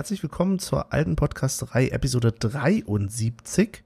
[0.00, 3.84] Herzlich willkommen zur alten Podcasterei Episode 73.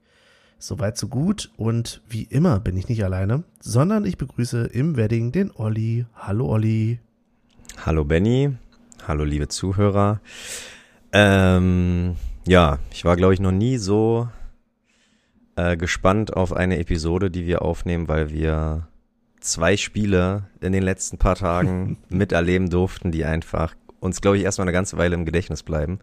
[0.57, 5.33] Soweit so gut und wie immer bin ich nicht alleine, sondern ich begrüße im Wedding
[5.33, 6.05] den Olli.
[6.15, 6.99] Hallo Olli.
[7.85, 8.55] Hallo Benny,
[9.05, 10.21] hallo liebe Zuhörer.
[11.11, 12.15] Ähm,
[12.47, 14.29] ja, ich war glaube ich noch nie so
[15.57, 18.87] äh, gespannt auf eine Episode, die wir aufnehmen, weil wir
[19.41, 24.65] zwei Spiele in den letzten paar Tagen miterleben durften, die einfach uns, glaube ich, erstmal
[24.65, 25.99] eine ganze Weile im Gedächtnis bleiben.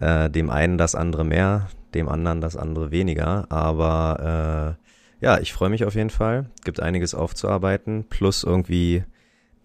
[0.00, 3.50] Äh, dem einen das andere mehr, dem anderen das andere weniger.
[3.50, 4.76] Aber
[5.20, 6.50] äh, ja, ich freue mich auf jeden Fall.
[6.64, 8.04] Gibt einiges aufzuarbeiten.
[8.08, 9.04] Plus irgendwie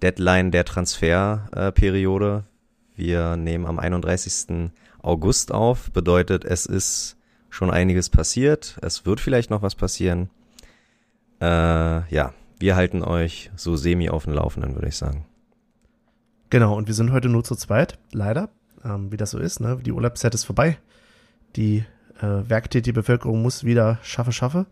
[0.02, 2.44] Deadline der Transferperiode.
[2.46, 4.72] Äh, Wir nehmen am 31.
[5.02, 5.92] August auf.
[5.92, 7.18] Bedeutet, es ist
[7.50, 8.78] schon einiges passiert.
[8.82, 10.30] Es wird vielleicht noch was passieren.
[11.42, 11.46] Äh,
[12.14, 15.26] ja, wir halten euch so semi auf dem Laufenden, würde ich sagen.
[16.50, 18.50] Genau, und wir sind heute nur zu zweit, leider,
[18.84, 19.60] ähm, wie das so ist.
[19.60, 19.80] Ne?
[19.84, 20.78] Die Urlaubszeit ist vorbei.
[21.56, 21.86] Die
[22.22, 24.66] äh, werktätige Bevölkerung muss wieder schaffe, schaffe.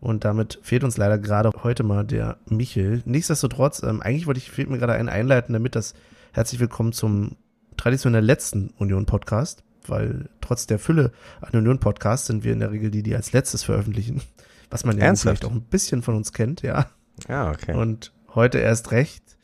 [0.00, 3.02] Und damit fehlt uns leider gerade heute mal der Michel.
[3.06, 5.94] Nichtsdestotrotz, ähm, eigentlich wollte ich, fehlt mir gerade ein Einleiten, damit das
[6.32, 7.36] herzlich willkommen zum
[7.76, 13.02] traditionell letzten Union-Podcast, weil trotz der Fülle an Union-Podcasts sind wir in der Regel die,
[13.02, 14.22] die als letztes veröffentlichen.
[14.70, 15.38] Was man ja Ernsthaft?
[15.38, 16.86] vielleicht auch ein bisschen von uns kennt, ja.
[17.28, 17.74] Ja, okay.
[17.74, 19.35] Und heute erst recht.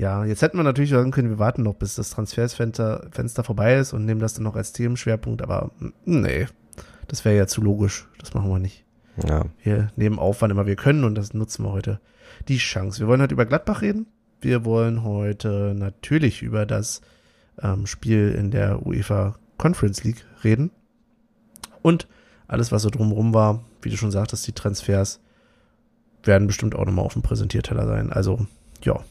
[0.00, 3.76] Ja, jetzt hätten wir natürlich sagen können, wir warten noch, bis das Transfersfenster Fenster vorbei
[3.76, 5.72] ist und nehmen das dann noch als Themenschwerpunkt, aber
[6.06, 6.46] nee,
[7.06, 8.08] das wäre ja zu logisch.
[8.18, 8.86] Das machen wir nicht.
[9.22, 9.44] ja.
[9.62, 12.00] Wir nehmen auf, wann immer wir können und das nutzen wir heute
[12.48, 13.00] die Chance.
[13.00, 14.06] Wir wollen heute über Gladbach reden.
[14.40, 17.02] Wir wollen heute natürlich über das
[17.60, 20.70] ähm, Spiel in der UEFA Conference League reden.
[21.82, 22.08] Und
[22.48, 25.20] alles, was so drumherum war, wie du schon sagtest, die Transfers
[26.24, 28.10] werden bestimmt auch nochmal auf dem Präsentierteller sein.
[28.10, 28.46] Also,
[28.82, 29.04] ja.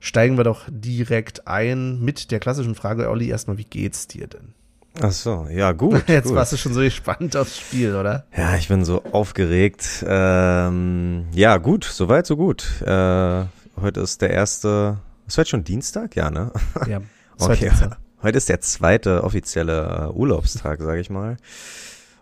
[0.00, 4.54] Steigen wir doch direkt ein mit der klassischen Frage, Olli, erstmal, wie geht's dir denn?
[5.00, 6.04] Ach so, ja, gut.
[6.08, 6.36] Jetzt gut.
[6.36, 8.24] warst du schon so gespannt aufs Spiel, oder?
[8.36, 10.04] Ja, ich bin so aufgeregt.
[10.06, 12.82] Ähm, ja, gut, soweit, so gut.
[12.82, 13.44] Äh,
[13.80, 16.16] heute ist der erste, ist heute schon Dienstag?
[16.16, 16.50] Ja, ne?
[16.88, 17.00] Ja.
[17.42, 17.70] Okay.
[17.70, 21.38] zweite Heute ist der zweite offizielle äh, Urlaubstag, sage ich mal.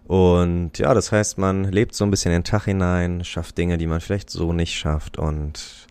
[0.06, 3.89] Und ja, das heißt, man lebt so ein bisschen den Tag hinein, schafft Dinge, die
[3.89, 5.19] man vielleicht so nicht schafft.
[5.19, 5.89] Und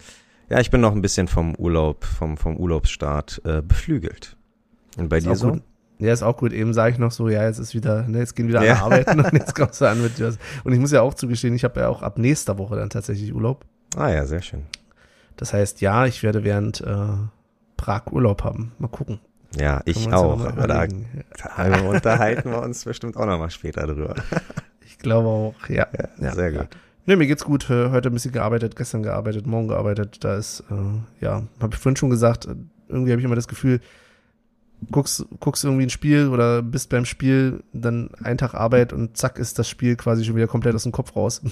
[0.49, 4.35] ja, ich bin noch ein bisschen vom Urlaub, vom, vom Urlaubsstart äh, beflügelt.
[4.97, 5.51] Und bei Ist dir so?
[5.51, 5.61] gut.
[5.99, 6.53] Ja, ist auch gut.
[6.53, 8.81] Eben sage ich noch so, ja, jetzt ist wieder, ne, jetzt gehen wieder alle Ja.
[8.83, 10.37] arbeiten und jetzt kommst du an mit was.
[10.63, 13.33] Und ich muss ja auch zugestehen, ich habe ja auch ab nächster Woche dann tatsächlich
[13.33, 13.65] Urlaub.
[13.95, 14.63] Ah ja, sehr schön.
[15.37, 17.07] Das heißt, ja, ich werde während äh,
[17.77, 18.73] Prag Urlaub haben.
[18.79, 19.19] Mal gucken.
[19.59, 20.39] Ja, ich ja auch.
[20.45, 24.13] Aber da, da unterhalten wir uns bestimmt auch nochmal später drüber.
[24.85, 25.87] Ich glaube auch, ja.
[25.97, 26.67] Ja, Ja, sehr gut.
[27.07, 27.69] Ne, mir geht's gut.
[27.69, 30.23] Äh, Heute ein bisschen gearbeitet, gestern gearbeitet, morgen gearbeitet.
[30.23, 32.55] Da ist, äh, ja, habe ich vorhin schon gesagt, äh,
[32.89, 33.79] irgendwie habe ich immer das Gefühl,
[34.91, 39.39] guckst, guckst irgendwie ein Spiel oder bist beim Spiel, dann ein Tag Arbeit und zack
[39.39, 41.41] ist das Spiel quasi schon wieder komplett aus dem Kopf raus.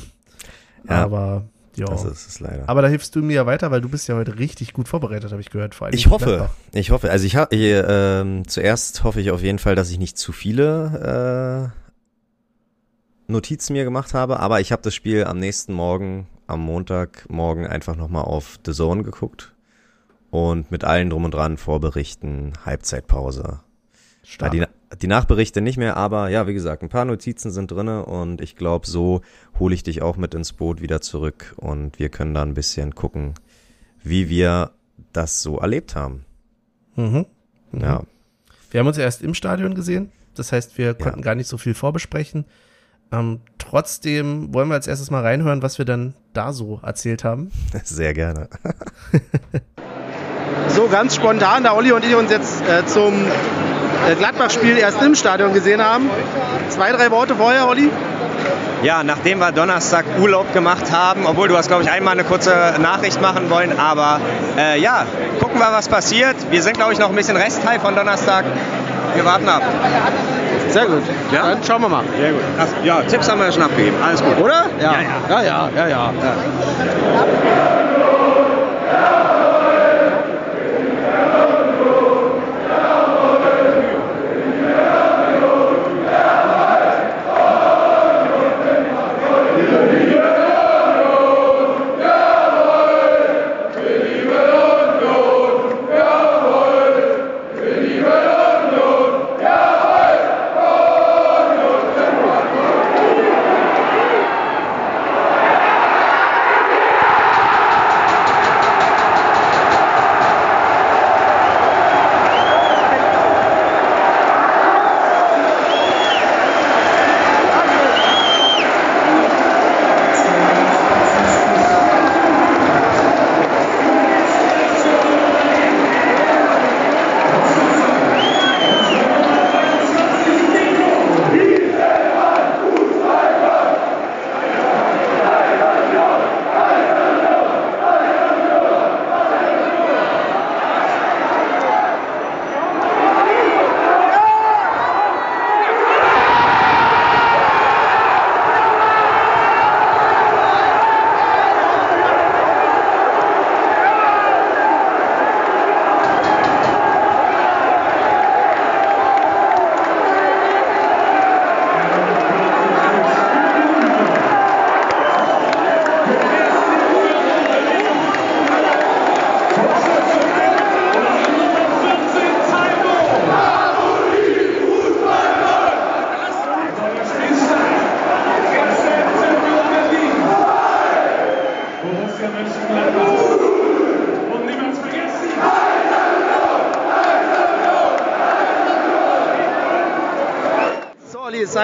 [0.87, 1.03] Ja.
[1.03, 1.45] Aber,
[1.75, 1.85] ja.
[1.87, 2.69] Das ist es leider.
[2.69, 5.31] Aber da hilfst du mir ja weiter, weil du bist ja heute richtig gut vorbereitet,
[5.31, 5.73] habe ich gehört.
[5.73, 6.55] Vor allem Ich hoffe, Gladbach.
[6.73, 7.09] ich hoffe.
[7.09, 11.71] Also ich habe ähm, zuerst hoffe ich auf jeden Fall, dass ich nicht zu viele
[11.73, 11.84] äh,
[13.27, 17.95] Notizen mir gemacht habe, aber ich habe das Spiel am nächsten Morgen, am Montagmorgen einfach
[17.95, 19.53] nochmal auf The Zone geguckt
[20.29, 23.43] und mit allen drum und dran Vorberichten, Halbzeitpause.
[23.43, 23.59] Ja,
[24.23, 24.51] Stark.
[24.51, 24.65] die,
[25.01, 28.55] die Nachberichte nicht mehr, aber ja, wie gesagt, ein paar Notizen sind drinne und ich
[28.55, 29.21] glaube, so
[29.59, 32.95] hole ich dich auch mit ins Boot wieder zurück und wir können da ein bisschen
[32.95, 33.33] gucken,
[34.03, 34.71] wie wir
[35.13, 36.25] das so erlebt haben.
[36.95, 37.25] Mhm.
[37.71, 37.81] Mhm.
[37.81, 38.03] Ja,
[38.71, 40.11] Wir haben uns ja erst im Stadion gesehen.
[40.35, 42.45] Das heißt, wir konnten gar nicht so viel vorbesprechen.
[43.15, 47.51] Ähm, trotzdem wollen wir als erstes mal reinhören, was wir dann da so erzählt haben.
[47.83, 48.49] sehr gerne.
[50.69, 53.13] so ganz spontan, da Olli und ich uns jetzt äh, zum
[54.07, 56.09] äh, Gladbach-Spiel erst im Stadion gesehen haben.
[56.69, 57.89] Zwei, drei Worte vorher, Olli?
[58.83, 62.75] Ja, nachdem wir Donnerstag Urlaub gemacht haben, obwohl du hast, glaube ich, einmal eine kurze
[62.79, 64.19] Nachricht machen wollen, aber
[64.57, 65.05] äh, ja,
[65.39, 66.35] gucken wir, was passiert.
[66.51, 68.45] Wir sind, glaube ich, noch ein bisschen Restteil von Donnerstag.
[69.15, 69.63] Wir warten ab.
[70.75, 71.03] Sehr gut.
[71.31, 71.51] Ja?
[71.51, 72.03] Dann schauen wir mal.
[72.19, 72.41] Sehr gut.
[72.59, 73.95] Ach, ja, Tipps haben wir ja schon abgegeben.
[74.05, 74.37] Alles gut.
[74.43, 74.65] Oder?
[74.81, 74.95] Ja,
[75.29, 75.87] ja, ja, ja.
[75.87, 76.11] ja.
[76.11, 77.84] ist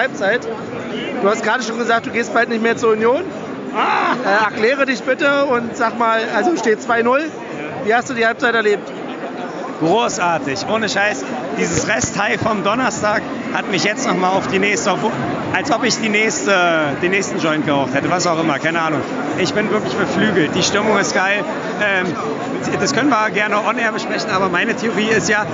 [0.02, 0.40] Halbzeit.
[1.22, 3.22] Du hast gerade schon gesagt, du gehst bald nicht mehr zur Union.
[3.22, 7.20] Äh, erkläre dich bitte und sag mal, also steht 2-0.
[7.84, 8.90] Wie hast du die Halbzeit erlebt?
[9.78, 11.24] Großartig, ohne Scheiß.
[11.56, 13.22] Dieses Resthigh vom Donnerstag
[13.54, 14.96] hat mich jetzt nochmal auf die nächste,
[15.52, 16.52] als ob ich die nächste,
[17.00, 19.00] den nächsten Joint geraucht hätte, was auch immer, keine Ahnung.
[19.38, 20.50] Ich bin wirklich beflügelt.
[20.54, 21.44] Die Stimmung ist geil.
[21.82, 22.06] Ähm,
[22.80, 25.46] das können wir gerne on-air besprechen, aber meine Theorie ist ja,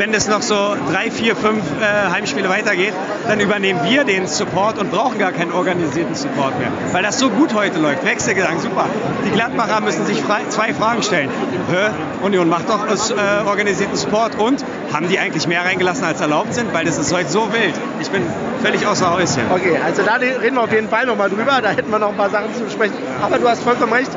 [0.00, 2.94] wenn es noch so drei, vier, fünf äh, Heimspiele weitergeht,
[3.28, 6.68] dann übernehmen wir den Support und brauchen gar keinen organisierten Support mehr.
[6.92, 8.02] Weil das so gut heute läuft.
[8.06, 8.86] Wechselgedanken, super.
[9.26, 11.28] Die Gladbacher müssen sich frei, zwei Fragen stellen.
[11.70, 11.90] Hä?
[12.24, 16.72] Union macht doch äh, organisierten Support und haben die eigentlich mehr reingelassen als erlaubt sind?
[16.72, 17.74] Weil das ist heute so wild.
[18.00, 18.22] Ich bin
[18.62, 19.42] völlig außer Häuschen.
[19.50, 21.60] Okay, also da reden wir auf jeden Fall nochmal drüber.
[21.62, 22.96] Da hätten wir noch ein paar Sachen zu besprechen.
[23.20, 24.10] Aber du hast vollkommen recht.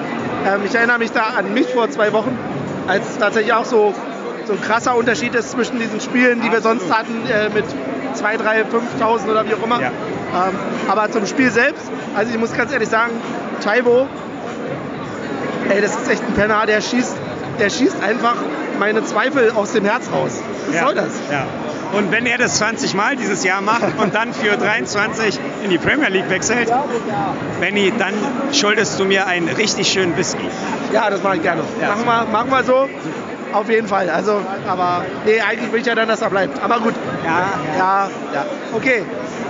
[0.48, 2.38] Ähm, ich erinnere mich da an mich vor zwei Wochen,
[2.88, 3.94] als tatsächlich auch so
[4.46, 7.66] so ein krasser Unterschied ist zwischen diesen Spielen, die wir sonst hatten äh, mit
[8.14, 9.82] 2, 3, 5.000 oder wie auch immer.
[9.82, 9.88] Ja.
[9.88, 10.56] Ähm,
[10.88, 11.84] aber zum Spiel selbst,
[12.16, 13.12] also ich muss ganz ehrlich sagen,
[13.64, 14.08] Taibo,
[15.70, 17.16] ey, das ist echt ein Penner, der schießt,
[17.60, 18.36] der schießt einfach
[18.80, 20.42] meine Zweifel aus dem Herz raus.
[20.68, 20.86] Was ja.
[20.86, 21.12] soll das?
[21.32, 21.46] Ja.
[21.94, 25.78] Und wenn er das 20 Mal dieses Jahr macht und dann für 23 in die
[25.78, 26.72] Premier League wechselt,
[27.60, 28.16] Benny, dann
[28.52, 30.50] schuldest du mir einen richtig schönen Whisky.
[30.92, 31.62] Ja, das mache ich gerne.
[31.80, 31.90] Ja.
[31.90, 32.90] Machen, wir, machen wir so.
[33.54, 34.10] Auf jeden Fall.
[34.10, 36.62] Also, aber nee, eigentlich will ich ja dann, dass er bleibt.
[36.64, 36.96] Aber gut.
[37.24, 37.46] Ja,
[37.78, 38.46] ja, ja.
[38.74, 39.04] Okay.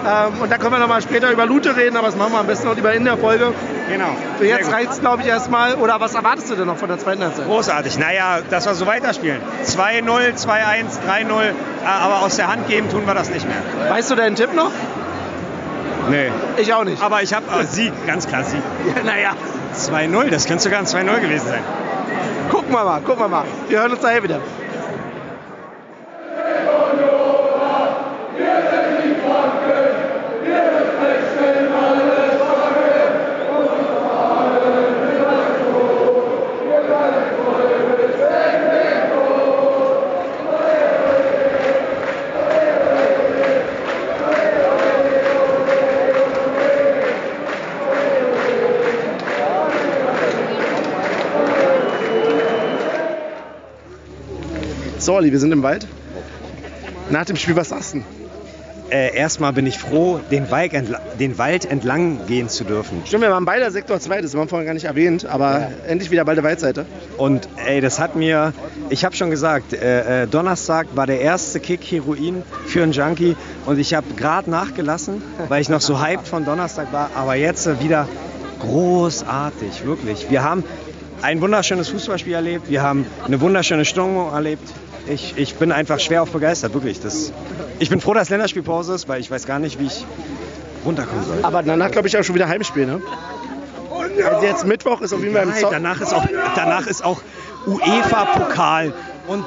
[0.05, 2.47] Ähm, und da können wir nochmal später über Lute reden, aber das machen wir am
[2.47, 3.53] besten noch lieber in der Folge.
[3.89, 4.09] Genau.
[4.37, 5.75] Für jetzt reicht es, glaube ich, erstmal.
[5.75, 7.45] Oder was erwartest du denn noch von der zweiten Halbzeit?
[7.45, 7.97] Großartig.
[7.97, 9.41] Naja, dass wir so weiterspielen.
[9.65, 10.45] 2-0, 2-1,
[11.07, 11.53] 3-0.
[11.85, 13.89] Aber aus der Hand geben tun wir das nicht mehr.
[13.89, 14.71] Weißt du deinen Tipp noch?
[16.09, 16.29] Nee.
[16.57, 17.01] Ich auch nicht.
[17.01, 18.61] Aber ich habe äh, Sieg, ganz klar Sieg.
[18.95, 19.31] Ja, naja.
[19.73, 21.63] 2-0, das könnte sogar ein 2-0 gewesen sein.
[22.49, 23.45] Gucken wir mal, gucken wir mal.
[23.67, 24.39] Wir hören uns daher wieder.
[55.03, 55.85] So, Olli, wir sind im Wald.
[57.09, 58.03] Nach dem Spiel, was sagst du?
[58.89, 60.71] Äh, erstmal bin ich froh, den Wald,
[61.19, 63.01] den Wald, entlang gehen zu dürfen.
[63.05, 65.71] Stimmt, wir waren beide Sektor 2, das haben wir vorhin gar nicht erwähnt, aber ja.
[65.89, 66.85] endlich wieder bei der Waldseite.
[67.17, 68.53] Und ey, das hat mir,
[68.89, 73.35] ich habe schon gesagt, äh, äh, Donnerstag war der erste Kick Heroin für einen Junkie
[73.65, 77.67] und ich habe gerade nachgelassen, weil ich noch so hyped von Donnerstag war, aber jetzt
[77.83, 78.07] wieder
[78.61, 80.27] großartig, wirklich.
[80.29, 80.63] Wir haben
[81.21, 84.69] ein wunderschönes Fußballspiel erlebt, wir haben eine wunderschöne Stimmung erlebt
[85.07, 86.99] ich, ich bin einfach schwer auf begeistert, wirklich.
[86.99, 87.31] Das,
[87.79, 90.05] ich bin froh, dass Länderspielpause ist, weil ich weiß gar nicht, wie ich
[90.85, 91.39] runterkommen soll.
[91.43, 93.01] Aber danach glaube ich auch schon wieder Heimspiel, ne?
[94.25, 97.21] Also jetzt Mittwoch ist auf jeden Fall im Zo danach ist auch danach ist auch
[97.65, 98.93] UEFA-Pokal
[99.27, 99.45] und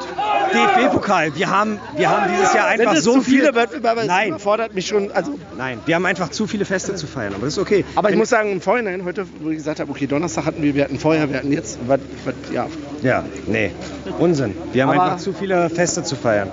[0.52, 1.34] DFB-Pokal.
[1.34, 4.04] Wir haben, wir haben dieses Jahr einfach Sind es so zu viele Wettbewerbe.
[4.06, 5.10] Nein, fordert mich schon.
[5.12, 7.84] Also nein, wir haben einfach zu viele Feste zu feiern, aber das ist okay.
[7.94, 10.74] Aber ich muss sagen, im Vorhinein heute, wo ich gesagt habe, okay, Donnerstag hatten wir,
[10.74, 12.66] wir hatten vorher, wir hatten jetzt, was, was, ja.
[13.02, 13.72] Ja, nee,
[14.18, 14.54] Unsinn.
[14.72, 16.50] Wir haben aber einfach zu viele Feste zu feiern.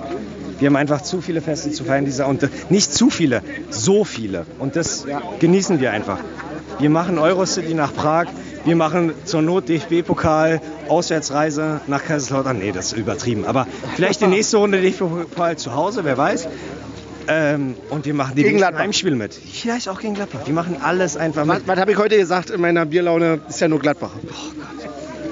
[0.58, 4.46] Wir haben einfach zu viele Feste zu feiern dieser und nicht zu viele, so viele
[4.58, 5.06] und das
[5.40, 6.18] genießen wir einfach.
[6.78, 8.26] Wir machen Eurocity nach Prag,
[8.64, 12.58] wir machen zur Not DFB-Pokal, Auswärtsreise nach Kaiserslautern.
[12.58, 13.44] Nee, das ist übertrieben.
[13.44, 13.66] Aber
[13.96, 16.48] vielleicht die nächste Runde DFB-Pokal zu Hause, wer weiß.
[17.26, 19.34] Ähm, und wir machen die gegen Heimspiele mit.
[19.34, 20.40] Vielleicht auch gegen Gladbach.
[20.44, 21.56] Wir machen alles einfach mit.
[21.56, 23.40] Was, was habe ich heute gesagt in meiner Bierlaune?
[23.48, 24.10] Ist ja nur Gladbach.
[24.14, 24.74] Oh Gott.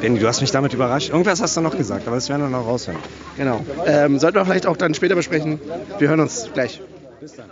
[0.01, 1.11] Benny, du hast mich damit überrascht.
[1.11, 2.99] Irgendwas hast du noch gesagt, aber das werden wir noch raushören.
[3.37, 3.65] Genau.
[3.87, 5.61] Ähm, sollten wir vielleicht auch dann später besprechen.
[5.99, 6.81] Wir hören uns gleich.
[7.21, 7.47] Bis dann.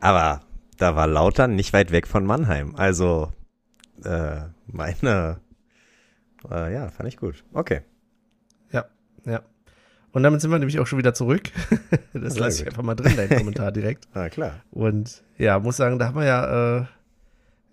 [0.00, 0.40] Aber
[0.78, 2.74] da war Lautern nicht weit weg von Mannheim.
[2.76, 3.32] Also
[4.04, 5.40] äh, meine,
[6.50, 7.44] äh, ja, fand ich gut.
[7.52, 7.82] Okay.
[8.72, 8.86] Ja,
[9.24, 9.42] ja.
[10.12, 11.42] Und damit sind wir nämlich auch schon wieder zurück.
[12.14, 14.08] das lasse ich einfach mal drin, dein Kommentar direkt.
[14.14, 14.62] Na klar.
[14.70, 16.86] Und ja, muss sagen, da haben wir ja, äh,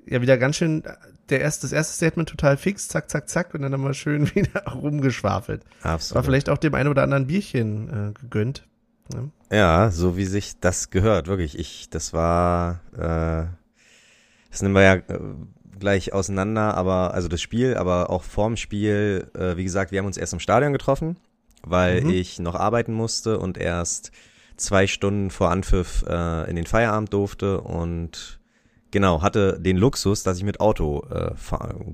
[0.05, 0.83] ja wieder ganz schön
[1.29, 4.29] der erste, das erste Statement total fix, zack, zack, zack, und dann haben wir schön
[4.35, 5.63] wieder rumgeschwafelt.
[5.81, 6.15] Absolut.
[6.15, 8.67] War vielleicht auch dem einen oder anderen Bierchen äh, gegönnt.
[9.13, 9.31] Ne?
[9.51, 11.57] Ja, so wie sich das gehört, wirklich.
[11.57, 13.47] Ich, das war, äh,
[14.49, 15.19] das nehmen wir ja äh,
[15.79, 20.05] gleich auseinander, aber also das Spiel, aber auch vorm Spiel, äh, wie gesagt, wir haben
[20.05, 21.17] uns erst im Stadion getroffen,
[21.63, 22.09] weil mhm.
[22.09, 24.11] ich noch arbeiten musste und erst
[24.57, 28.39] zwei Stunden vor Anpfiff äh, in den Feierabend durfte und
[28.91, 31.31] genau, hatte den Luxus, dass ich mit Auto äh,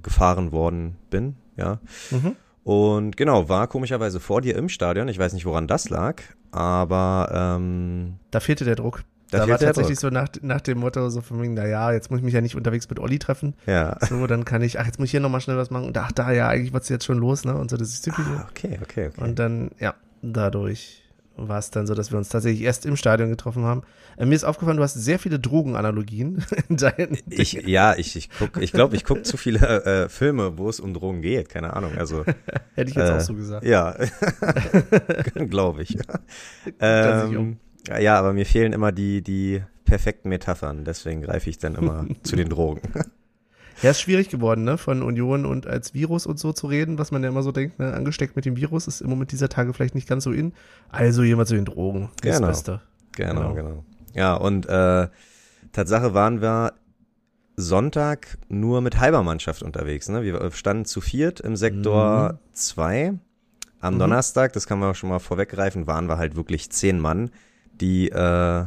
[0.03, 1.79] gefahren worden bin, ja.
[2.11, 2.35] Mhm.
[2.63, 5.07] Und genau, war komischerweise vor dir im Stadion.
[5.07, 6.21] Ich weiß nicht, woran das lag,
[6.51, 9.03] aber ähm, da fehlte der Druck.
[9.31, 12.25] Da war tatsächlich so nach, nach dem Motto so von wegen, naja, jetzt muss ich
[12.25, 13.53] mich ja nicht unterwegs mit Olli treffen.
[13.65, 13.97] Ja.
[14.07, 15.85] So, dann kann ich, ach, jetzt muss ich hier nochmal schnell was machen.
[15.85, 17.55] Und ach, da, ja, eigentlich war es jetzt schon los, ne?
[17.55, 18.25] Und so, das ist typisch.
[18.27, 19.21] Ah, okay, okay, okay.
[19.23, 21.03] Und dann, ja, dadurch
[21.47, 23.83] war es dann so, dass wir uns tatsächlich erst im Stadion getroffen haben.
[24.17, 28.29] Äh, mir ist aufgefallen, du hast sehr viele Drogenanalogien in deinen ich, Ja, ich, ich
[28.37, 31.49] guck, ich glaube, ich gucke zu viele äh, Filme, wo es um Drogen geht.
[31.49, 31.97] Keine Ahnung.
[31.97, 32.25] Also
[32.75, 33.65] hätte ich jetzt äh, auch so gesagt.
[33.65, 33.95] Ja,
[35.49, 35.97] glaube ich.
[36.79, 37.57] Ähm,
[37.97, 40.85] ja, aber mir fehlen immer die die perfekten Metaphern.
[40.85, 42.81] Deswegen greife ich dann immer zu den Drogen.
[43.81, 44.77] Ja, ist schwierig geworden, ne?
[44.77, 47.79] Von Union und als Virus und so zu reden, was man ja immer so denkt,
[47.79, 47.93] ne?
[47.93, 50.53] Angesteckt mit dem Virus ist im Moment dieser Tage vielleicht nicht ganz so in.
[50.89, 52.09] Also jemand zu den Drogen.
[52.21, 52.39] Genau.
[52.39, 52.81] Das Beste.
[53.13, 53.83] Genau, genau, genau.
[54.13, 55.07] Ja, und äh,
[55.71, 56.73] Tatsache waren wir
[57.55, 60.09] Sonntag nur mit halber Mannschaft unterwegs.
[60.09, 60.23] Ne?
[60.23, 63.11] Wir standen zu viert im Sektor 2.
[63.11, 63.19] Mhm.
[63.81, 63.99] Am mhm.
[63.99, 67.31] Donnerstag, das kann man schon mal vorweggreifen, waren wir halt wirklich zehn Mann,
[67.81, 68.65] die äh,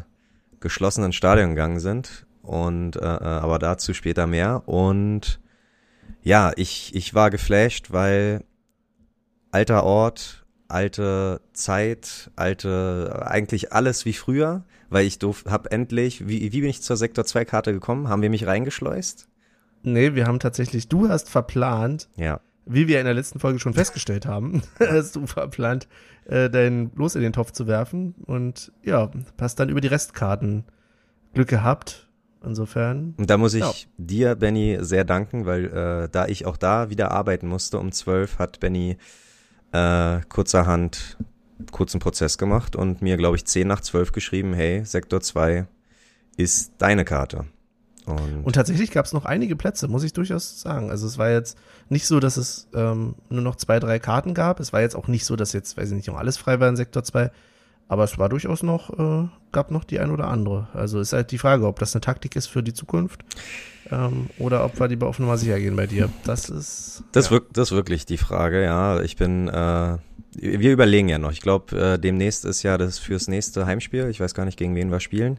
[0.61, 4.63] geschlossen ins Stadion gegangen sind und äh, äh, aber dazu später mehr.
[4.67, 5.41] Und
[6.23, 8.45] ja, ich, ich war geflasht, weil
[9.51, 16.53] alter Ort, alte Zeit, alte, eigentlich alles wie früher, weil ich durf, hab endlich, wie,
[16.53, 18.09] wie bin ich zur Sektor 2 Karte gekommen?
[18.09, 19.29] Haben wir mich reingeschleust?
[19.83, 22.41] Nee, wir haben tatsächlich, du hast verplant, ja.
[22.65, 25.89] Wie wir in der letzten Folge schon festgestellt haben, hast du verplant,
[26.27, 30.65] äh, dein Los in den Topf zu werfen und ja, hast dann über die Restkarten
[31.35, 32.09] Glück gehabt
[32.45, 33.15] Insofern.
[33.19, 33.73] Und da muss ich ja.
[33.99, 38.39] dir, Benny, sehr danken, weil äh, da ich auch da wieder arbeiten musste um zwölf,
[38.39, 38.97] hat Benny
[39.73, 41.17] äh, kurzerhand
[41.71, 45.67] kurzen Prozess gemacht und mir, glaube ich, zehn nach zwölf geschrieben, hey, Sektor 2
[46.37, 47.45] ist deine Karte.
[48.07, 50.91] Und, und tatsächlich gab es noch einige Plätze, muss ich durchaus sagen.
[50.91, 51.57] Also es war jetzt
[51.89, 54.61] nicht so, dass es ähm, nur noch zwei, drei Karten gab.
[54.61, 56.69] Es war jetzt auch nicht so, dass jetzt, weiß ich nicht, noch alles frei war
[56.69, 57.31] in Sektor 2.
[57.89, 60.69] Aber es war durchaus noch, äh, gab noch die ein oder andere.
[60.73, 63.23] Also ist halt die Frage, ob das eine Taktik ist für die Zukunft
[63.91, 66.09] ähm, oder ob wir lieber auf Nummer sicher gehen bei dir.
[66.25, 67.05] Das ist.
[67.13, 67.33] Das, ja.
[67.33, 69.01] wirkt, das ist wirklich die Frage, ja.
[69.03, 69.99] Ich bin, äh,
[70.35, 71.33] wir überlegen ja noch.
[71.33, 74.09] Ich glaube, äh, demnächst ist ja das fürs nächste Heimspiel.
[74.09, 75.39] Ich weiß gar nicht, gegen wen wir spielen.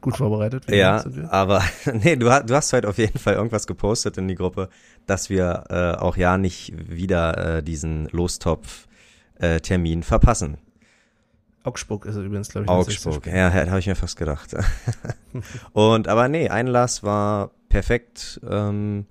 [0.00, 0.70] Gut vorbereitet.
[0.70, 1.62] Ja, aber
[1.92, 4.68] nee, du, du hast heute auf jeden Fall irgendwas gepostet in die Gruppe,
[5.06, 10.58] dass wir äh, auch ja nicht wieder äh, diesen Lostopf-Termin äh, verpassen.
[11.64, 12.70] Augsburg ist es übrigens, glaube ich.
[12.70, 14.54] Augsburg, ja, habe ich mir fast gedacht.
[15.72, 18.40] und aber nee, Einlass war perfekt.
[18.48, 19.06] Ähm,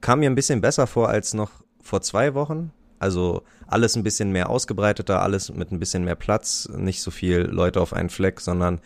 [0.00, 1.50] kam mir ein bisschen besser vor als noch
[1.82, 2.72] vor zwei Wochen.
[2.98, 7.40] Also alles ein bisschen mehr ausgebreiteter, alles mit ein bisschen mehr Platz, nicht so viel
[7.40, 8.80] Leute auf einen Fleck, sondern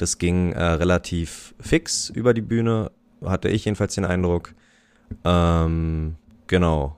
[0.00, 2.90] das ging äh, relativ fix über die Bühne,
[3.24, 4.54] hatte ich jedenfalls den Eindruck.
[5.24, 6.16] Ähm,
[6.46, 6.96] genau.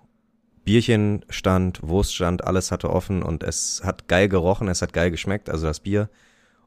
[0.65, 5.11] Bierchen stand, Wurst stand, alles hatte offen und es hat geil gerochen, es hat geil
[5.11, 6.09] geschmeckt, also das Bier.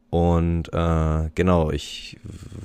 [0.10, 2.20] Und äh, genau, ich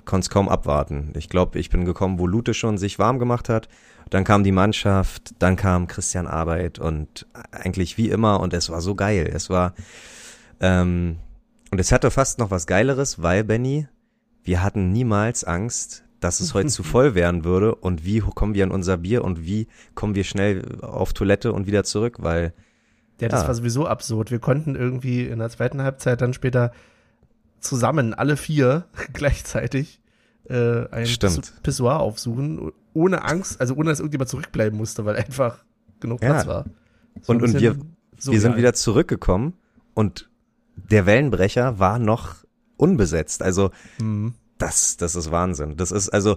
[0.05, 1.13] konnte es kaum abwarten.
[1.17, 3.69] Ich glaube, ich bin gekommen, wo Lute schon sich warm gemacht hat.
[4.11, 8.81] Dann kam die Mannschaft, dann kam Christian Arbeit und eigentlich wie immer und es war
[8.81, 9.31] so geil.
[9.33, 9.75] Es war
[10.61, 11.19] ähm,
[11.71, 13.87] und es hatte fast noch was Geileres, weil Benny,
[14.43, 18.65] wir hatten niemals Angst, dass es heute zu voll werden würde und wie kommen wir
[18.65, 22.53] an unser Bier und wie kommen wir schnell auf Toilette und wieder zurück, weil
[23.21, 23.49] ja, das ja.
[23.49, 24.31] war sowieso absurd.
[24.31, 26.73] Wir konnten irgendwie in der zweiten Halbzeit dann später
[27.61, 30.01] zusammen, alle vier gleichzeitig,
[30.49, 31.53] äh, ein Stimmt.
[31.63, 35.65] Pissoir aufsuchen, ohne Angst, also ohne dass irgendjemand zurückbleiben musste, weil einfach
[36.01, 36.49] genug Platz ja.
[36.49, 36.65] war.
[37.21, 37.77] So und und wir,
[38.23, 39.55] wir sind wieder zurückgekommen
[39.95, 40.30] und
[40.77, 42.37] der Wellenbrecher war noch
[42.77, 43.43] unbesetzt.
[43.43, 45.77] Also mhm das, das ist Wahnsinn.
[45.77, 46.37] Das ist also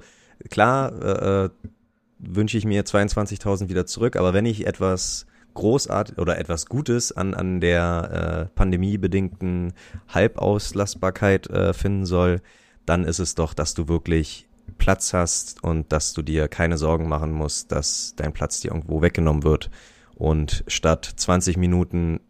[0.50, 1.50] klar, äh, äh
[2.26, 5.26] wünsche ich mir 22.000 wieder zurück, aber wenn ich etwas
[5.56, 9.74] großartig oder etwas Gutes an, an der äh, pandemiebedingten
[10.08, 12.40] Halbauslastbarkeit äh, finden soll,
[12.86, 14.48] dann ist es doch, dass du wirklich
[14.78, 19.02] Platz hast und dass du dir keine Sorgen machen musst, dass dein Platz dir irgendwo
[19.02, 19.70] weggenommen wird.
[20.16, 22.22] Und statt 20 Minuten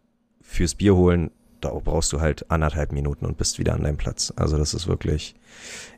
[0.41, 1.29] fürs Bier holen,
[1.63, 4.33] da brauchst du halt anderthalb Minuten und bist wieder an deinem Platz.
[4.35, 5.35] Also das ist wirklich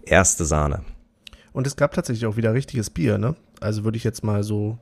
[0.06, 0.84] erste Sahne.
[1.54, 3.36] Und es gab tatsächlich auch wieder richtiges Bier, ne?
[3.62, 4.78] Also würde ich jetzt mal so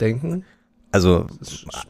[0.00, 0.44] denken.
[0.90, 1.26] Also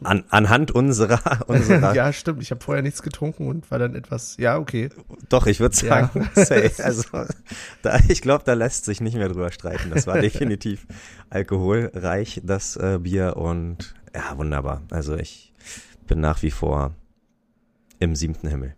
[0.03, 2.41] an, anhand unserer, unserer Ja, stimmt.
[2.41, 4.89] Ich habe vorher nichts getrunken und war dann etwas, ja, okay.
[5.29, 6.45] Doch, ich würde sagen, ja.
[6.45, 7.03] say, also
[7.81, 9.89] da, ich glaube, da lässt sich nicht mehr drüber streiten.
[9.91, 10.85] Das war definitiv
[11.29, 14.81] alkoholreich, das äh, Bier und ja, wunderbar.
[14.89, 15.53] Also ich
[16.07, 16.93] bin nach wie vor
[17.99, 18.75] im siebten Himmel.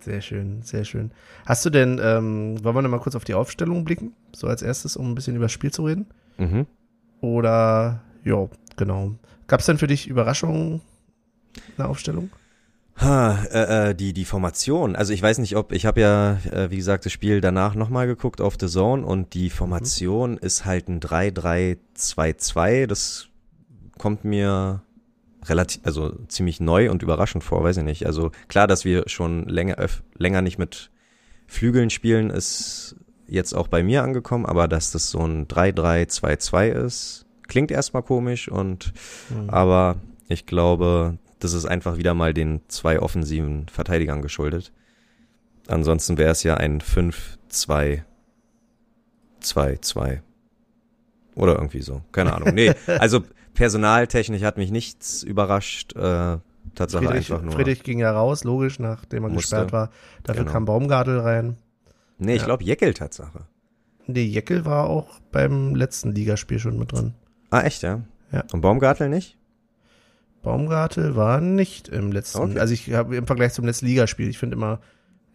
[0.00, 1.10] Sehr schön, sehr schön.
[1.46, 4.12] Hast du denn, ähm, wollen wir noch mal kurz auf die Aufstellung blicken?
[4.34, 6.06] So als erstes, um ein bisschen über das Spiel zu reden?
[6.38, 6.66] Mhm.
[7.20, 9.14] Oder, ja, genau.
[9.48, 10.80] Gab es denn für dich Überraschungen
[11.54, 12.30] in der Aufstellung?
[13.00, 14.96] Ha, äh, äh, die, die Formation.
[14.96, 18.06] Also ich weiß nicht, ob, ich habe ja, äh, wie gesagt, das Spiel danach nochmal
[18.06, 20.38] geguckt auf The Zone und die Formation mhm.
[20.38, 22.86] ist halt ein 3-3-2-2.
[22.86, 23.28] Das
[23.98, 24.82] kommt mir
[25.48, 28.06] relativ, also ziemlich neu und überraschend vor, weiß ich nicht.
[28.06, 30.90] Also klar, dass wir schon länger, öf, länger nicht mit
[31.46, 32.96] Flügeln spielen, ist
[33.28, 38.48] jetzt auch bei mir angekommen, aber dass das so ein 3-3-2-2 ist, klingt erstmal komisch
[38.48, 38.92] und
[39.30, 39.50] mhm.
[39.50, 39.96] aber
[40.28, 44.72] ich glaube, das ist einfach wieder mal den zwei offensiven Verteidigern geschuldet.
[45.68, 48.02] Ansonsten wäre es ja ein 5-2-2-2.
[51.34, 52.02] Oder irgendwie so.
[52.12, 52.54] Keine Ahnung.
[52.54, 53.22] Nee, also
[53.56, 55.96] personaltechnisch hat mich nichts überrascht.
[55.96, 56.38] Äh,
[56.74, 57.52] Tatsache Friedrich, einfach nur.
[57.52, 59.56] Friedrich ging ja raus, logisch, nachdem er musste.
[59.56, 59.90] gesperrt war.
[60.22, 60.52] Dafür genau.
[60.52, 61.56] kam Baumgartel rein.
[62.18, 62.46] Nee, ich ja.
[62.46, 63.46] glaube Jeckel Tatsache.
[64.06, 67.14] Nee, Jeckel war auch beim letzten Ligaspiel schon mit drin.
[67.50, 68.02] Ah, echt, ja?
[68.30, 68.44] Ja.
[68.52, 69.36] Und Baumgartel nicht?
[70.42, 72.60] Baumgartel war nicht im letzten, okay.
[72.60, 74.80] also ich habe im Vergleich zum letzten Ligaspiel, ich finde immer,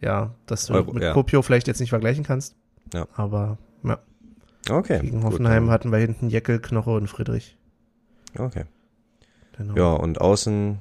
[0.00, 1.12] ja, dass du Euro, mit ja.
[1.12, 2.56] Kopio vielleicht jetzt nicht vergleichen kannst.
[2.94, 3.06] Ja.
[3.14, 3.98] Aber, ja.
[4.70, 5.00] Okay.
[5.00, 7.58] Gegen Hoffenheim gut, hatten wir hinten Jeckel, Knoche und Friedrich.
[8.38, 8.64] Okay.
[9.56, 9.74] Genau.
[9.76, 10.78] Ja, und außen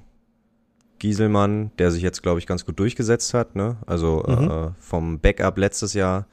[1.00, 3.78] Gieselmann, der sich jetzt, glaube ich, ganz gut durchgesetzt hat, ne?
[3.86, 4.50] Also mhm.
[4.50, 6.28] äh, vom Backup letztes Jahr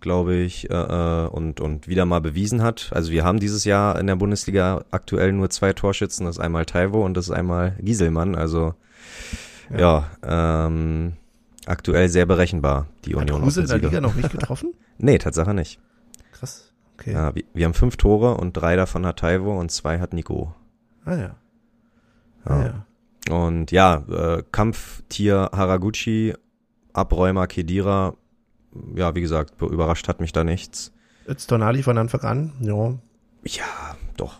[0.00, 2.90] glaube ich, äh, äh, und, und wieder mal bewiesen hat.
[2.92, 6.66] Also wir haben dieses Jahr in der Bundesliga aktuell nur zwei Torschützen, das ist einmal
[6.66, 8.34] Taiwo und das ist einmal Gieselmann.
[8.34, 8.74] Also
[9.70, 11.14] ja, ja ähm,
[11.66, 13.38] aktuell sehr berechenbar, die hat Union.
[13.38, 14.74] Hat Kruse in der Liga noch nicht getroffen?
[14.98, 15.80] nee, Tatsache nicht.
[16.32, 16.67] Krass,
[16.98, 17.12] okay.
[17.12, 20.54] Ja, wir, wir, haben fünf Tore und drei davon hat Taiwo und zwei hat Nico.
[21.04, 21.36] Ah ja.
[22.44, 22.62] Ah,
[23.28, 23.34] ja.
[23.34, 26.34] Und ja, äh, Kampftier Haraguchi,
[26.92, 28.14] Abräumer Kedira,
[28.94, 30.92] ja, wie gesagt, überrascht hat mich da nichts.
[31.26, 32.94] Öztonali von Anfang an, ja.
[33.44, 34.38] Ja, doch.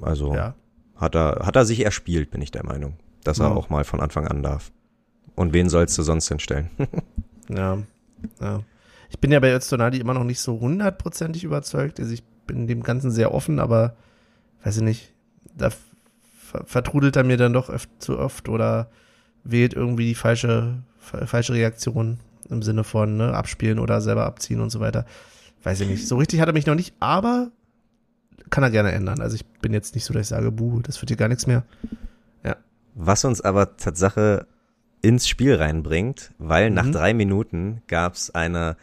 [0.00, 0.54] Also ja.
[0.96, 3.54] hat er hat er sich erspielt, bin ich der Meinung, dass er ja.
[3.54, 4.72] auch mal von Anfang an darf.
[5.34, 6.70] Und wen sollst du sonst hinstellen?
[7.48, 7.78] ja,
[8.40, 8.60] ja.
[9.12, 12.00] Ich bin ja bei Öztonali immer noch nicht so hundertprozentig überzeugt.
[12.00, 13.94] Also ich bin dem Ganzen sehr offen, aber
[14.64, 15.12] weiß ich nicht,
[15.54, 15.68] da
[16.64, 18.90] vertrudelt er mir dann doch öf zu oft oder
[19.44, 24.70] wählt irgendwie die falsche, falsche Reaktion im Sinne von ne, abspielen oder selber abziehen und
[24.70, 25.04] so weiter.
[25.62, 26.08] Weiß ich nicht.
[26.08, 27.50] So richtig hat er mich noch nicht, aber
[28.48, 29.20] kann er gerne ändern.
[29.20, 31.46] Also ich bin jetzt nicht so, dass ich sage, buh, das wird hier gar nichts
[31.46, 31.64] mehr.
[32.44, 32.56] Ja.
[32.94, 34.46] Was uns aber Tatsache
[35.02, 36.76] ins Spiel reinbringt, weil mhm.
[36.76, 38.76] nach drei Minuten gab es eine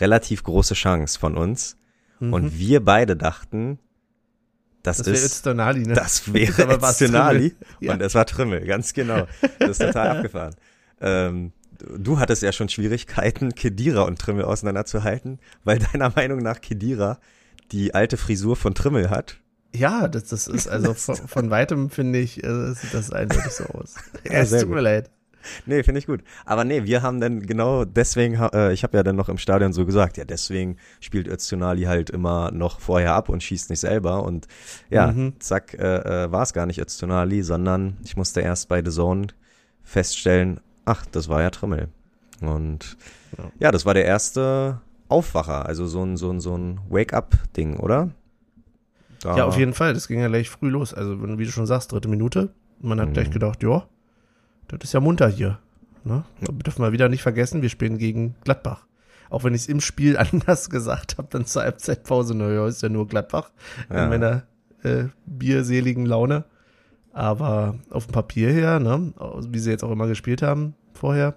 [0.00, 1.76] relativ große Chance von uns.
[2.20, 2.32] Mhm.
[2.32, 3.78] Und wir beide dachten,
[4.82, 5.94] das, das ist Öztonali, ne?
[5.94, 7.54] Das wäre Öztonali.
[7.80, 7.94] Ja.
[7.94, 9.26] Und es war Trümmel, ganz genau.
[9.58, 10.54] Das ist total abgefahren.
[11.00, 17.18] Ähm, du hattest ja schon Schwierigkeiten, Kedira und Trimmel auseinanderzuhalten, weil deiner Meinung nach Kedira
[17.72, 19.38] die alte Frisur von Trimmel hat.
[19.74, 23.64] Ja, das, das ist also von, von weitem finde ich, äh, sieht das eindeutig so
[23.64, 23.94] aus.
[24.24, 25.10] ja, es tut mir leid.
[25.66, 26.22] Nee, finde ich gut.
[26.44, 29.72] Aber nee, wir haben dann genau deswegen, äh, ich habe ja dann noch im Stadion
[29.72, 34.22] so gesagt, ja, deswegen spielt Öztunali halt immer noch vorher ab und schießt nicht selber.
[34.22, 34.46] Und
[34.90, 35.34] ja, mhm.
[35.40, 39.28] zack, äh, äh, war es gar nicht Öztunali, sondern ich musste erst bei The Zone
[39.82, 41.88] feststellen, ach, das war ja Trimmel.
[42.40, 42.96] Und
[43.38, 43.44] ja.
[43.58, 48.10] ja, das war der erste Aufwacher, also so ein, so ein, so ein Wake-up-Ding, oder?
[49.20, 49.94] Da ja, auf jeden Fall.
[49.94, 50.92] Das ging ja gleich früh los.
[50.94, 52.50] Also, wie du schon sagst, dritte Minute.
[52.80, 53.12] Man hat mhm.
[53.14, 53.86] gleich gedacht, ja,
[54.68, 55.58] das ist ja munter hier.
[56.04, 56.24] Ne?
[56.40, 58.86] Wir dürfen wir wieder nicht vergessen, wir spielen gegen Gladbach.
[59.28, 62.88] Auch wenn ich es im Spiel anders gesagt habe, dann zur Halbzeitpause, naja, ist ja
[62.88, 63.50] nur Gladbach
[63.90, 64.04] ja.
[64.04, 64.42] in meiner
[64.82, 66.44] äh, bierseligen Laune.
[67.12, 69.14] Aber auf dem Papier her, ne,
[69.48, 71.34] wie sie jetzt auch immer gespielt haben vorher,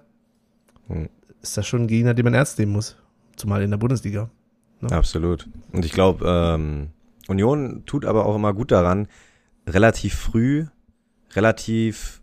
[0.88, 1.08] hm.
[1.40, 2.96] ist das schon ein Gegner, den man ernst nehmen muss.
[3.36, 4.28] Zumal in der Bundesliga.
[4.80, 4.92] Ne?
[4.92, 5.48] Absolut.
[5.72, 6.90] Und ich glaube, ähm,
[7.28, 9.08] Union tut aber auch immer gut daran,
[9.66, 10.66] relativ früh,
[11.32, 12.19] relativ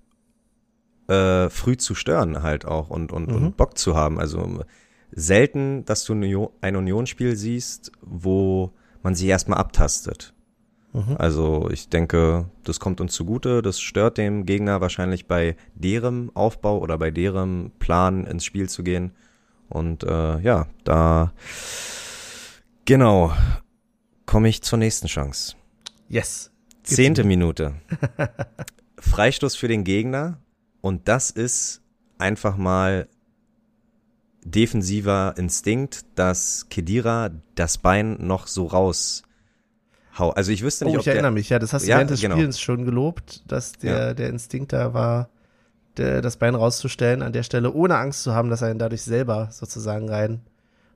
[1.07, 3.35] äh, früh zu stören halt auch und, und, mhm.
[3.35, 4.19] und Bock zu haben.
[4.19, 4.63] Also
[5.11, 6.13] selten, dass du
[6.61, 8.71] ein Unionsspiel siehst, wo
[9.03, 10.33] man sie erstmal abtastet.
[10.93, 11.15] Mhm.
[11.17, 13.61] Also ich denke, das kommt uns zugute.
[13.61, 18.83] Das stört dem Gegner wahrscheinlich bei deren Aufbau oder bei deren Plan ins Spiel zu
[18.83, 19.11] gehen.
[19.69, 21.33] Und äh, ja, da
[22.85, 23.33] genau
[24.25, 25.55] komme ich zur nächsten Chance.
[26.09, 26.51] Yes.
[26.83, 27.75] Zehnte Minute.
[28.99, 30.39] Freistoß für den Gegner.
[30.81, 31.81] Und das ist
[32.17, 33.07] einfach mal
[34.43, 39.23] defensiver Instinkt, dass Kedira das Bein noch so raus.
[40.17, 42.21] Also ich wüsste nicht, oh, ich erinnere mich, ja, das hast du ja, während des
[42.21, 42.35] genau.
[42.35, 44.13] Spielens schon gelobt, dass der, ja.
[44.15, 45.29] der Instinkt da war,
[45.97, 49.03] der, das Bein rauszustellen an der Stelle, ohne Angst zu haben, dass er ihn dadurch
[49.03, 50.41] selber sozusagen rein,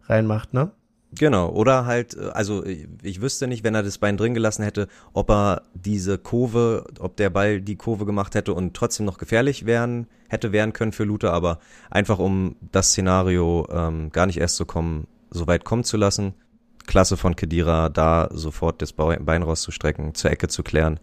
[0.07, 0.71] reinmacht, ne?
[1.13, 4.87] Genau, oder halt, äh, also ich wüsste nicht, wenn er das Bein drin gelassen hätte,
[5.13, 9.65] ob er diese Kurve, ob der Ball die Kurve gemacht hätte und trotzdem noch gefährlich
[9.65, 14.55] werden, hätte werden können für Luther, aber einfach um das Szenario ähm, gar nicht erst
[14.55, 16.33] zu kommen, so weit kommen zu lassen.
[16.87, 20.99] Klasse von Kedira, da sofort das Bein rauszustrecken, zur Ecke zu klären.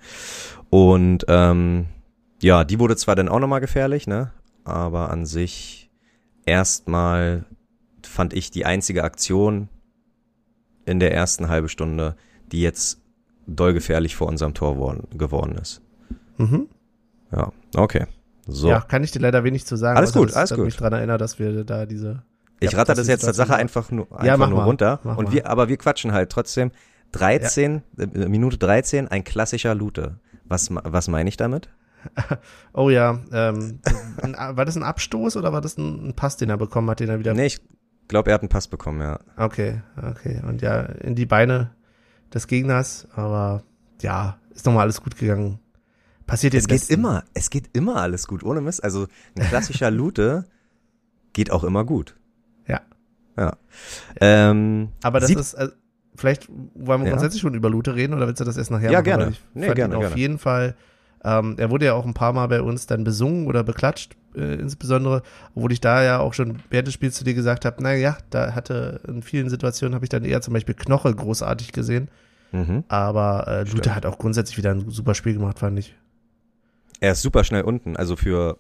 [0.71, 1.87] Und ähm,
[2.43, 4.33] ja, die wurde zwar dann auch nochmal gefährlich, ne?
[4.65, 5.91] Aber an sich
[6.45, 7.45] erstmal
[8.03, 9.69] fand ich die einzige Aktion
[10.89, 12.17] in der ersten halben Stunde,
[12.51, 13.01] die jetzt
[13.47, 15.81] doll gefährlich vor unserem Tor worden, geworden ist.
[16.39, 16.69] Mhm.
[17.33, 18.07] Ja, okay.
[18.47, 18.69] So.
[18.69, 19.97] Ja, kann ich dir leider wenig zu sagen.
[19.99, 20.59] Alles gut, alles gut.
[20.59, 20.65] gut.
[20.67, 22.23] mich daran erinnert, dass wir da diese.
[22.61, 25.01] Ich ratter das jetzt Tatsache einfach nur, einfach Ja, nur mal, runter.
[25.05, 26.73] Und wir, aber wir quatschen halt trotzdem.
[27.13, 30.19] 13, äh, Minute 13, ein klassischer Lute.
[30.45, 31.69] Was, was meine ich damit?
[32.73, 33.81] Oh ja, ähm,
[34.39, 37.09] war das ein Abstoß oder war das ein, ein Pass, den er bekommen hat, den
[37.09, 37.35] er wieder.
[37.35, 37.61] Nee, ich
[38.09, 39.19] glaube, er hat einen Pass bekommen, ja.
[39.37, 40.41] Okay, okay.
[40.47, 41.71] Und ja, in die Beine
[42.33, 43.63] des Gegners, aber
[44.03, 45.61] ja, ist nochmal alles gut gegangen.
[46.27, 48.83] Passiert jetzt Es geht immer, es geht immer alles gut, ohne Mist.
[48.85, 50.45] Also ein klassischer Lute
[51.33, 52.17] geht auch immer gut.
[52.67, 52.81] Ja.
[53.37, 53.57] Ja.
[54.21, 55.69] Ähm, Aber das ist, äh,
[56.15, 57.11] vielleicht wollen wir Ja.
[57.13, 59.05] grundsätzlich schon über Lute reden oder willst du das erst nachher Ja, machen?
[59.05, 59.25] gerne.
[59.27, 60.17] Weil Ich Nee, gerne, ihn auf gerne.
[60.17, 60.75] jeden Fall,
[61.25, 64.55] ähm, er wurde ja auch ein paar Mal bei uns dann besungen oder beklatscht, äh,
[64.55, 65.23] insbesondere,
[65.55, 68.55] obwohl ich da ja auch schon während des Spiels zu dir gesagt habe, naja, da
[68.55, 72.09] hatte in vielen Situationen habe ich dann eher zum Beispiel Knoche großartig gesehen,
[72.53, 72.85] mhm.
[72.89, 73.95] aber äh, Stimmt.
[73.95, 75.95] hat auch grundsätzlich wieder ein super Spiel gemacht, fand ich.
[77.01, 78.59] Er ist super schnell unten, also für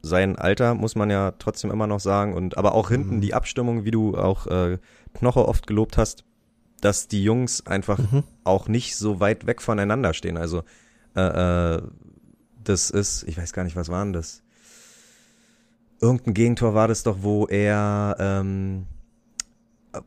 [0.00, 3.20] sein Alter muss man ja trotzdem immer noch sagen und aber auch hinten Mhm.
[3.20, 4.78] die Abstimmung, wie du auch äh,
[5.14, 6.24] Knoche oft gelobt hast,
[6.80, 8.24] dass die Jungs einfach Mhm.
[8.42, 10.36] auch nicht so weit weg voneinander stehen.
[10.36, 10.64] Also
[11.14, 11.82] äh, äh,
[12.64, 14.42] das ist, ich weiß gar nicht, was war denn das?
[16.02, 18.86] Irgendein Gegentor war das doch, wo er ähm,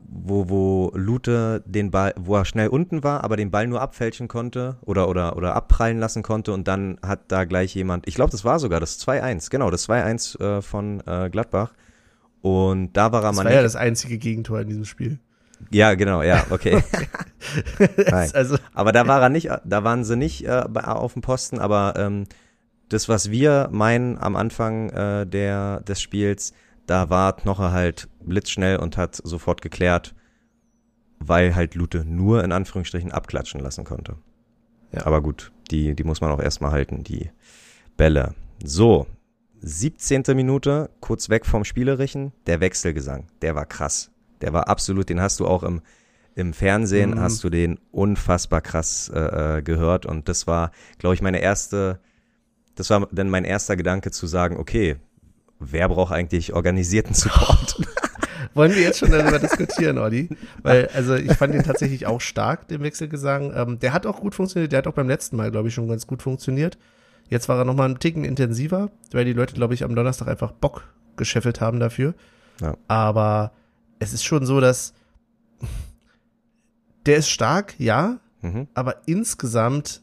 [0.08, 4.28] wo, wo Lute den Ball, wo er schnell unten war, aber den Ball nur abfälschen
[4.28, 8.30] konnte oder, oder, oder abprallen lassen konnte und dann hat da gleich jemand, ich glaube,
[8.30, 11.72] das war sogar das 2-1, genau, das 2-1 äh, von äh, Gladbach.
[12.42, 15.18] Und da war er Das mal war ja das einzige Gegentor in diesem Spiel.
[15.70, 16.82] ja, genau, ja, okay.
[18.10, 21.94] Also, Aber da war er nicht, da waren sie nicht äh, auf dem Posten, aber
[21.96, 22.24] ähm,
[22.88, 26.52] das, was wir meinen am Anfang äh, der, des Spiels,
[26.86, 30.14] da war Knoche halt blitzschnell und hat sofort geklärt,
[31.18, 34.16] weil halt Lute nur in Anführungsstrichen abklatschen lassen konnte.
[34.92, 35.06] Ja.
[35.06, 37.30] Aber gut, die, die muss man auch erstmal halten, die
[37.96, 38.34] Bälle.
[38.62, 39.06] So,
[39.62, 40.22] 17.
[40.34, 44.10] Minute, kurz weg vom Spielerischen, der Wechselgesang, der war krass.
[44.42, 45.80] Der war absolut, den hast du auch im,
[46.34, 47.20] im Fernsehen, Mhm.
[47.20, 51.98] hast du den unfassbar krass äh, äh, gehört und das war, glaube ich, meine erste,
[52.76, 54.96] das war dann mein erster Gedanke zu sagen, okay,
[55.58, 57.80] wer braucht eigentlich organisierten Support?
[58.54, 60.30] Wollen wir jetzt schon darüber diskutieren, Olli?
[60.62, 63.52] Weil, also ich fand ihn tatsächlich auch stark, den Wechselgesang.
[63.54, 65.88] Ähm, der hat auch gut funktioniert, der hat auch beim letzten Mal, glaube ich, schon
[65.88, 66.78] ganz gut funktioniert.
[67.28, 70.52] Jetzt war er nochmal einen Ticken intensiver, weil die Leute, glaube ich, am Donnerstag einfach
[70.52, 70.84] Bock
[71.16, 72.14] gescheffelt haben dafür.
[72.60, 72.76] Ja.
[72.88, 73.52] Aber
[73.98, 74.94] es ist schon so, dass
[77.04, 78.68] der ist stark, ja, mhm.
[78.74, 80.02] aber insgesamt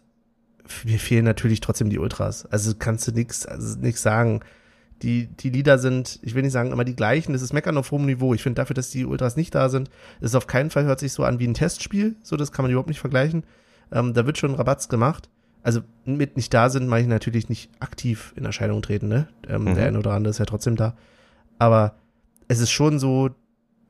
[0.85, 2.45] mir fehlen natürlich trotzdem die Ultras.
[2.45, 4.41] Also kannst du nix, also nix sagen.
[5.01, 7.91] Die, die Lieder sind, ich will nicht sagen immer die gleichen, das ist Meckern auf
[7.91, 8.33] hohem Niveau.
[8.33, 9.89] Ich finde dafür, dass die Ultras nicht da sind,
[10.21, 12.15] ist auf keinen Fall hört sich so an wie ein Testspiel.
[12.23, 13.43] So, das kann man überhaupt nicht vergleichen.
[13.91, 15.29] Ähm, da wird schon Rabatz gemacht.
[15.61, 19.27] Also mit nicht da sind, meine ich natürlich nicht aktiv in Erscheinung treten, ne?
[19.49, 19.75] Ähm, Mhm.
[19.75, 20.95] Der eine oder andere ist ja trotzdem da.
[21.59, 21.95] Aber
[22.47, 23.29] es ist schon so,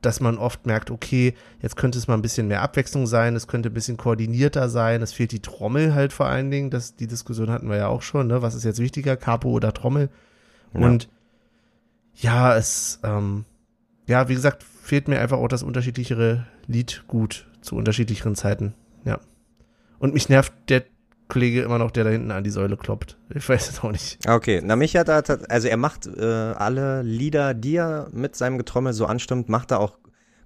[0.06, 3.48] dass man oft merkt, okay, jetzt könnte es mal ein bisschen mehr Abwechslung sein, es
[3.48, 7.08] könnte ein bisschen koordinierter sein, es fehlt die Trommel halt vor allen Dingen, das, die
[7.08, 8.42] Diskussion hatten wir ja auch schon, ne?
[8.42, 10.10] was ist jetzt wichtiger, Capo oder Trommel?
[10.74, 10.82] Ja.
[10.82, 11.10] Und
[12.16, 13.46] ja, es, ähm,
[14.08, 18.74] ja, wie gesagt, fehlt mir einfach auch das unterschiedlichere Lied gut zu unterschiedlicheren Zeiten,
[19.06, 19.20] ja.
[20.00, 20.84] Und mich nervt der
[21.28, 23.18] Kollege immer noch, der da hinten an die Säule kloppt.
[23.34, 24.20] Ich weiß es auch nicht.
[24.28, 28.58] Okay, na mich hat er, also er macht äh, alle Lieder, die er mit seinem
[28.58, 29.98] Getrommel so anstimmt, macht er auch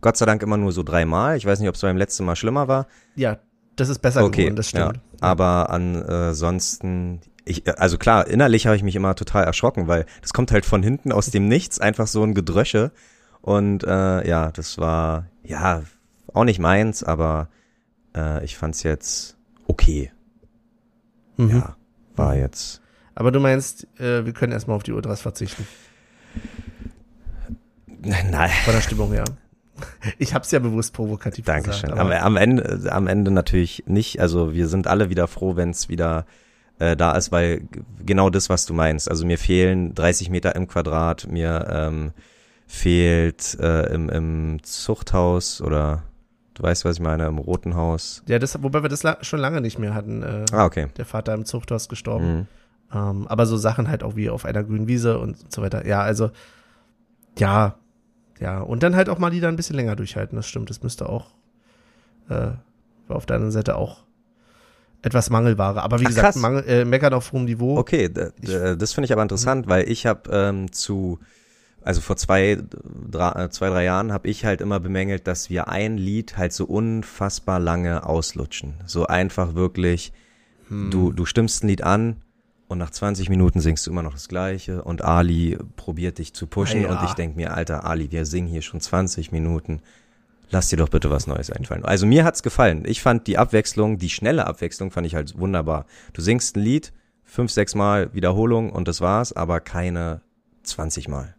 [0.01, 1.37] Gott sei Dank immer nur so dreimal.
[1.37, 2.87] Ich weiß nicht, ob es beim letzten Mal schlimmer war.
[3.15, 3.39] Ja,
[3.75, 4.97] das ist besser Okay, geworden, das stimmt.
[4.97, 10.05] Ja, aber ansonsten, ich, ich, also klar, innerlich habe ich mich immer total erschrocken, weil
[10.21, 12.91] das kommt halt von hinten aus dem Nichts, einfach so ein Gedrösche.
[13.41, 15.83] Und äh, ja, das war, ja,
[16.33, 17.49] auch nicht meins, aber
[18.15, 19.37] äh, ich fand's jetzt
[19.67, 20.11] okay.
[21.37, 21.49] Mhm.
[21.57, 21.75] Ja,
[22.15, 22.81] war jetzt.
[23.15, 25.65] Aber du meinst, äh, wir können erstmal auf die Ultras verzichten.
[28.01, 29.25] Nein, Von der Stimmung her.
[30.17, 31.89] Ich hab's ja bewusst provokativ Dankeschön.
[31.89, 31.99] gesagt.
[31.99, 34.19] Am, aber- am, Ende, am Ende natürlich nicht.
[34.19, 36.25] Also wir sind alle wieder froh, wenn es wieder
[36.79, 37.61] äh, da ist, weil
[38.05, 39.09] genau das, was du meinst.
[39.09, 42.11] Also mir fehlen 30 Meter im Quadrat, mir ähm,
[42.67, 46.03] fehlt äh, im, im Zuchthaus oder
[46.57, 48.23] du weißt, was ich meine, im Roten Haus.
[48.27, 50.23] Ja, das, wobei wir das la schon lange nicht mehr hatten.
[50.23, 50.87] Äh, Ah, okay.
[50.97, 52.35] Der Vater im Zuchthaus gestorben.
[52.39, 52.47] Mhm.
[52.93, 55.85] Ähm, aber so Sachen halt auch wie auf einer grünen Wiese und so weiter.
[55.85, 56.31] Ja, also,
[57.37, 57.75] ja,
[58.39, 58.59] ja.
[58.59, 60.69] Und dann halt auch mal die da ein bisschen länger durchhalten, das stimmt.
[60.69, 61.31] Das müsste auch,
[62.29, 62.49] äh,
[63.09, 64.03] auf der anderen Seite auch
[65.01, 65.83] etwas Mangelware.
[65.83, 66.35] Aber wie Ach, gesagt.
[66.37, 67.77] Mangel, äh, meckern auf hohem Niveau.
[67.77, 68.31] Okay, d-
[68.75, 71.19] das finde ich aber interessant, weil ich habe ähm, zu,
[71.87, 72.57] also vor zwei,
[73.09, 76.51] drei, äh, zwei, drei Jahren habe ich halt immer bemängelt, dass wir ein Lied halt
[76.51, 78.73] so unfassbar lange auslutschen.
[78.85, 80.11] So einfach wirklich,
[80.69, 82.17] du, du stimmst ein Lied an
[82.67, 86.45] und nach 20 Minuten singst du immer noch das Gleiche und Ali probiert dich zu
[86.45, 86.89] pushen Ja.
[86.89, 89.81] und ich denk mir, alter Ali, wir singen hier schon 20 Minuten.
[90.49, 91.85] Lass dir doch bitte was Neues einfallen.
[91.85, 92.83] Also mir hat's gefallen.
[92.85, 95.85] Ich fand die Abwechslung, die schnelle Abwechslung fand ich halt wunderbar.
[96.11, 96.91] Du singst ein Lied,
[97.23, 100.19] fünf, sechs Mal Wiederholung und das war's, aber keine
[100.63, 101.36] 20 Mal.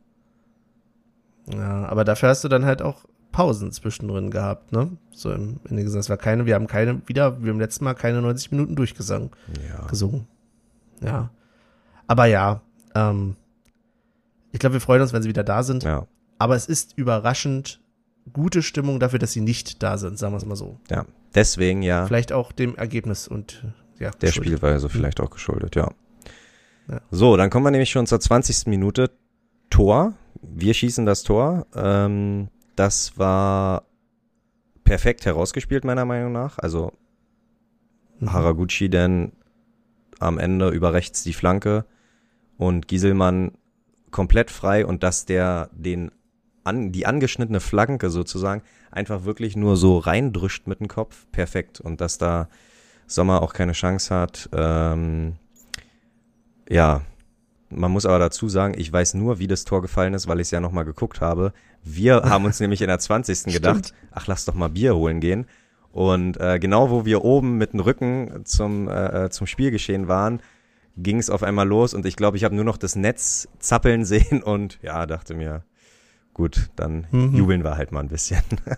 [1.53, 4.97] Ja, aber dafür hast du dann halt auch Pausen zwischendrin gehabt, ne?
[5.13, 6.01] So im, Gesang.
[6.01, 9.31] Es war keine, wir haben keine, wieder, wir haben letztes Mal keine 90 Minuten durchgesungen,
[9.69, 9.87] Ja.
[9.87, 10.27] gesungen.
[11.03, 11.31] Ja.
[12.07, 12.63] Aber ja,
[12.95, 13.37] ähm,
[14.53, 15.83] ich glaube, wir freuen uns, wenn sie wieder da sind.
[15.85, 16.07] Ja,
[16.39, 17.81] Aber es ist überraschend
[18.33, 20.79] gute Stimmung dafür, dass sie nicht da sind, sagen wir es mal so.
[20.91, 21.05] ja.
[21.35, 23.63] Deswegen ja Vielleicht auch dem Ergebnis und
[23.99, 24.53] ja, der geschuldet.
[24.55, 25.91] Spielweise vielleicht auch geschuldet, ja.
[26.89, 27.03] Ja.
[27.11, 28.67] So, dann kommen wir nämlich schon zur 20.
[28.67, 29.11] Minute.
[29.69, 30.15] Tor.
[30.43, 31.67] Wir schießen das Tor.
[31.75, 33.85] Ähm, das war
[34.85, 36.59] perfekt herausgespielt, meiner Meinung nach.
[36.59, 36.93] Also
[38.21, 38.33] Mhm.
[38.33, 39.33] Haraguchi denn
[40.19, 41.85] am Ende über rechts die Flanke
[42.57, 43.53] und Gieselmann
[44.11, 46.11] komplett frei und dass der den
[46.65, 51.81] an, die angeschnittene Flanke sozusagen einfach wirklich nur so reindrückt mit dem Kopf, perfekt.
[51.81, 52.49] Und dass da
[53.07, 55.37] Sommer auch keine Chance hat, ähm,
[56.69, 57.03] ja,
[57.71, 60.47] man muss aber dazu sagen, ich weiß nur, wie das Tor gefallen ist, weil ich
[60.49, 61.53] es ja nochmal geguckt habe.
[61.85, 63.53] Wir haben uns nämlich in der 20.
[63.53, 65.47] gedacht, ach, lass doch mal Bier holen gehen.
[65.93, 70.41] Und äh, genau wo wir oben mit dem Rücken zum, äh, äh, zum Spielgeschehen waren,
[70.97, 74.05] ging es auf einmal los und ich glaube, ich habe nur noch das Netz zappeln
[74.05, 75.63] sehen und ja, dachte mir,
[76.35, 77.35] gut, dann Mhm.
[77.35, 78.43] jubeln wir halt mal ein bisschen.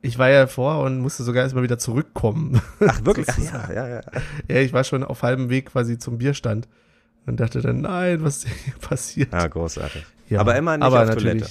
[0.00, 2.62] Ich war ja vor und musste sogar erstmal wieder zurückkommen.
[2.86, 3.26] Ach, wirklich?
[3.28, 4.00] Ach, ja, ja, ja.
[4.48, 6.68] Ja, ich war schon auf halbem Weg quasi zum Bierstand
[7.28, 9.32] und dachte dann, nein, was ist hier passiert?
[9.32, 10.04] Ja, großartig.
[10.28, 11.42] Ja, Aber immer nicht aber auf natürlich.
[11.42, 11.50] Toilette.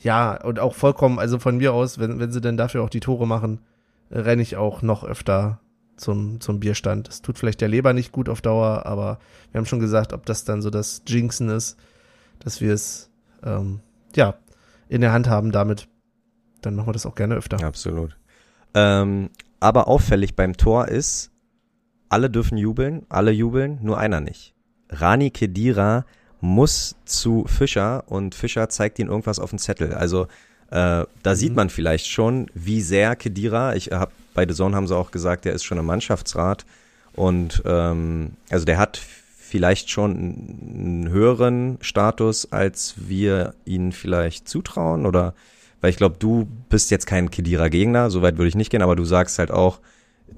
[0.00, 3.00] Ja, und auch vollkommen, also von mir aus, wenn, wenn sie denn dafür auch die
[3.00, 3.60] Tore machen,
[4.10, 5.60] äh, renne ich auch noch öfter
[5.96, 7.08] zum, zum Bierstand.
[7.08, 9.18] Das tut vielleicht der Leber nicht gut auf Dauer, aber
[9.52, 11.78] wir haben schon gesagt, ob das dann so das Jinxen ist,
[12.38, 13.10] dass wir es
[13.44, 13.80] ähm,
[14.16, 14.34] ja
[14.88, 15.88] in der Hand haben damit,
[16.62, 17.62] dann machen wir das auch gerne öfter.
[17.62, 18.16] Absolut.
[18.74, 21.30] Ähm, aber auffällig beim Tor ist,
[22.14, 24.54] alle dürfen jubeln, alle jubeln, nur einer nicht.
[24.88, 26.04] Rani Kedira
[26.40, 29.94] muss zu Fischer und Fischer zeigt ihm irgendwas auf dem Zettel.
[29.94, 30.28] Also
[30.70, 34.86] äh, da sieht man vielleicht schon, wie sehr Kedira, ich habe bei The Zone haben
[34.86, 36.64] sie auch gesagt, der ist schon im Mannschaftsrat
[37.14, 45.04] und ähm, also der hat vielleicht schon einen höheren Status, als wir ihn vielleicht zutrauen
[45.04, 45.34] oder
[45.80, 49.04] weil ich glaube, du bist jetzt kein Kedira-Gegner, soweit würde ich nicht gehen, aber du
[49.04, 49.80] sagst halt auch,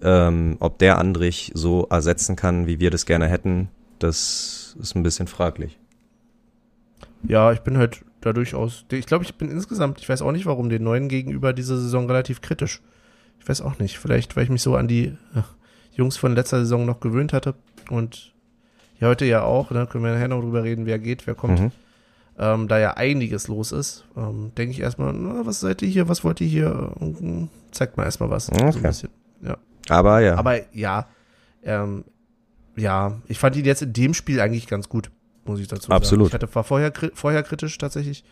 [0.02, 3.68] ähm, ob der Andrich so ersetzen kann, wie wir das gerne hätten,
[3.98, 5.78] das ist ein bisschen fraglich.
[7.22, 10.46] Ja, ich bin halt da durchaus, ich glaube, ich bin insgesamt, ich weiß auch nicht
[10.46, 12.80] warum, den Neuen gegenüber diese Saison relativ kritisch.
[13.40, 15.42] Ich weiß auch nicht, vielleicht weil ich mich so an die äh,
[15.94, 17.54] Jungs von letzter Saison noch gewöhnt hatte
[17.90, 18.32] und
[18.98, 21.60] ja, heute ja auch, ne, können wir nachher noch drüber reden, wer geht, wer kommt.
[21.60, 21.70] Mhm.
[22.38, 26.08] Ähm, da ja einiges los ist, ähm, denke ich erstmal, na, was seid ihr hier,
[26.08, 26.92] was wollt ihr hier?
[27.00, 28.46] Ähm, Zeigt mal erstmal was.
[28.46, 28.76] So Okay.
[28.76, 29.10] ein bisschen.
[29.42, 29.56] Ja.
[29.90, 31.06] Aber ja, Aber ja,
[31.64, 32.04] ähm,
[32.76, 35.10] ja, ich fand ihn jetzt in dem Spiel eigentlich ganz gut,
[35.44, 36.30] muss ich dazu Absolut.
[36.30, 36.42] sagen.
[36.42, 38.24] Ich hatte, war vorher, vorher kritisch tatsächlich.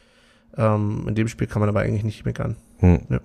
[0.57, 2.57] Ähm, in dem Spiel kann man aber eigentlich nicht meckern.
[2.79, 3.01] Hm.
[3.09, 3.21] Ja.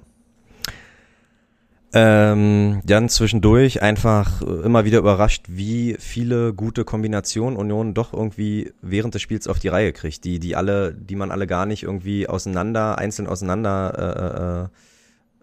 [1.91, 8.71] Ähm, dann zwischendurch einfach äh, immer wieder überrascht, wie viele gute Kombinationen Union doch irgendwie
[8.83, 11.81] während des Spiels auf die Reihe kriegt, die, die alle, die man alle gar nicht
[11.81, 14.79] irgendwie auseinander, einzeln auseinander äh, äh,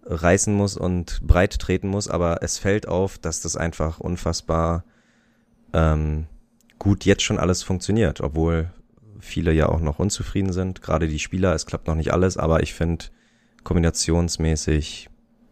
[0.09, 4.85] reißen muss und breit treten muss, aber es fällt auf, dass das einfach unfassbar
[5.73, 6.27] ähm,
[6.79, 8.71] gut jetzt schon alles funktioniert, obwohl
[9.19, 12.63] viele ja auch noch unzufrieden sind, gerade die Spieler, es klappt noch nicht alles, aber
[12.63, 13.07] ich finde
[13.65, 15.09] kombinationsmäßig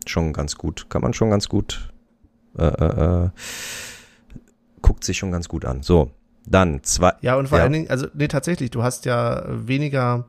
[0.07, 1.93] schon ganz gut, kann man schon ganz gut,
[2.57, 3.31] äh, äh, äh,
[4.83, 5.83] guckt sich schon ganz gut an.
[5.83, 6.11] So,
[6.47, 7.65] dann zwei, Ja, und vor Ja.
[7.65, 10.27] allen Dingen, also nee, tatsächlich, du hast ja weniger,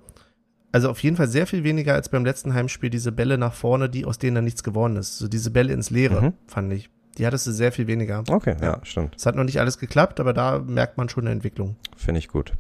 [0.76, 3.90] also auf jeden Fall sehr viel weniger als beim letzten Heimspiel diese Bälle nach vorne,
[3.90, 5.18] die aus denen dann nichts geworden ist.
[5.18, 6.34] So diese Bälle ins Leere, Mhm.
[6.48, 6.90] fand ich.
[7.18, 8.24] Die hattest du sehr viel weniger.
[8.30, 9.16] okay, ja, stimmt.
[9.18, 11.78] Es hat noch nicht alles geklappt, aber da merkt man schon eine Entwicklung.
[11.96, 12.52] Finde ich gut.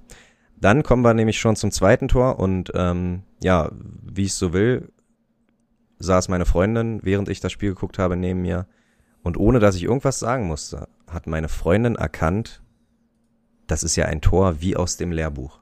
[0.58, 3.70] Dann kommen wir nämlich schon zum zweiten Tor und ähm, ja,
[4.02, 4.94] wie ich so will,
[6.00, 8.66] saß meine Freundin, während ich das Spiel geguckt habe, neben mir
[9.24, 12.62] und ohne dass ich irgendwas sagen musste, hat meine Freundin erkannt,
[13.68, 15.60] das ist ja ein Tor wie aus dem Lehrbuch.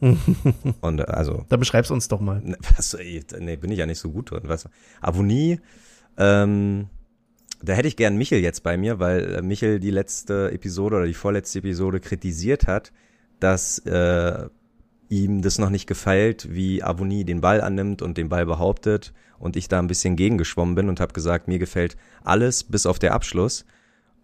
[0.80, 1.44] und äh, also.
[1.48, 2.40] Da beschreib's uns doch mal.
[2.40, 4.42] Ne, was, ey, nee, bin ich ja nicht so gut drin.
[4.44, 4.68] Was?
[5.00, 5.60] Avonie,
[6.16, 6.88] ähm,
[7.62, 11.06] da hätte ich gern Michel jetzt bei mir, weil äh, Michel die letzte Episode oder
[11.06, 12.92] die vorletzte Episode kritisiert hat,
[13.38, 14.48] dass äh,
[15.08, 19.56] ihm das noch nicht gefällt, wie Avonie den Ball annimmt und den Ball behauptet und
[19.56, 23.12] ich da ein bisschen gegengeschwommen bin und habe gesagt, mir gefällt alles bis auf der
[23.12, 23.64] Abschluss.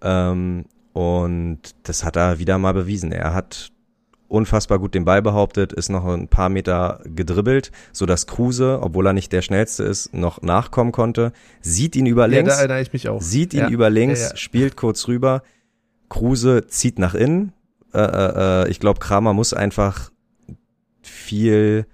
[0.01, 3.13] Ähm, und das hat er wieder mal bewiesen.
[3.13, 3.73] Er hat
[4.29, 9.07] unfassbar gut den Ball behauptet, ist noch ein paar Meter gedribbelt, so dass Kruse, obwohl
[9.07, 11.33] er nicht der schnellste ist, noch nachkommen konnte.
[11.61, 12.59] Sieht ihn über links.
[12.93, 13.21] Ja.
[13.21, 13.69] Sieht ihn ja.
[13.69, 15.43] über links, ja, spielt kurz rüber.
[16.09, 17.53] Kruse zieht nach innen.
[17.93, 20.11] Äh, äh, äh, ich glaube, Kramer muss einfach
[21.03, 21.87] viel,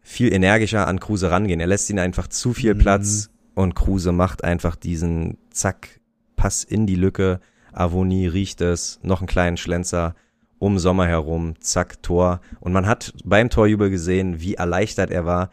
[0.00, 1.60] viel energischer an Kruse rangehen.
[1.60, 2.78] Er lässt ihn einfach zu viel mhm.
[2.78, 6.00] Platz und Kruse macht einfach diesen Zack,
[6.36, 7.40] Pass in die Lücke.
[7.72, 10.14] Avoni riecht es, noch einen kleinen Schlenzer
[10.58, 12.40] um Sommer herum, zack, Tor.
[12.60, 15.50] Und man hat beim Torjubel gesehen, wie erleichtert er war,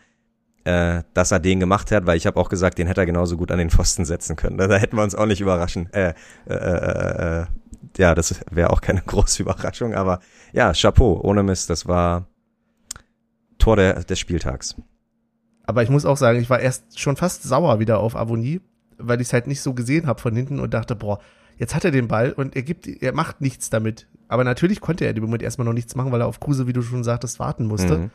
[0.64, 3.36] äh, dass er den gemacht hat, weil ich habe auch gesagt, den hätte er genauso
[3.38, 4.58] gut an den Pfosten setzen können.
[4.64, 5.92] Da, hätten wir uns auch nicht überraschen.
[5.92, 6.14] Äh,
[6.48, 7.46] äh, äh, äh,
[7.98, 10.20] ja, das wäre auch keine große Überraschung, aber
[10.54, 12.28] ja, Chapeau, ohne Mist, das war
[13.58, 14.76] Tor der, des Spieltags.
[15.66, 18.62] Aber ich muss auch sagen, ich war erst schon fast sauer wieder auf Avonie,
[18.98, 21.20] weil ich es halt nicht so gesehen habe von hinten und dachte, boah,
[21.58, 24.08] jetzt hat er den Ball und er gibt, er macht nichts damit.
[24.28, 26.68] Aber natürlich konnte er in dem Moment erstmal noch nichts machen, weil er auf Kruse,
[26.68, 27.98] wie du schon sagtest, warten musste.
[27.98, 28.12] Mhm.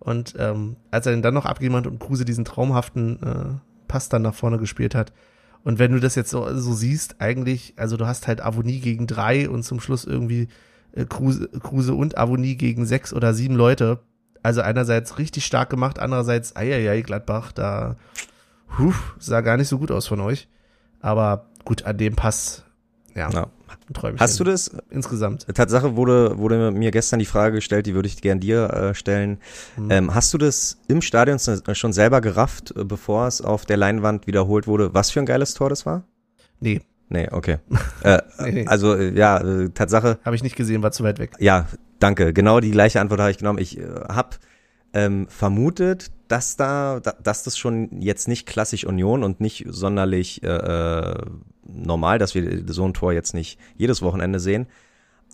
[0.00, 4.08] Und ähm, als er den dann noch abgegeben hat und Kruse diesen traumhaften äh, Pass
[4.08, 5.12] dann nach vorne gespielt hat.
[5.64, 9.06] Und wenn du das jetzt so, so siehst, eigentlich, also du hast halt Avonie gegen
[9.06, 10.48] drei und zum Schluss irgendwie
[10.92, 14.00] äh, Kruse, Kruse und Avonie gegen sechs oder sieben Leute.
[14.42, 17.96] Also einerseits richtig stark gemacht, andererseits, eieiei, Gladbach, da
[18.78, 20.48] huh, sah gar nicht so gut aus von euch.
[21.00, 22.64] Aber gut, an dem Pass
[23.14, 23.46] ja, ja.
[24.18, 24.70] Hast du das?
[24.90, 25.46] Insgesamt.
[25.54, 29.38] Tatsache wurde, wurde mir gestern die Frage gestellt, die würde ich gern dir äh, stellen.
[29.76, 29.90] Mhm.
[29.90, 34.26] Ähm, hast du das im Stadion schon selber gerafft, äh, bevor es auf der Leinwand
[34.26, 36.04] wiederholt wurde, was für ein geiles Tor das war?
[36.60, 36.80] Nee.
[37.08, 37.58] Nee, okay.
[38.02, 38.66] äh, nee, nee.
[38.66, 40.18] Also äh, ja, äh, Tatsache.
[40.24, 41.32] Habe ich nicht gesehen, war zu weit weg.
[41.38, 41.66] Ja,
[41.98, 42.32] danke.
[42.32, 43.58] Genau die gleiche Antwort habe ich genommen.
[43.58, 44.36] Ich äh, habe
[44.94, 51.14] ähm, vermutet, dass da, dass das schon jetzt nicht klassisch Union und nicht sonderlich äh,
[51.64, 54.66] normal, dass wir so ein Tor jetzt nicht jedes Wochenende sehen.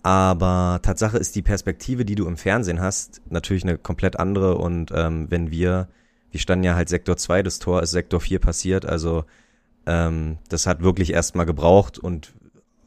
[0.01, 4.57] Aber Tatsache ist die Perspektive, die du im Fernsehen hast, natürlich eine komplett andere.
[4.57, 5.89] Und ähm, wenn wir,
[6.31, 8.85] wir standen ja halt Sektor 2, das Tor ist Sektor 4 passiert.
[8.85, 9.25] Also
[9.85, 12.33] ähm, das hat wirklich erstmal gebraucht und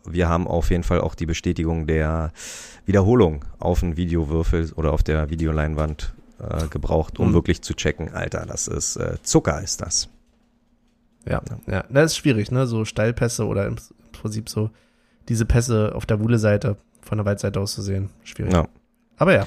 [0.04, 2.32] wir haben auf jeden Fall auch die Bestätigung der
[2.86, 7.34] Wiederholung auf dem Videowürfel oder auf der Videoleinwand äh, gebraucht, um mhm.
[7.34, 10.08] wirklich zu checken, Alter, das ist äh, Zucker ist das.
[11.26, 12.66] Ja, ja, das ist schwierig, ne?
[12.66, 13.76] So Steilpässe oder im
[14.10, 14.70] Prinzip so
[15.28, 18.10] diese Pässe auf der Wuhle-Seite von der Waldseite aus zu sehen.
[18.24, 18.52] Schwierig.
[18.52, 18.66] Ja.
[19.16, 19.46] Aber ja.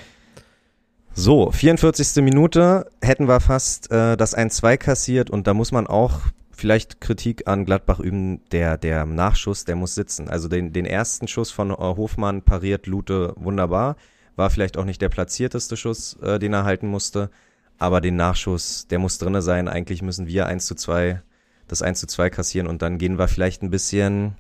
[1.13, 2.23] So, 44.
[2.23, 6.19] Minute hätten wir fast äh, das 1-2 kassiert und da muss man auch
[6.51, 10.29] vielleicht Kritik an Gladbach üben, der, der Nachschuss, der muss sitzen.
[10.29, 13.95] Also den, den ersten Schuss von äh, Hofmann pariert Lute wunderbar.
[14.36, 17.29] War vielleicht auch nicht der platzierteste Schuss, äh, den er halten musste.
[17.77, 19.67] Aber den Nachschuss, der muss drinne sein.
[19.67, 21.21] Eigentlich müssen wir 1 zu 2
[21.67, 24.36] das 1 zu 2 kassieren und dann gehen wir vielleicht ein bisschen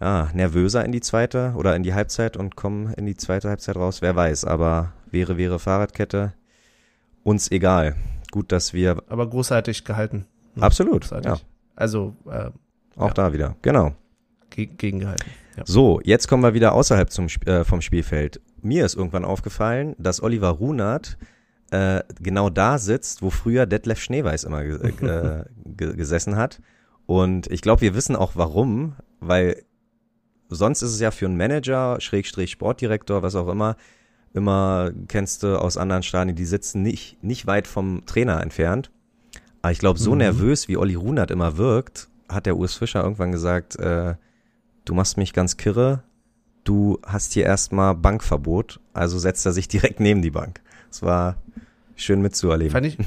[0.00, 3.76] ja, nervöser in die zweite oder in die Halbzeit und kommen in die zweite Halbzeit
[3.76, 4.00] raus.
[4.00, 6.32] Wer weiß, aber wäre, wäre Fahrradkette
[7.22, 7.96] uns egal.
[8.30, 9.02] Gut, dass wir.
[9.08, 10.26] Aber großartig gehalten.
[10.54, 11.02] Hm, Absolut.
[11.02, 11.32] Großartig.
[11.32, 11.38] Ja.
[11.76, 12.50] Also äh,
[12.96, 13.14] auch ja.
[13.14, 13.94] da wieder, genau.
[14.48, 15.30] Ge gegengehalten.
[15.56, 15.64] Ja.
[15.66, 18.40] So, jetzt kommen wir wieder außerhalb zum, äh, vom Spielfeld.
[18.62, 21.16] Mir ist irgendwann aufgefallen, dass Oliver Runert
[21.70, 25.44] äh, genau da sitzt, wo früher Detlef Schneeweiß immer äh,
[25.76, 26.60] gesessen hat.
[27.06, 29.62] Und ich glaube, wir wissen auch warum, weil
[30.48, 33.76] sonst ist es ja für einen Manager, Schrägstrich Sportdirektor, was auch immer,
[34.32, 38.90] immer kennst du aus anderen Stadien, die sitzen nicht, nicht weit vom Trainer entfernt.
[39.62, 40.18] Aber ich glaube, so mhm.
[40.18, 44.14] nervös, wie Olli Runert immer wirkt, hat der Urs Fischer irgendwann gesagt, äh,
[44.84, 46.02] du machst mich ganz kirre,
[46.64, 50.60] du hast hier erstmal Bankverbot, also setzt er sich direkt neben die Bank.
[50.90, 51.36] Es war
[51.96, 52.72] schön mitzuerleben.
[52.72, 52.98] Fand ich,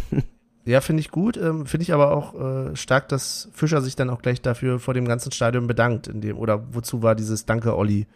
[0.66, 1.36] ja, finde ich gut.
[1.36, 4.94] Ähm, finde ich aber auch äh, stark, dass Fischer sich dann auch gleich dafür vor
[4.94, 6.08] dem ganzen Stadion bedankt.
[6.08, 8.08] In dem, oder wozu war dieses Danke, Olli,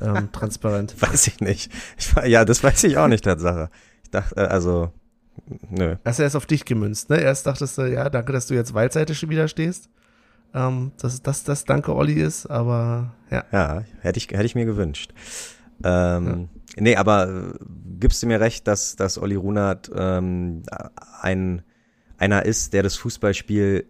[0.00, 0.94] ähm, transparent?
[1.00, 1.70] weiß ich nicht.
[1.98, 3.68] Ich, ja, das weiß ich auch nicht, Tatsache.
[4.02, 4.92] Ich dachte, äh, also,
[5.68, 5.96] nö.
[6.04, 7.20] Hast du erst auf dich gemünzt, ne?
[7.20, 9.90] Erst dachtest du, ja, danke, dass du jetzt Waldseite schon wieder stehst.
[10.54, 13.44] Ähm, dass das das Danke, Olli ist, aber ja.
[13.50, 15.12] Ja, hätte ich, hätte ich mir gewünscht.
[15.82, 16.82] Ähm, ja.
[16.82, 17.52] nee, aber äh,
[17.98, 20.62] gibst du mir recht, dass, dass Olli Runert ähm,
[21.20, 21.62] ein,
[22.18, 23.86] einer ist, der das Fußballspiel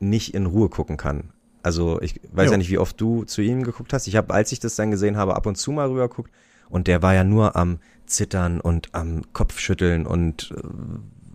[0.00, 1.32] nicht in Ruhe gucken kann.
[1.62, 2.52] Also ich weiß jo.
[2.52, 4.06] ja nicht, wie oft du zu ihm geguckt hast.
[4.06, 6.32] Ich habe, als ich das dann gesehen habe, ab und zu mal rüber geguckt
[6.70, 10.62] und der war ja nur am Zittern und am Kopfschütteln und äh,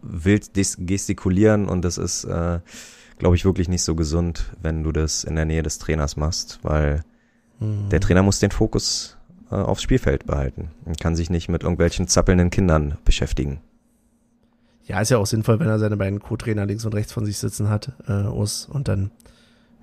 [0.01, 2.59] wild gestikulieren und das ist, äh,
[3.17, 6.59] glaube ich, wirklich nicht so gesund, wenn du das in der Nähe des Trainers machst,
[6.63, 7.03] weil
[7.59, 7.89] mhm.
[7.89, 9.17] der Trainer muss den Fokus
[9.51, 13.61] äh, aufs Spielfeld behalten und kann sich nicht mit irgendwelchen zappelnden Kindern beschäftigen.
[14.85, 17.37] Ja, ist ja auch sinnvoll, wenn er seine beiden Co-Trainer links und rechts von sich
[17.37, 19.11] sitzen hat, äh, Us, und dann,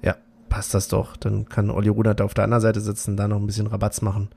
[0.02, 0.16] ja,
[0.48, 1.16] passt das doch.
[1.16, 4.28] Dann kann Olli Rudert auf der anderen Seite sitzen, da noch ein bisschen Rabatz machen.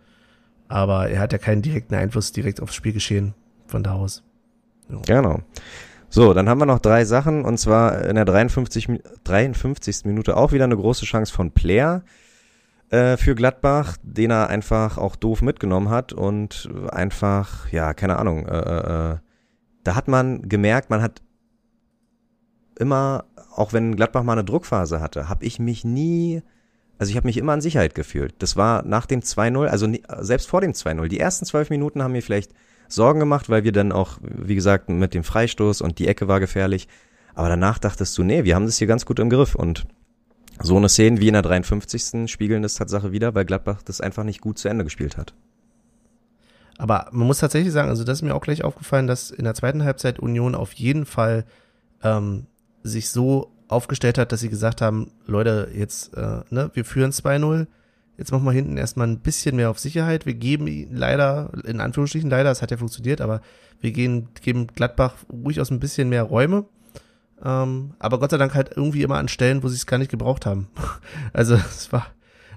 [0.68, 3.34] Aber er hat ja keinen direkten Einfluss direkt aufs Spielgeschehen
[3.68, 4.24] von da aus.
[4.89, 5.00] Ja.
[5.06, 5.39] Genau.
[6.10, 8.88] So, dann haben wir noch drei Sachen und zwar in der 53,
[9.24, 10.05] 53.
[10.05, 12.03] Minute auch wieder eine große Chance von Player
[12.89, 18.47] äh, für Gladbach, den er einfach auch doof mitgenommen hat und einfach, ja, keine Ahnung,
[18.47, 19.18] äh, äh, äh
[19.84, 21.22] da hat man gemerkt, man hat
[22.78, 23.24] immer,
[23.55, 26.41] auch wenn Gladbach mal eine Druckphase hatte, habe ich mich nie,
[26.97, 28.36] also ich habe mich immer in Sicherheit gefühlt.
[28.39, 29.88] Das war nach dem 2-0, also
[30.20, 31.08] selbst vor dem 2-0.
[31.08, 32.51] Die ersten zwölf Minuten haben mir vielleicht
[32.88, 36.40] Sorgen gemacht, weil wir dann auch, wie gesagt, mit dem Freistoß und die Ecke war
[36.40, 36.88] gefährlich.
[37.36, 39.54] Aber danach dachtest du, nee, wir haben das hier ganz gut im Griff.
[39.54, 39.86] Und
[40.62, 42.30] so eine Szene wie in der 53.
[42.32, 45.34] spiegeln das Tatsache wieder, weil Gladbach das einfach nicht gut zu Ende gespielt hat.
[46.78, 49.56] Aber man muss tatsächlich sagen, also das ist mir auch gleich aufgefallen, dass in der
[49.56, 51.46] zweiten Halbzeit Union auf jeden Fall
[52.04, 52.46] ähm,
[52.84, 57.68] sich so aufgestellt hat, dass sie gesagt haben, Leute, jetzt, äh, ne, wir führen 2-0,
[58.18, 60.26] Jetzt machen wir hinten erstmal ein bisschen mehr auf Sicherheit.
[60.26, 63.41] Wir geben leider, in Anführungsstrichen leider, es hat ja funktioniert, aber
[63.80, 66.65] wir gehen, geben Gladbach ruhig aus ein bisschen mehr Räume.
[67.43, 70.11] Ähm, aber Gott sei Dank halt irgendwie immer an Stellen, wo sie es gar nicht
[70.11, 70.68] gebraucht haben.
[71.34, 72.07] Also es war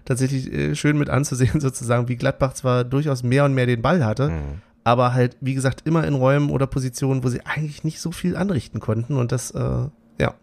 [0.06, 4.02] tatsächlich äh, schön mit anzusehen, sozusagen, wie Gladbach zwar durchaus mehr und mehr den Ball
[4.02, 4.62] hatte, mhm.
[4.84, 8.36] aber halt, wie gesagt, immer in Räumen oder Positionen, wo sie eigentlich nicht so viel
[8.36, 9.16] anrichten konnten.
[9.18, 9.88] Und das, äh,
[10.18, 10.34] ja,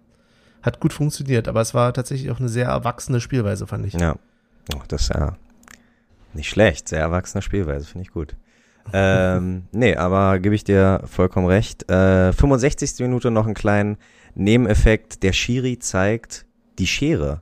[0.61, 1.47] hat gut funktioniert.
[1.47, 3.93] Aber es war tatsächlich auch eine sehr erwachsene Spielweise, fand ich.
[3.93, 4.17] Ja,
[4.75, 5.37] Oh, das ist ja
[6.33, 6.89] nicht schlecht.
[6.89, 8.35] Sehr erwachsene Spielweise, finde ich gut.
[8.93, 11.89] ähm, nee, aber gebe ich dir vollkommen recht.
[11.89, 12.99] Äh, 65.
[12.99, 13.97] Minute noch einen kleinen
[14.35, 15.23] Nebeneffekt.
[15.23, 16.45] Der Schiri zeigt
[16.79, 17.41] die Schere.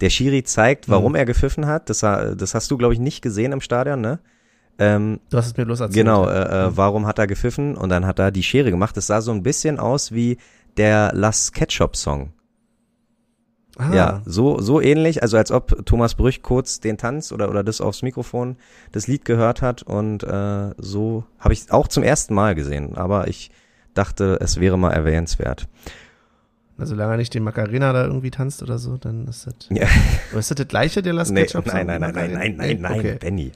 [0.00, 1.16] Der Schiri zeigt, warum mhm.
[1.16, 1.88] er gepfiffen hat.
[1.88, 4.18] Das, das hast du, glaube ich, nicht gesehen im Stadion, ne?
[4.78, 6.04] Ähm, du hast es mir bloß erzählt.
[6.04, 6.76] Genau, äh, äh, mhm.
[6.76, 7.76] warum hat er gepfiffen?
[7.76, 8.96] Und dann hat er die Schere gemacht.
[8.96, 10.36] Das sah so ein bisschen aus wie
[10.76, 12.32] der Last Ketchup Song.
[13.78, 13.94] Ah.
[13.94, 17.82] Ja, so, so ähnlich, also als ob Thomas Brüch kurz den Tanz oder, oder das
[17.82, 18.56] aufs Mikrofon,
[18.92, 23.28] das Lied gehört hat und äh, so habe ich auch zum ersten Mal gesehen, aber
[23.28, 23.50] ich
[23.92, 25.68] dachte, es wäre mal erwähnenswert.
[26.78, 29.54] Also solange er nicht den Macarena da irgendwie tanzt oder so, dann ist das.
[29.70, 29.86] Ja.
[30.30, 31.46] Aber ist das das gleiche, der Last nee?
[31.64, 33.16] Nein, nein, nein, nein, nein, nein, nein, okay.
[33.18, 33.52] Benny.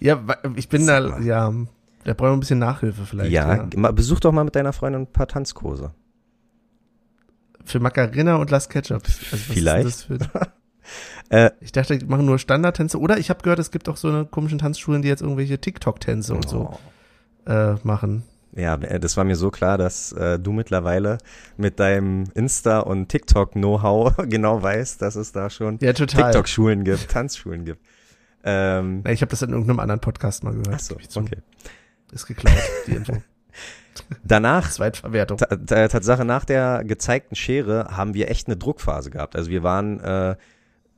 [0.00, 0.22] Ja,
[0.54, 1.24] ich bin Sag da, mal.
[1.24, 1.50] ja,
[2.04, 3.30] da brauchen wir ein bisschen Nachhilfe vielleicht.
[3.30, 5.94] Ja, ja, besuch doch mal mit deiner Freundin ein paar Tanzkurse
[7.68, 9.02] für Macarena und Las Ketchup.
[9.04, 10.08] Also Vielleicht.
[11.30, 12.98] äh, ich dachte, die machen nur Standardtänze.
[12.98, 16.34] Oder ich habe gehört, es gibt auch so eine komischen Tanzschulen, die jetzt irgendwelche TikTok-Tänze
[16.34, 16.78] und so
[17.46, 17.50] oh.
[17.50, 18.24] äh, machen.
[18.52, 21.18] Ja, äh, das war mir so klar, dass äh, du mittlerweile
[21.56, 27.64] mit deinem Insta- und TikTok-Know-how genau weißt, dass es da schon ja, TikTok-Schulen gibt, Tanzschulen
[27.64, 27.80] gibt.
[28.44, 30.74] Ähm, ich habe das in irgendeinem anderen Podcast mal gehört.
[30.74, 31.38] Ach so, okay.
[32.12, 32.54] Ist geklaut,
[32.86, 33.22] die Info.
[34.24, 35.38] Danach, Zweitverwertung.
[35.38, 39.36] Tatsache, nach der gezeigten Schere haben wir echt eine Druckphase gehabt.
[39.36, 40.36] Also wir waren äh,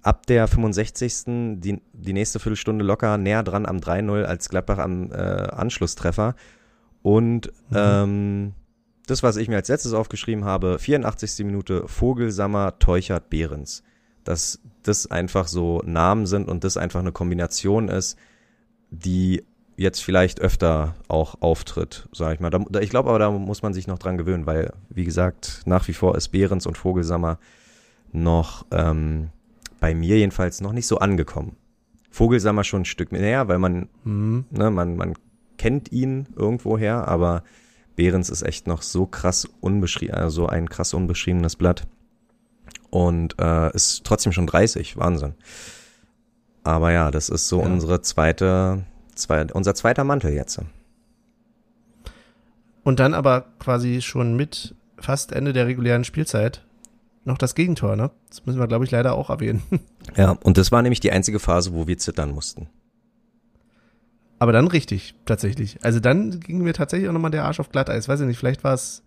[0.02, 1.24] ab der 65.
[1.60, 6.34] Die, die nächste Viertelstunde locker näher dran am 3-0 als Gladbach am äh, Anschlusstreffer.
[7.02, 7.76] Und mhm.
[7.76, 8.52] ähm,
[9.06, 11.44] das, was ich mir als letztes aufgeschrieben habe, 84.
[11.44, 13.82] Minute Vogelsammer, Teuchert, Behrens.
[14.24, 18.18] Dass das einfach so Namen sind und das einfach eine Kombination ist,
[18.90, 19.44] die
[19.76, 22.50] jetzt vielleicht öfter auch auftritt, sage ich mal.
[22.50, 25.88] Da, ich glaube aber, da muss man sich noch dran gewöhnen, weil, wie gesagt, nach
[25.88, 27.38] wie vor ist Behrens und Vogelsammer
[28.12, 29.30] noch ähm,
[29.80, 31.56] bei mir jedenfalls noch nicht so angekommen.
[32.10, 34.44] Vogelsammer schon ein Stück näher, weil man, mhm.
[34.50, 35.14] ne, man, man
[35.58, 37.44] kennt ihn irgendwoher, aber
[37.96, 41.86] Behrens ist echt noch so krass unbeschrieben, also ein krass unbeschriebenes Blatt.
[42.90, 45.34] Und äh, ist trotzdem schon 30, Wahnsinn.
[46.64, 47.66] Aber ja, das ist so ja.
[47.66, 48.84] unsere zweite
[49.20, 50.60] Zwei, unser zweiter Mantel jetzt.
[52.82, 56.64] Und dann aber quasi schon mit fast Ende der regulären Spielzeit
[57.24, 58.10] noch das Gegentor, ne?
[58.28, 59.62] Das müssen wir, glaube ich, leider auch erwähnen.
[60.16, 62.68] Ja, und das war nämlich die einzige Phase, wo wir zittern mussten.
[64.40, 65.78] Aber dann richtig, tatsächlich.
[65.84, 68.08] Also dann ging mir tatsächlich auch nochmal der Arsch auf Glatteis.
[68.08, 69.04] Weiß ich nicht, vielleicht war es,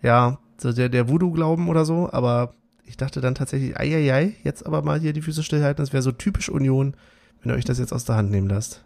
[0.00, 4.34] ja, so der, der Voodoo-Glauben oder so, aber ich dachte dann tatsächlich, ei, ei, ei,
[4.44, 6.94] jetzt aber mal hier die Füße stillhalten, das wäre so typisch Union,
[7.42, 8.84] wenn ihr euch das jetzt aus der Hand nehmen lasst.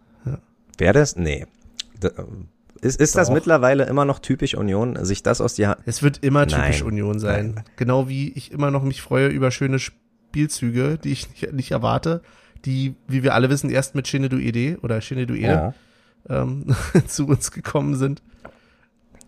[0.79, 1.16] Wer das?
[1.16, 1.47] Nee.
[2.01, 2.11] Da,
[2.81, 5.81] ist, ist das mittlerweile immer noch typisch Union, sich das aus die Hand.
[5.87, 6.89] Es wird immer typisch Nein.
[6.89, 7.53] Union sein.
[7.55, 7.64] Nein.
[7.77, 12.23] Genau wie ich immer noch mich freue über schöne Spielzüge, die ich nicht, nicht erwarte,
[12.64, 15.75] die, wie wir alle wissen, erst mit Shinedu Ede oder Shinedu Ede
[16.29, 16.75] ähm,
[17.07, 18.20] zu uns gekommen sind.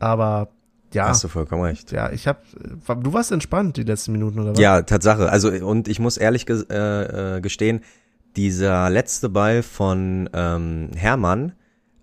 [0.01, 0.49] Aber
[0.93, 1.91] ja, Hast du vollkommen recht.
[1.93, 4.59] ja, ich hab, du warst entspannt die letzten Minuten oder was?
[4.61, 5.29] Ja, Tatsache.
[5.29, 7.81] Also, und ich muss ehrlich ges äh, äh, gestehen,
[8.37, 11.53] dieser letzte Ball von ähm, Hermann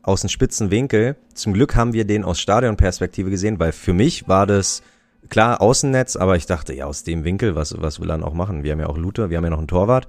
[0.04, 4.28] aus dem spitzen Winkel, zum Glück haben wir den aus Stadionperspektive gesehen, weil für mich
[4.28, 4.82] war das
[5.30, 8.34] klar Außennetz, aber ich dachte, ja, aus dem Winkel, was, was will er dann auch
[8.34, 8.64] machen?
[8.64, 10.08] Wir haben ja auch Lute, wir haben ja noch einen Torwart.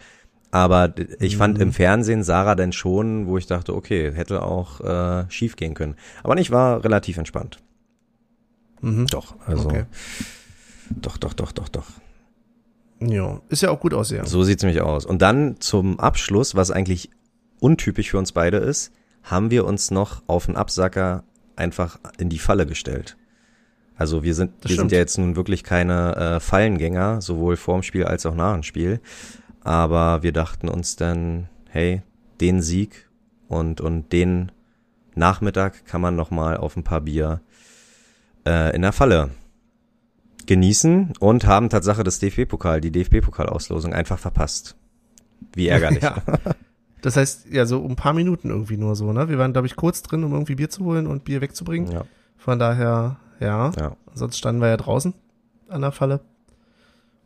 [0.50, 1.62] Aber ich fand Mhm.
[1.62, 5.94] im Fernsehen Sarah dann schon, wo ich dachte, okay, hätte auch äh, schief gehen können.
[6.22, 7.58] Aber ich war relativ entspannt.
[8.82, 9.06] Mhm.
[9.06, 9.68] Doch, also.
[9.68, 9.84] Okay.
[10.90, 11.86] Doch, doch, doch, doch, doch.
[13.08, 14.24] Ja, ist ja auch gut aussehen.
[14.26, 15.06] So sieht's nämlich aus.
[15.06, 17.10] Und dann zum Abschluss, was eigentlich
[17.60, 18.92] untypisch für uns beide ist,
[19.22, 21.24] haben wir uns noch auf den Absacker
[21.56, 23.16] einfach in die Falle gestellt.
[23.96, 27.82] Also wir sind, Das wir sind ja jetzt nun wirklich keine äh, Fallengänger, sowohl vorm
[27.82, 29.00] Spiel als auch nach dem Spiel.
[29.62, 32.02] Aber wir dachten uns dann, hey,
[32.40, 33.08] den Sieg
[33.48, 34.50] und, und den
[35.14, 37.42] Nachmittag kann man noch mal auf ein paar Bier
[38.46, 39.30] äh, in der Falle
[40.46, 44.76] genießen und haben Tatsache das DFB-Pokal, die DFB-Pokalauslosung einfach verpasst.
[45.54, 46.02] Wie ärgerlich.
[46.02, 46.16] Ja.
[47.02, 49.28] Das heißt, ja, so um ein paar Minuten irgendwie nur so, ne?
[49.28, 51.90] Wir waren, glaube ich, kurz drin, um irgendwie Bier zu holen und Bier wegzubringen.
[51.90, 52.04] ja,
[52.38, 53.72] Von daher, ja.
[53.76, 53.96] ja.
[54.14, 55.12] Sonst standen wir ja draußen
[55.68, 56.20] an der Falle.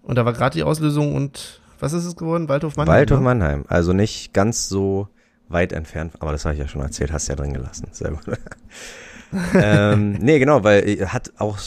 [0.02, 2.48] Und da war gerade die Auslösung und was ist es geworden?
[2.48, 2.94] Waldhof Mannheim.
[2.94, 3.24] Waldhof ne?
[3.24, 5.08] Mannheim, also nicht ganz so
[5.48, 7.88] weit entfernt, aber das habe ich ja schon erzählt, hast ja drin gelassen.
[7.92, 8.38] Sehr gut.
[9.54, 11.58] Ähm, nee, genau, weil äh, hat auch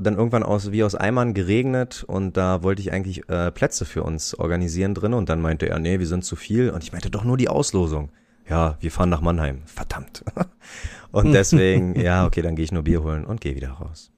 [0.00, 4.02] dann irgendwann aus wie aus Eimern geregnet und da wollte ich eigentlich äh, Plätze für
[4.02, 7.10] uns organisieren drin und dann meinte er, nee, wir sind zu viel und ich meinte
[7.10, 8.10] doch nur die Auslosung.
[8.48, 9.62] Ja, wir fahren nach Mannheim.
[9.66, 10.24] Verdammt.
[11.12, 14.10] und deswegen, ja, okay, dann gehe ich nur Bier holen und gehe wieder raus.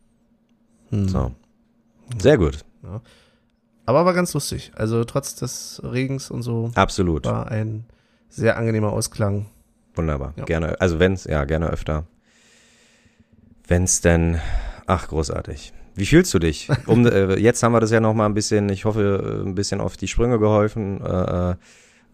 [0.90, 1.08] Hm.
[1.08, 1.32] So.
[2.18, 2.64] Sehr gut.
[3.86, 4.72] Aber war ganz lustig.
[4.74, 7.26] Also trotz des Regens und so Absolut.
[7.26, 7.84] war ein
[8.28, 9.46] sehr angenehmer Ausklang.
[9.94, 10.32] Wunderbar.
[10.36, 10.44] Ja.
[10.44, 12.06] Gerne, also wenn's, ja, gerne öfter.
[13.66, 14.40] Wenn's denn,
[14.86, 15.72] ach, großartig.
[15.94, 16.68] Wie fühlst du dich?
[16.86, 19.54] Um, äh, jetzt haben wir das ja noch mal ein bisschen, ich hoffe, äh, ein
[19.54, 21.54] bisschen auf die Sprünge geholfen, äh,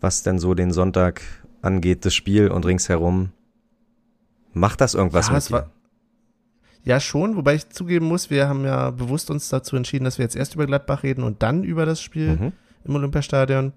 [0.00, 1.22] was denn so den Sonntag
[1.62, 3.30] angeht, das Spiel und ringsherum.
[4.52, 5.70] Macht das irgendwas Ja, mit dir?
[6.84, 10.24] Ja, schon, wobei ich zugeben muss, wir haben ja bewusst uns dazu entschieden, dass wir
[10.24, 12.52] jetzt erst über Gladbach reden und dann über das Spiel Mhm.
[12.84, 13.72] im Olympiastadion.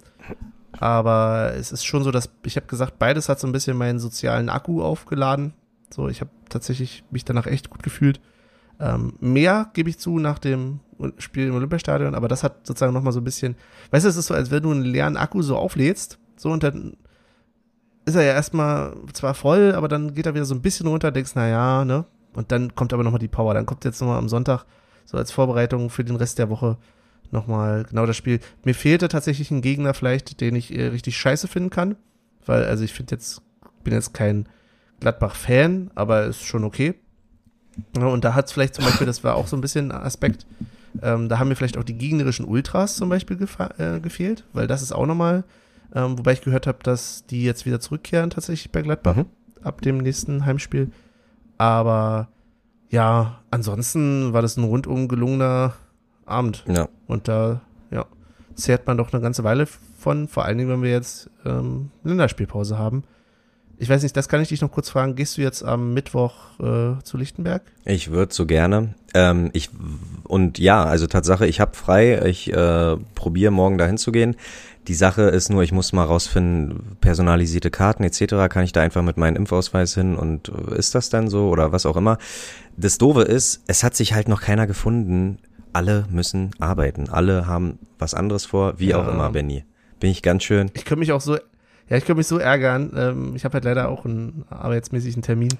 [0.79, 3.99] Aber es ist schon so, dass ich habe gesagt, beides hat so ein bisschen meinen
[3.99, 5.53] sozialen Akku aufgeladen.
[5.89, 8.21] So, ich habe tatsächlich mich danach echt gut gefühlt.
[8.79, 10.79] Ähm, mehr gebe ich zu nach dem
[11.17, 13.55] Spiel im Olympiastadion, aber das hat sozusagen noch mal so ein bisschen,
[13.91, 16.63] weißt du, es ist so, als wenn du einen leeren Akku so auflädst, so und
[16.63, 16.97] dann
[18.05, 21.11] ist er ja erstmal zwar voll, aber dann geht er wieder so ein bisschen runter,
[21.11, 22.05] denkst, na ja, ne?
[22.33, 23.53] Und dann kommt aber noch mal die Power.
[23.53, 24.65] Dann kommt jetzt noch mal am Sonntag
[25.05, 26.77] so als Vorbereitung für den Rest der Woche
[27.29, 28.39] noch mal genau das Spiel.
[28.63, 31.95] Mir fehlte tatsächlich ein Gegner vielleicht, den ich äh, richtig scheiße finden kann,
[32.45, 33.41] weil also ich finde jetzt
[33.83, 34.47] bin jetzt kein
[35.01, 36.95] Gladbach-Fan, aber ist schon okay.
[37.95, 40.45] Und da hat es vielleicht zum Beispiel, das war auch so ein bisschen ein Aspekt,
[41.01, 43.37] ähm, da haben mir vielleicht auch die gegnerischen Ultras zum Beispiel
[43.77, 45.43] äh, gefehlt, weil das ist auch nochmal,
[45.95, 49.25] ähm, wobei ich gehört habe, dass die jetzt wieder zurückkehren tatsächlich bei Gladbach Mhm.
[49.63, 50.91] ab dem nächsten Heimspiel.
[51.57, 52.27] Aber
[52.89, 55.73] ja, ansonsten war das ein rundum gelungener
[56.25, 56.65] Abend.
[56.67, 56.89] Ja.
[57.07, 58.05] Und da, ja,
[58.55, 62.77] zehrt man doch eine ganze Weile von, vor allen Dingen, wenn wir jetzt ähm, Länderspielpause
[62.77, 63.03] haben.
[63.81, 65.15] Ich weiß nicht, das kann ich dich noch kurz fragen.
[65.15, 67.63] Gehst du jetzt am Mittwoch äh, zu Lichtenberg?
[67.83, 68.93] Ich würde so gerne.
[69.15, 69.71] Ähm, ich
[70.25, 72.21] und ja, also Tatsache, ich habe frei.
[72.27, 74.35] Ich äh, probiere morgen dahin zu gehen.
[74.87, 78.49] Die Sache ist nur, ich muss mal rausfinden, personalisierte Karten etc.
[78.49, 81.71] Kann ich da einfach mit meinem Impfausweis hin und äh, ist das dann so oder
[81.71, 82.19] was auch immer?
[82.77, 85.39] Das Doofe ist, es hat sich halt noch keiner gefunden.
[85.73, 87.09] Alle müssen arbeiten.
[87.09, 89.01] Alle haben was anderes vor, wie Ja.
[89.01, 89.65] auch immer, Benny.
[89.99, 90.69] Bin ich ganz schön.
[90.75, 91.37] Ich könnte mich auch so,
[91.91, 92.91] ja, ich könnte mich so ärgern.
[92.95, 95.53] Ähm, ich habe halt leider auch einen arbeitsmäßigen Termin.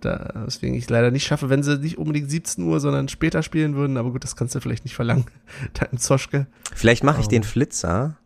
[0.00, 3.76] Da, deswegen ich leider nicht schaffe, wenn sie nicht unbedingt 17 Uhr, sondern später spielen
[3.76, 3.96] würden.
[3.96, 5.26] Aber gut, das kannst du vielleicht nicht verlangen.
[5.74, 6.48] da im Zoschke.
[6.74, 7.30] Vielleicht mache ich Oh.
[7.30, 8.16] den Flitzer.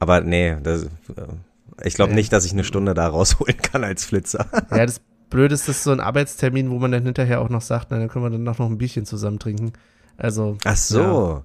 [0.00, 0.88] Aber nee, das, äh,
[1.84, 4.46] ich glaube nicht, dass ich eine Stunde da rausholen kann als Flitzer.
[4.70, 7.60] Ja, das Blöde ist, das ist so ein Arbeitstermin, wo man dann hinterher auch noch
[7.60, 9.74] sagt, na, dann können wir dann noch ein Bierchen zusammen trinken.
[10.16, 11.00] Also, Ach so.
[11.00, 11.44] Ja.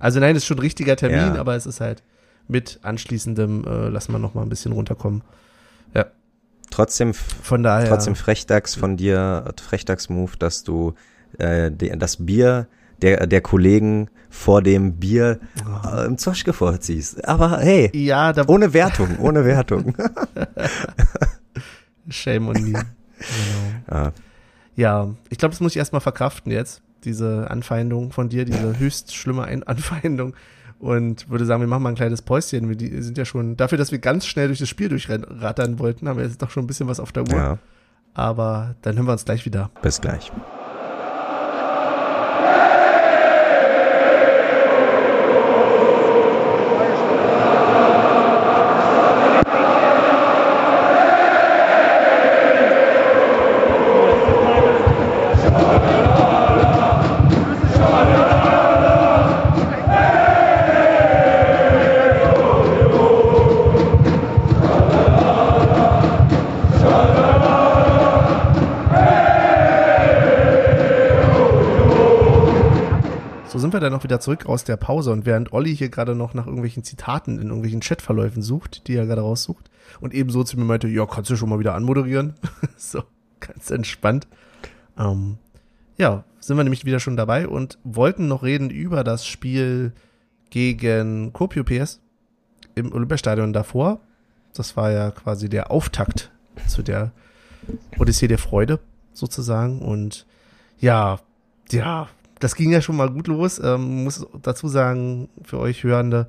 [0.00, 1.40] also nein, das ist schon ein richtiger Termin, Ja.
[1.40, 2.02] aber es ist halt
[2.50, 5.22] mit anschließendem, äh, lassen wir noch mal ein bisschen runterkommen.
[6.70, 7.88] Trotzdem, Von daher.
[7.88, 10.94] trotzdem Frechdachs von dir, Frechdachs-Move, dass du
[11.38, 12.68] äh, de, das Bier
[13.02, 15.40] der, der Kollegen vor dem Bier
[15.84, 17.26] äh, im Zoschke vorziehst.
[17.26, 19.96] Aber hey, Ja, da, ohne Wertung, ohne Wertung.
[22.08, 22.72] Shame on me.
[22.72, 22.82] Genau.
[23.90, 24.12] Ja.
[24.76, 29.14] ja, ich glaube, das muss ich erstmal verkraften jetzt, diese Anfeindung von dir, diese höchst
[29.14, 30.34] schlimme Anfeindung.
[30.80, 32.68] Und würde sagen, wir machen mal ein kleines Päuschen.
[32.70, 36.16] Wir sind ja schon, dafür, dass wir ganz schnell durch das Spiel durchrattern wollten, haben
[36.16, 37.36] wir jetzt doch schon ein bisschen was auf der Uhr.
[37.36, 37.58] Ja.
[38.14, 39.70] Aber dann hören wir uns gleich wieder.
[39.82, 40.32] Bis gleich.
[74.20, 77.48] Wieder zurück aus der Pause und während Olli hier gerade noch nach irgendwelchen Zitaten in
[77.48, 81.36] irgendwelchen Chatverläufen sucht, die er gerade raussucht und ebenso zu mir meinte, ja, kannst du
[81.36, 82.34] schon mal wieder anmoderieren?
[82.76, 83.02] so,
[83.40, 84.28] ganz entspannt.
[84.98, 85.38] Ähm,
[85.96, 89.92] ja, sind wir nämlich wieder schon dabei und wollten noch reden über das Spiel
[90.50, 92.00] gegen Kopio PS
[92.74, 94.00] im Olympiastadion davor.
[94.54, 96.30] Das war ja quasi der Auftakt
[96.66, 97.12] zu der
[97.98, 98.80] Odyssee der Freude
[99.12, 100.26] sozusagen und
[100.78, 101.20] ja,
[101.70, 102.08] ja,
[102.40, 103.60] das ging ja schon mal gut los.
[103.62, 106.26] Ähm, muss dazu sagen, für euch Hörende,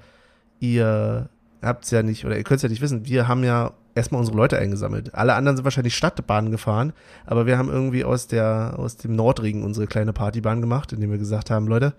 [0.59, 1.29] ihr
[1.61, 4.19] habt es ja nicht, oder ihr könnt es ja nicht wissen, wir haben ja erstmal
[4.19, 5.13] unsere Leute eingesammelt.
[5.15, 6.93] Alle anderen sind wahrscheinlich Stadtbahn gefahren,
[7.25, 11.17] aber wir haben irgendwie aus der, aus dem Nordring unsere kleine Partybahn gemacht, indem wir
[11.17, 11.93] gesagt haben, Leute,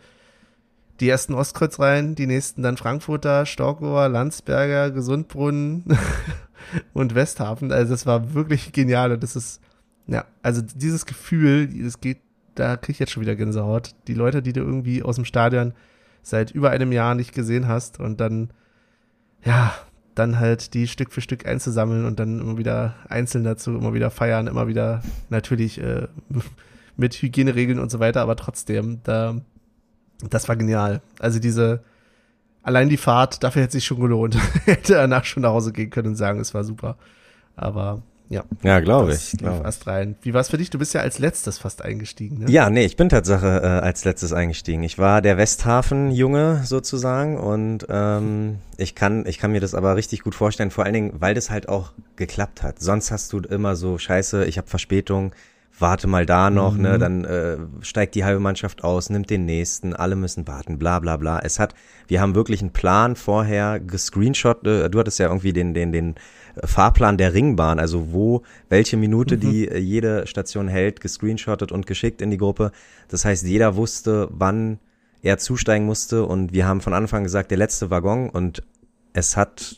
[1.01, 5.85] die ersten Ostkreuz rein, die nächsten dann Frankfurter, Storkower, Landsberger, Gesundbrunnen
[6.93, 7.73] und Westhafen.
[7.73, 9.61] Also das war wirklich genial und das ist,
[10.07, 12.19] ja, also dieses Gefühl, es geht
[12.55, 13.95] da krieg ich jetzt schon wieder Gänsehaut.
[14.09, 15.73] Die Leute, die du irgendwie aus dem Stadion
[16.23, 18.51] seit über einem Jahr nicht gesehen hast und dann,
[19.45, 19.75] ja,
[20.15, 24.11] dann halt die Stück für Stück einzusammeln und dann immer wieder einzeln dazu, immer wieder
[24.11, 26.09] feiern, immer wieder natürlich äh,
[26.97, 29.41] mit Hygieneregeln und so weiter, aber trotzdem, da,
[30.29, 31.01] das war genial.
[31.19, 31.83] Also diese,
[32.63, 34.37] allein die Fahrt, dafür hätte sich schon gelohnt.
[34.65, 36.97] hätte danach schon nach Hause gehen können und sagen, es war super.
[37.57, 38.03] Aber
[38.33, 38.45] ja.
[38.63, 39.33] Ja, glaube ich.
[39.37, 39.63] Glaub.
[39.63, 40.17] Fast rein.
[40.23, 40.71] Wie war es für dich?
[40.71, 42.51] Du bist ja als letztes fast eingestiegen, ne?
[42.51, 44.83] Ja, nee, ich bin Tatsache äh, als letztes eingestiegen.
[44.83, 50.23] Ich war der Westhafen-Junge sozusagen und ähm, ich kann, ich kann mir das aber richtig
[50.23, 52.81] gut vorstellen, vor allen Dingen, weil das halt auch geklappt hat.
[52.81, 55.35] Sonst hast du immer so, scheiße, ich habe Verspätung,
[55.79, 56.83] warte mal da noch, ne, mhm.
[56.85, 61.01] ne, dann äh, steigt die halbe Mannschaft aus, nimmt den nächsten, alle müssen warten, bla
[61.01, 61.41] bla bla.
[61.41, 61.75] Es hat,
[62.09, 66.15] wir haben wirklich einen Plan vorher gescreenshot, äh, du hattest ja irgendwie den, den, den
[66.65, 69.41] Fahrplan der Ringbahn, also wo, welche Minute mhm.
[69.41, 72.73] die äh, jede Station hält, gescreenshottet und geschickt in die Gruppe.
[73.09, 74.79] Das heißt, jeder wusste, wann
[75.23, 78.63] er zusteigen musste und wir haben von Anfang gesagt, der letzte Waggon und
[79.13, 79.77] es hat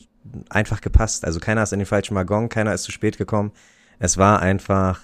[0.49, 1.23] einfach gepasst.
[1.23, 3.51] Also keiner ist in den falschen Waggon, keiner ist zu spät gekommen.
[3.99, 5.01] Es war einfach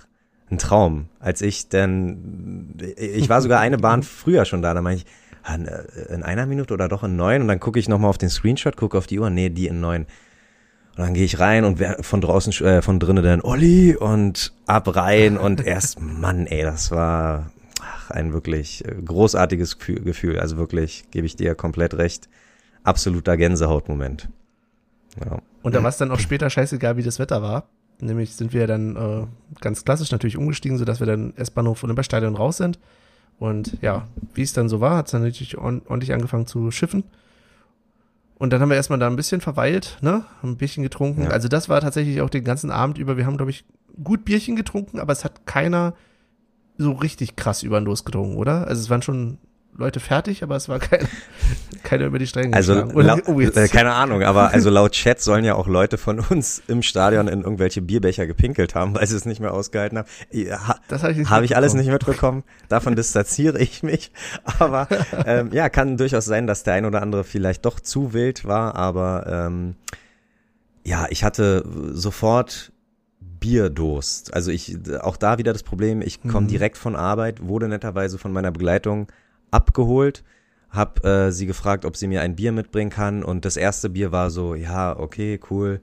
[0.49, 1.07] ein Traum.
[1.19, 5.05] Als ich denn, ich war sogar eine Bahn früher schon da, da meine ich,
[5.43, 8.29] ah, in einer Minute oder doch in neun und dann gucke ich nochmal auf den
[8.29, 10.05] Screenshot, gucke auf die Uhr, nee, die in neun.
[10.97, 14.53] Und dann gehe ich rein und wer von draußen, äh, von drinnen dann Olli und
[14.65, 20.39] ab rein und erst, Mann, ey, das war ach, ein wirklich äh, großartiges Gefühl.
[20.39, 22.27] Also wirklich, gebe ich dir komplett recht,
[22.83, 24.27] absoluter Gänsehautmoment.
[25.23, 25.39] Ja.
[25.63, 27.65] Und da war es dann auch später scheißegal, wie das Wetter war.
[27.99, 29.27] Nämlich sind wir dann äh,
[29.61, 32.79] ganz klassisch natürlich umgestiegen, sodass wir dann S-Bahnhof Olympiastadion raus sind.
[33.39, 37.03] Und ja, wie es dann so war, hat es dann natürlich ordentlich angefangen zu schiffen.
[38.41, 40.25] Und dann haben wir erstmal da ein bisschen verweilt, ne?
[40.41, 41.25] Ein Bierchen getrunken.
[41.25, 41.29] Ja.
[41.29, 43.15] Also das war tatsächlich auch den ganzen Abend über.
[43.15, 43.65] Wir haben, glaube ich,
[44.03, 45.93] gut Bierchen getrunken, aber es hat keiner
[46.75, 48.67] so richtig krass über den Los getrunken, oder?
[48.67, 49.37] Also es waren schon
[49.75, 51.07] Leute fertig, aber es war kein,
[51.83, 55.45] keiner über die Stränge Also laut, oh, äh, keine Ahnung, aber also laut Chat sollen
[55.45, 59.25] ja auch Leute von uns im Stadion in irgendwelche Bierbecher gepinkelt haben, weil sie es
[59.25, 60.07] nicht mehr ausgehalten haben.
[60.33, 62.43] Ha, das habe ich, hab ich alles nicht mitbekommen.
[62.69, 64.11] Davon distanziere ich mich.
[64.59, 64.87] Aber
[65.25, 68.75] ähm, ja, kann durchaus sein, dass der ein oder andere vielleicht doch zu wild war,
[68.75, 69.75] aber ähm,
[70.83, 71.63] ja, ich hatte
[71.93, 72.71] sofort
[73.39, 74.33] Bierdurst.
[74.33, 76.47] Also ich, auch da wieder das Problem, ich komme mhm.
[76.47, 79.07] direkt von Arbeit, wurde netterweise von meiner Begleitung
[79.51, 80.23] abgeholt,
[80.69, 84.11] hab äh, sie gefragt, ob sie mir ein Bier mitbringen kann und das erste Bier
[84.11, 85.81] war so, ja, okay, cool.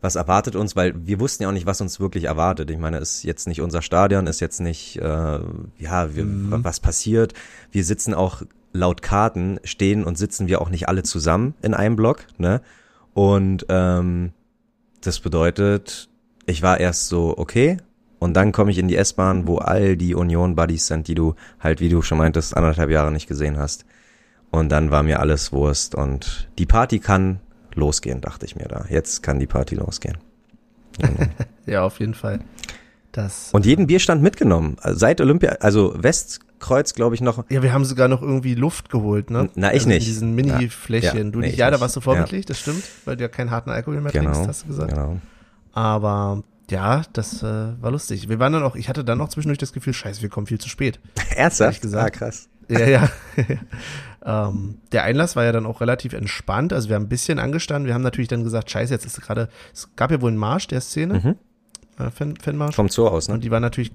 [0.00, 0.76] Was erwartet uns?
[0.76, 2.70] Weil wir wussten ja auch nicht, was uns wirklich erwartet.
[2.70, 5.40] Ich meine, ist jetzt nicht unser Stadion, ist jetzt nicht, äh,
[5.78, 6.62] ja, wir, mhm.
[6.62, 7.34] was passiert.
[7.72, 8.42] Wir sitzen auch
[8.72, 12.60] laut Karten, stehen und sitzen wir auch nicht alle zusammen in einem Block, ne?
[13.12, 14.32] Und ähm,
[15.00, 16.08] das bedeutet,
[16.46, 17.78] ich war erst so, okay,
[18.18, 21.80] und dann komme ich in die S-Bahn, wo all die Union-Buddies sind, die du halt,
[21.80, 23.84] wie du schon meintest, anderthalb Jahre nicht gesehen hast.
[24.50, 27.40] Und dann war mir alles Wurst und die Party kann
[27.74, 28.86] losgehen, dachte ich mir da.
[28.88, 30.18] Jetzt kann die Party losgehen.
[31.66, 32.40] ja, auf jeden Fall.
[33.12, 34.76] Das, Und jeden Bierstand mitgenommen.
[34.82, 37.44] Seit Olympia, also Westkreuz, glaube ich, noch.
[37.50, 39.48] ja, wir haben sogar noch irgendwie Luft geholt, ne?
[39.54, 40.06] Na, ich also nicht.
[40.06, 41.26] In diesen Mini-Fläschchen.
[41.26, 43.28] Ja, du nee, nicht, ich ja, da warst du vorbildlich, das stimmt, weil du ja
[43.28, 44.32] keinen harten Alkohol mehr Genau.
[44.32, 44.90] trinkst, hast du gesagt.
[44.90, 45.18] genau.
[45.72, 47.46] Aber ja, das äh,
[47.80, 48.28] war lustig.
[48.28, 50.58] Wir waren dann auch, ich hatte dann auch zwischendurch das Gefühl, scheiße, wir kommen viel
[50.60, 51.00] zu spät.
[51.36, 51.82] Ernsthaft?
[51.82, 52.04] Gesagt.
[52.06, 52.48] Ah, krass.
[52.68, 53.08] Ja, ja.
[54.48, 56.72] ähm, der Einlass war ja dann auch relativ entspannt.
[56.72, 57.86] Also wir haben ein bisschen angestanden.
[57.86, 60.66] Wir haben natürlich dann gesagt, scheiße, jetzt ist gerade, es gab ja wohl einen Marsch
[60.66, 62.04] der Szene, Mhm.
[62.04, 62.74] äh, Fan, Fanmarsch.
[62.76, 63.34] Vom Zoo aus, ne?
[63.34, 63.92] Und die war natürlich,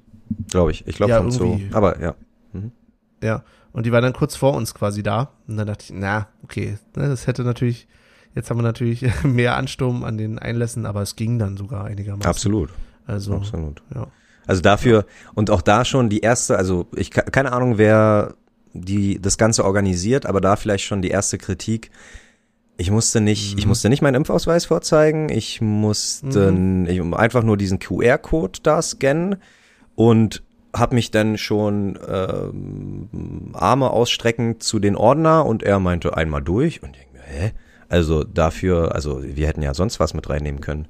[0.50, 0.88] Glaube ich.
[0.88, 1.60] Ich glaube Ja, vom Zoo.
[1.74, 2.16] Aber ja.
[3.22, 5.32] ja, und die war dann kurz vor uns quasi da.
[5.48, 7.88] Und dann dachte ich, na, okay, ne, das hätte natürlich,
[8.36, 12.30] jetzt haben wir natürlich mehr Ansturm an den Einlässen, aber es ging dann sogar einigermaßen.
[12.30, 12.70] Absolut.
[13.06, 13.82] Also, Absolut.
[13.94, 14.08] ja.
[14.46, 15.06] Also dafür
[15.36, 18.34] und auch da schon die erste, also ich ke- keine Ahnung, wer
[18.74, 21.92] die das Ganze organisiert, aber da vielleicht schon die erste Kritik.
[22.76, 23.70] Ich musste nicht, ich Mhm.
[23.70, 26.88] musste nicht meinen Impfausweis vorzeigen, ich musste Mhm.
[26.90, 29.36] ich, einfach nur diesen QR-Code da scannen
[29.96, 30.44] und
[30.76, 36.82] habe mich dann schon ähm, Arme ausstrecken zu den Ordner und er meinte einmal durch
[36.84, 37.52] und ich denk mir, hä?
[37.90, 40.88] Also dafür, also wir hätten ja sonst was mit reinnehmen können.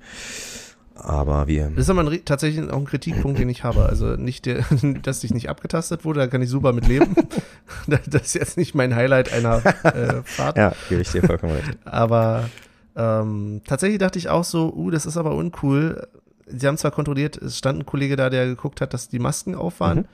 [0.96, 1.72] Aber wir.
[1.76, 3.86] Das ist aber ein, tatsächlich auch ein Kritikpunkt, den ich habe.
[3.86, 4.64] Also nicht, der,
[5.02, 7.16] dass ich nicht abgetastet wurde, da kann ich super mit leben.
[7.88, 10.58] das ist jetzt nicht mein Highlight einer äh, Fahrt.
[10.58, 11.78] Ja, gebe ich dir vollkommen recht.
[11.86, 12.50] Aber
[12.96, 16.08] ähm, tatsächlich dachte ich auch so, uh, das ist aber uncool.
[16.46, 19.56] Sie haben zwar kontrolliert, es stand ein Kollege da, der geguckt hat, dass die Masken
[19.56, 20.06] auf waren Mhm.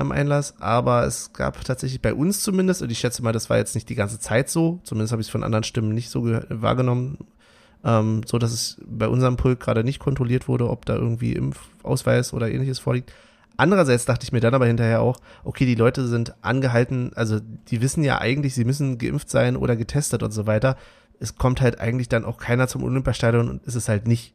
[0.00, 3.58] Am Einlass, aber es gab tatsächlich bei uns zumindest, und ich schätze mal, das war
[3.58, 6.24] jetzt nicht die ganze Zeit so, zumindest habe ich es von anderen Stimmen nicht so
[6.48, 7.18] wahrgenommen,
[7.84, 12.32] ähm, so dass es bei unserem Pulk gerade nicht kontrolliert wurde, ob da irgendwie Impfausweis
[12.32, 13.12] oder ähnliches vorliegt.
[13.56, 17.82] Andererseits dachte ich mir dann aber hinterher auch, okay, die Leute sind angehalten, also die
[17.82, 20.76] wissen ja eigentlich, sie müssen geimpft sein oder getestet und so weiter.
[21.18, 24.34] Es kommt halt eigentlich dann auch keiner zum Olympiastadion und ist es halt nicht.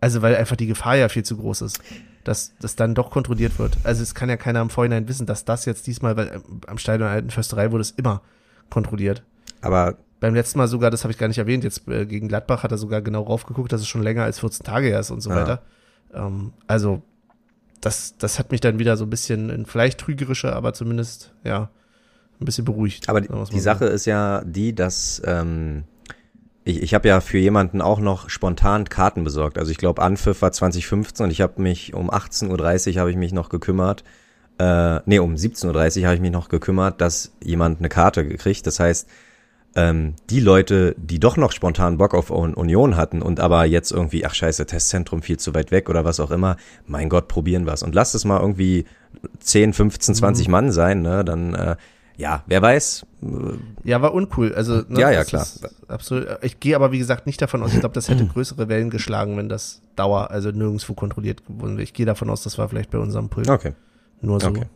[0.00, 1.80] Also weil einfach die Gefahr ja viel zu groß ist,
[2.24, 3.76] dass das dann doch kontrolliert wird.
[3.84, 6.78] Also es kann ja keiner im Vorhinein wissen, dass das jetzt diesmal, weil ähm, am
[6.78, 8.22] Stadion der Alten Försterei wurde es immer
[8.70, 9.22] kontrolliert.
[9.60, 12.62] Aber Beim letzten Mal sogar, das habe ich gar nicht erwähnt, jetzt äh, gegen Gladbach
[12.62, 15.20] hat er sogar genau raufgeguckt, dass es schon länger als 14 Tage her ist und
[15.20, 15.36] so Ja.
[15.36, 15.62] weiter.
[16.14, 17.02] Ähm, also
[17.80, 21.68] das, das hat mich dann wieder so ein bisschen in vielleicht trügerische, aber zumindest, ja,
[22.40, 23.08] ein bisschen beruhigt.
[23.08, 23.60] Aber die, die.
[23.60, 25.84] Sache ist ja die, dass ähm,
[26.64, 29.58] ich, ich habe ja für jemanden auch noch spontan Karten besorgt.
[29.58, 33.16] Also ich glaube, Anpfiff war 2015 und ich habe mich um 18.30 Uhr habe ich
[33.16, 34.04] mich noch gekümmert.
[34.58, 38.66] Äh, nee, um 17.30 Uhr habe ich mich noch gekümmert, dass jemand eine Karte gekriegt.
[38.66, 39.08] Das heißt,
[39.76, 43.90] ähm, die Leute, die doch noch spontan Bock auf Un- Union hatten und aber jetzt
[43.90, 46.56] irgendwie, ach scheiße, Testzentrum viel zu weit weg oder was auch immer,
[46.86, 47.82] mein Gott, probieren wir's.
[47.82, 48.84] Und lasst es mal irgendwie
[49.40, 51.24] 10, 15, 20 Mann sein, ne?
[51.24, 51.76] Dann, äh,
[52.16, 53.06] ja, wer weiß,
[53.82, 54.54] Ja, war uncool.
[54.54, 55.46] Also, ne, Ja, ja, klar.
[55.88, 56.28] Absolut.
[56.42, 57.72] Ich gehe aber, wie gesagt, nicht davon aus.
[57.72, 61.82] Ich glaube, das hätte größere Wellen geschlagen, wenn das Dauer, also nirgendwo kontrolliert geworden wäre.
[61.82, 63.72] Ich gehe davon aus, das war vielleicht bei unserem Pult okay.
[64.20, 64.48] nur so.
[64.48, 64.66] okay.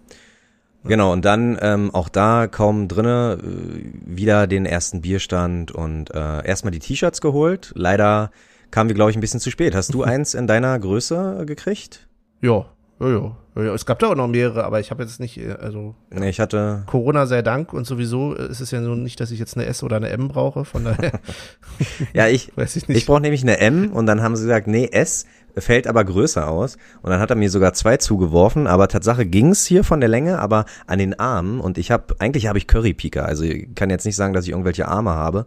[0.85, 6.47] Genau, und dann ähm, auch da kaum drinne äh, wieder den ersten Bierstand und äh,
[6.47, 7.73] erstmal die T-Shirts geholt.
[7.75, 8.31] Leider
[8.71, 9.75] kamen wir, glaube ich, ein bisschen zu spät.
[9.75, 12.09] Hast du eins in deiner Größe gekriegt?
[12.41, 12.67] Ja,
[13.01, 13.37] ja, ja.
[13.57, 13.75] ja.
[13.75, 16.41] Es gab da auch noch mehrere, aber ich habe jetzt nicht, äh, also Nee, ich
[16.41, 16.83] hatte.
[16.87, 19.83] Corona sei Dank und sowieso ist es ja so nicht, dass ich jetzt eine S
[19.83, 21.21] oder eine M brauche, von daher
[22.13, 22.99] Ja, ich, weiß ich nicht.
[22.99, 25.27] ich brauche nämlich eine M und dann haben sie gesagt, nee, S
[25.57, 26.77] fällt aber größer aus.
[27.03, 30.39] Und dann hat er mir sogar zwei zugeworfen, aber Tatsache ging's hier von der Länge,
[30.39, 34.05] aber an den Armen und ich habe, eigentlich habe ich Currypiker, also ich kann jetzt
[34.05, 35.47] nicht sagen, dass ich irgendwelche Arme habe,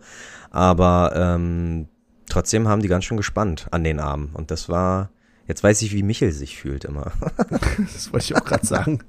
[0.49, 1.87] aber ähm,
[2.29, 5.11] trotzdem haben die ganz schön gespannt an den Armen und das war,
[5.47, 7.11] jetzt weiß ich, wie Michel sich fühlt immer.
[7.77, 8.99] das wollte ich auch gerade sagen.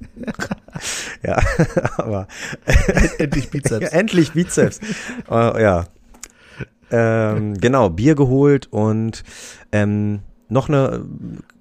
[1.23, 1.41] ja,
[1.97, 2.27] aber
[3.19, 3.91] Endlich Ja, Bizeps.
[3.93, 4.81] endlich Bizeps.
[5.31, 5.87] äh, ja.
[6.91, 9.25] Ähm, genau, Bier geholt und
[9.73, 10.21] ähm,
[10.53, 11.05] noch eine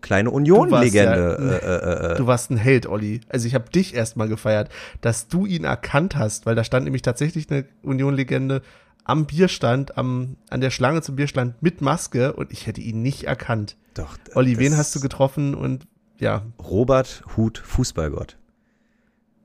[0.01, 1.37] kleine Union-Legende.
[1.37, 3.21] Du warst äh, äh, äh, Du warst ein Held, Olli.
[3.29, 4.69] Also ich habe dich erstmal gefeiert,
[4.99, 8.61] dass du ihn erkannt hast, weil da stand nämlich tatsächlich eine Union-Legende
[9.03, 13.23] am Bierstand, am, an der Schlange zum Bierstand mit Maske und ich hätte ihn nicht
[13.23, 13.77] erkannt.
[13.95, 15.87] doch, Olli, wen hast du getroffen und
[16.19, 18.37] ja, Robert Huth, Fußballgott.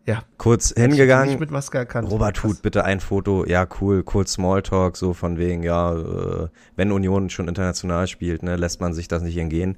[0.06, 0.22] Ja.
[0.38, 1.30] Kurz hingegangen.
[1.30, 2.10] nicht mit Maske erkannt.
[2.10, 3.44] Robert Huth, bitte ein Foto.
[3.44, 8.56] Ja, cool, cool Smalltalk, so von wegen, ja, äh, wenn Union schon international spielt, ne,
[8.56, 9.76] lässt man sich das nicht entgehen.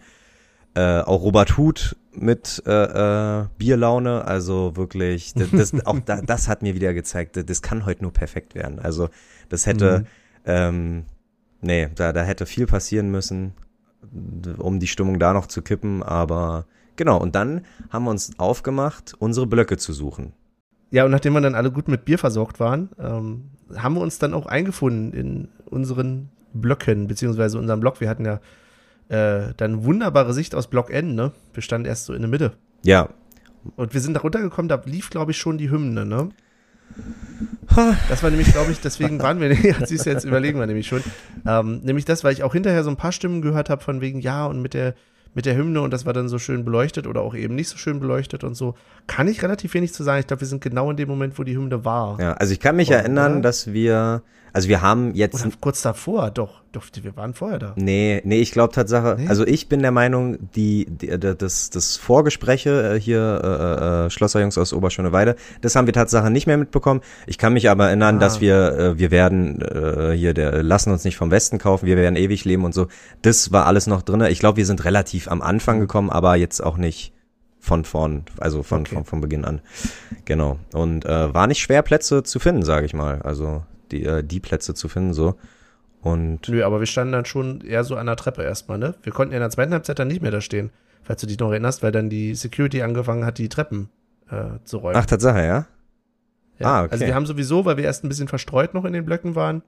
[0.75, 6.47] Äh, auch Robert Huth mit äh, äh, Bierlaune, also wirklich, das, das, auch da, das
[6.49, 8.79] hat mir wieder gezeigt, das, das kann heute nur perfekt werden.
[8.79, 9.09] Also
[9.49, 10.07] das hätte, Mhm.
[10.45, 11.05] ähm,
[11.63, 13.55] nee, da, da hätte viel passieren müssen,
[14.59, 16.67] um die Stimmung da noch zu kippen, aber
[16.99, 20.35] genau, und dann haben wir uns aufgemacht, unsere Blöcke zu suchen.
[20.91, 24.19] Ja, und nachdem wir dann alle gut mit Bier versorgt waren, ähm, haben wir uns
[24.19, 28.01] dann auch eingefunden in unseren Blöcken, beziehungsweise unserem Block.
[28.01, 28.41] Wir hatten ja
[29.09, 31.33] äh, dann wunderbare Sicht aus Block N, ne?
[31.55, 32.53] Wir standen erst so in der Mitte.
[32.85, 33.09] Ja.
[33.77, 36.31] Und wir sind da runtergekommen, da lief, glaube ich, schon die Hymne, ne?
[38.09, 39.55] Das war nämlich, glaube ich, deswegen waren wir,
[39.87, 41.03] siehst du, jetzt überlegen wir nämlich schon.
[41.47, 44.21] Ähm, nämlich das, weil ich auch hinterher so ein paar Stimmen gehört habe von wegen,
[44.21, 44.95] ja, und mit der,
[45.35, 47.77] mit der Hymne und das war dann so schön beleuchtet oder auch eben nicht so
[47.77, 48.75] schön beleuchtet und so,
[49.07, 50.21] kann ich relativ wenig zu sagen.
[50.21, 52.21] Ich glaube, wir sind genau in dem Moment, wo die Hymne war.
[52.21, 52.99] Ja, also ich kann mich Oder?
[52.99, 54.23] erinnern, dass wir,
[54.59, 57.75] also wir haben jetzt Oder kurz davor, doch, doch, wir waren vorher da.
[57.77, 59.29] Nee, nee, ich glaube Tatsache, Nee?
[59.29, 64.11] also ich bin der Meinung, die, die äh, das, das Vorgespräche äh, hier äh, äh,
[64.11, 67.03] Schlosserjungs aus Oberschöneweide, das haben wir Tatsache nicht mehr mitbekommen.
[67.29, 68.19] Ich kann mich aber erinnern, Ah.
[68.19, 71.97] dass wir äh, wir werden äh, hier der lassen uns nicht vom Westen kaufen, wir
[71.97, 72.89] werden ewig leben und so.
[73.23, 74.29] Das war alles noch drinne.
[74.31, 77.13] Ich glaube, wir sind relativ am Anfang gekommen, aber jetzt auch nicht
[77.61, 78.95] von vorn, also von Okay.
[78.97, 79.61] von, von Beginn an.
[80.25, 80.59] Genau.
[80.73, 83.23] Und äh, war nicht schwer Plätze zu finden, sage ich mal.
[83.23, 83.63] Also
[83.93, 85.35] die äh, die Plätze zu finden so.
[86.01, 88.95] Und Nö, aber wir standen dann schon eher so an der Treppe erstmal, ne?
[89.03, 90.71] Wir konnten ja in der zweiten Halbzeit dann nicht mehr da stehen,
[91.03, 93.89] falls du dich noch erinnerst, weil dann die Security angefangen hat, die Treppen
[94.31, 94.97] äh, zu räumen.
[94.97, 95.67] ach Tatsache, ja?
[96.59, 96.67] ja.
[96.67, 96.93] ah, okay.
[96.93, 99.63] Also wir haben sowieso, weil wir erst ein bisschen verstreut noch in den Blöcken waren,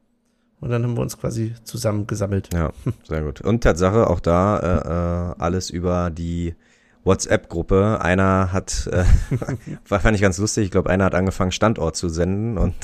[0.61, 2.51] und dann haben wir uns quasi zusammen gesammelt.
[2.53, 2.71] Ja,
[3.09, 3.41] sehr gut.
[3.41, 6.55] Und Tatsache, auch da äh, äh, alles über die
[7.05, 7.99] WhatsApp-Gruppe.
[8.01, 9.05] Einer hat, äh,
[9.89, 12.75] war fand ich ganz lustig, ich glaube, einer hat angefangen, Standort zu senden und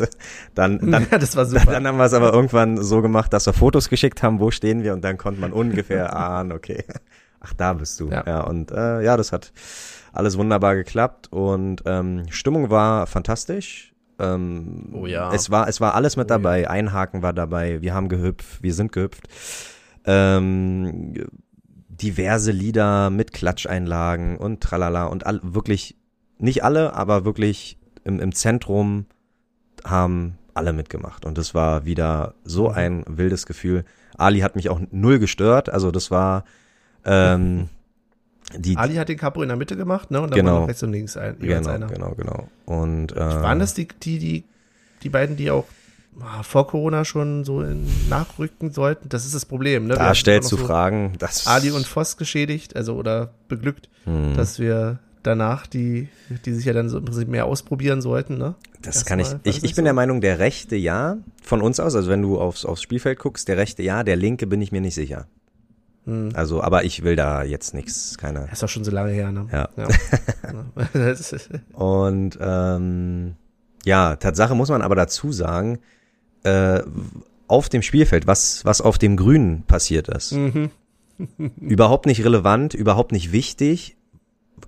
[0.54, 1.66] dann, dann, ja, das war super.
[1.72, 4.82] dann haben wir es aber irgendwann so gemacht, dass wir Fotos geschickt haben, wo stehen
[4.82, 6.84] wir und dann konnte man ungefähr ahnen, okay,
[7.40, 8.08] ach, da bist du.
[8.08, 8.24] Ja.
[8.26, 9.52] Ja, und äh, ja, das hat
[10.12, 13.92] alles wunderbar geklappt und ähm, Stimmung war fantastisch.
[14.18, 15.30] Ähm, Oh ja.
[15.32, 16.38] Es war, es war alles mit Oh ja.
[16.38, 16.70] dabei.
[16.70, 17.82] Einhaken war dabei.
[17.82, 19.28] Wir haben gehüpft, wir sind gehüpft.
[20.06, 21.14] Ähm,
[22.00, 25.96] diverse Lieder mit Klatscheinlagen und tralala und all, wirklich,
[26.38, 29.06] nicht alle, aber wirklich im, im Zentrum
[29.84, 31.24] haben alle mitgemacht.
[31.24, 32.74] Und das war wieder so Mhm.
[32.74, 33.84] ein wildes Gefühl.
[34.16, 35.68] Ali hat mich auch null gestört.
[35.68, 36.44] Also das war
[37.04, 37.68] ähm,
[38.56, 40.20] die Ali hat den Capo in der Mitte gemacht, ne?
[40.20, 40.60] Und dann Genau.
[40.60, 41.86] war rechts und links ein, genau, einer.
[41.88, 42.48] genau, genau.
[42.64, 44.44] Und äh, Waren das die, die, die,
[45.02, 45.66] die beiden, die auch
[46.42, 49.08] vor Corona schon so in, nachrücken sollten?
[49.08, 49.94] Das ist das Problem, ne?
[49.94, 51.12] Da stellst du so Fragen.
[51.18, 54.34] Das Ali und Voss geschädigt, also oder beglückt, Hm.
[54.34, 56.08] dass wir danach die,
[56.44, 58.54] die sich ja dann so im Prinzip mehr ausprobieren sollten, ne?
[58.82, 59.28] Das kann ich.
[59.42, 59.84] Ich, ich bin so?
[59.84, 63.48] der Meinung, der rechte ja, von uns aus, also wenn du aufs, aufs Spielfeld guckst,
[63.48, 65.26] der rechte ja, der linke bin ich mir nicht sicher.
[66.04, 66.30] Hm.
[66.34, 68.42] Also, aber ich will da jetzt nichts, keine.
[68.42, 69.46] Das ist auch schon so lange her, ne?
[69.52, 69.68] Ja.
[69.76, 69.88] ja.
[71.72, 73.34] Und ähm,
[73.84, 75.80] ja, Tatsache muss man aber dazu sagen,
[76.46, 76.82] äh,
[77.48, 80.70] auf dem Spielfeld, was, was auf dem Grünen passiert ist, mhm.
[81.60, 83.96] überhaupt nicht relevant, überhaupt nicht wichtig,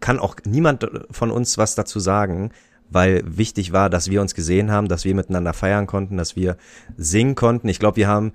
[0.01, 2.51] kann auch niemand von uns was dazu sagen,
[2.91, 6.57] weil wichtig war, dass wir uns gesehen haben, dass wir miteinander feiern konnten, dass wir
[6.97, 7.69] singen konnten.
[7.69, 8.33] Ich glaube, wir haben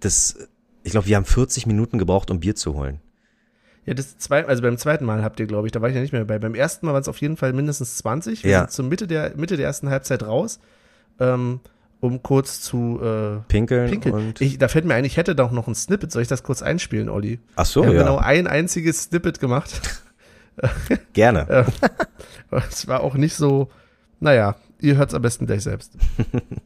[0.00, 0.36] das,
[0.82, 3.00] ich glaube, wir haben 40 Minuten gebraucht, um Bier zu holen.
[3.86, 6.00] Ja, das zwei, also beim zweiten Mal habt ihr, glaube ich, da war ich ja
[6.02, 6.38] nicht mehr dabei.
[6.38, 8.44] Beim ersten Mal waren es auf jeden Fall mindestens 20.
[8.44, 8.58] Wir Ja.
[8.60, 10.60] sind zur Mitte der, Mitte der ersten Halbzeit raus,
[11.18, 11.60] ähm,
[12.00, 14.14] um kurz zu äh, Pinkeln, pinkeln.
[14.14, 16.12] und Ich, da fällt mir ein, ich hätte doch noch ein Snippet.
[16.12, 17.38] Soll ich das kurz einspielen, Olli?
[17.56, 19.80] ach so, ja, genau ein einziges Snippet gemacht.
[21.12, 21.66] gerne.
[22.50, 23.70] Äh, Es war auch nicht so,
[24.18, 25.92] naja, ihr hört es am besten gleich selbst.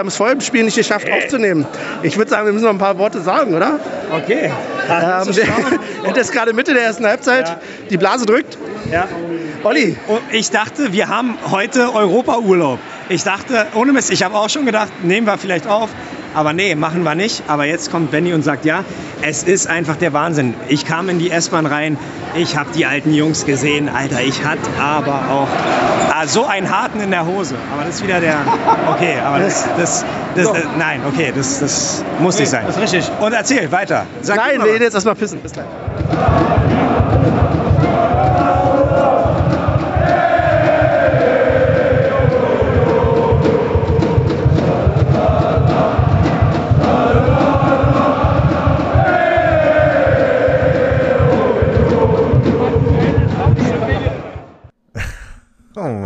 [0.00, 1.66] haben es vor dem Spiel nicht geschafft aufzunehmen.
[2.02, 3.78] Ich würde sagen, wir müssen noch ein paar Worte sagen, oder?
[4.10, 4.50] Okay.
[4.88, 7.56] Ähm, der, das ist gerade Mitte der ersten Halbzeit.
[7.90, 8.58] Die Blase drückt.
[8.90, 9.06] Ja.
[9.62, 9.96] Olli,
[10.32, 12.78] ich dachte, wir haben heute Europa-Urlaub.
[13.08, 15.90] Ich dachte, ohne Mist, ich habe auch schon gedacht, nehmen wir vielleicht auf.
[16.34, 17.42] Aber nee, machen wir nicht.
[17.48, 18.84] Aber jetzt kommt Benny und sagt, ja,
[19.22, 20.54] es ist einfach der Wahnsinn.
[20.68, 21.98] Ich kam in die S-Bahn rein,
[22.34, 23.88] ich habe die alten Jungs gesehen.
[23.88, 25.48] Alter, ich hatte aber auch
[26.12, 27.56] ah, so einen harten in der Hose.
[27.72, 28.36] Aber das ist wieder der,
[28.90, 30.04] okay, aber das, das,
[30.34, 32.64] das, äh, nein, okay, das, das muss nicht sein.
[32.66, 33.10] das ist richtig.
[33.20, 34.06] Und erzähl weiter.
[34.22, 35.40] Sag nein, wir gehen jetzt erstmal pissen.
[35.40, 35.66] Bis gleich.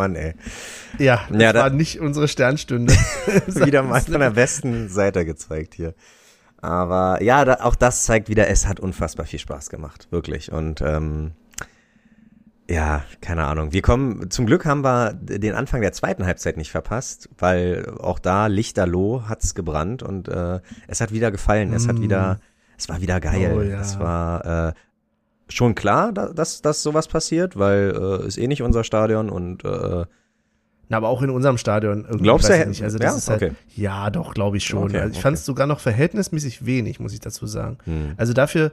[0.05, 0.35] Mann, ey.
[0.99, 2.93] ja, das Ja, da- war nicht unsere Sternstunde.
[3.47, 5.95] wieder mal von der besten Seite gezeigt hier.
[6.61, 10.51] Aber ja, da, auch das zeigt wieder, es hat unfassbar viel Spaß gemacht, wirklich.
[10.53, 11.33] Und ähm,
[12.71, 13.73] Ja, keine Ahnung.
[13.75, 18.19] Wir kommen, zum Glück haben wir den Anfang der zweiten Halbzeit nicht verpasst, weil auch
[18.19, 21.75] da lichterloh hat's gebrannt und äh, es hat wieder gefallen.
[21.75, 22.03] Es hat Mm.
[22.03, 22.41] wieder,
[22.79, 23.53] es war wieder geil.
[23.55, 23.81] Oh, ja.
[23.81, 24.73] Es war äh,
[25.49, 29.65] schon klar, da- dass, dass sowas passiert, weil äh, ist eh nicht unser Stadion und
[29.65, 30.05] äh,
[30.89, 32.07] Na, aber auch in unserem Stadion.
[32.21, 32.83] Glaubst du, nicht.
[32.83, 33.17] Also das ja?
[33.19, 33.53] ist halt, Okay.
[33.77, 34.85] ja, doch, glaube ich schon.
[34.85, 35.23] Okay, also ich okay.
[35.23, 37.79] fand es sogar noch verhältnismäßig wenig, muss ich dazu sagen.
[37.85, 38.73] hm, Also dafür,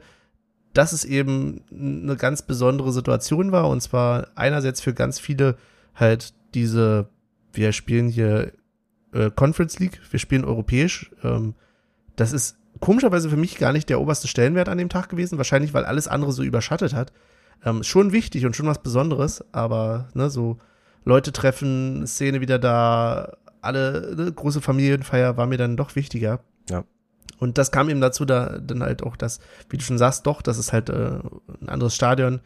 [0.74, 5.56] dass es eben eine ganz besondere Situation war und zwar einerseits für ganz viele
[5.94, 7.08] halt diese,
[7.52, 8.52] wir spielen hier
[9.12, 11.10] äh, Conference League, wir spielen europäisch.
[11.22, 11.54] Ähm,
[12.16, 15.72] das ist komischerweise für mich gar nicht der oberste Stellenwert an dem Tag gewesen, wahrscheinlich
[15.72, 17.12] weil alles andere so überschattet hat.
[17.64, 20.58] Ähm, schon wichtig und schon was Besonderes, aber ne, so
[21.04, 26.40] Leute treffen, Szene wieder da, alle ne, große Familienfeier war mir dann doch wichtiger.
[26.68, 26.82] Ja.
[27.38, 29.38] Und das kam eben dazu, da dann halt auch das,
[29.70, 31.20] wie du schon sagst, doch, dass es halt äh,
[31.60, 32.40] ein anderes Stadion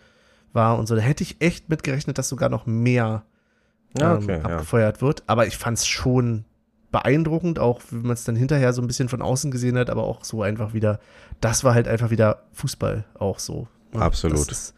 [0.52, 0.94] war und so.
[0.94, 3.24] Da hätte ich echt mitgerechnet, dass sogar noch mehr
[3.98, 4.44] ja, ähm, okay, ja.
[4.44, 5.22] abgefeuert wird.
[5.28, 6.44] Aber ich fand es schon
[7.00, 10.04] beeindruckend, auch wenn man es dann hinterher so ein bisschen von außen gesehen hat, aber
[10.04, 10.98] auch so einfach wieder,
[11.40, 13.68] das war halt einfach wieder Fußball auch so.
[13.92, 14.50] Und Absolut.
[14.50, 14.74] ist-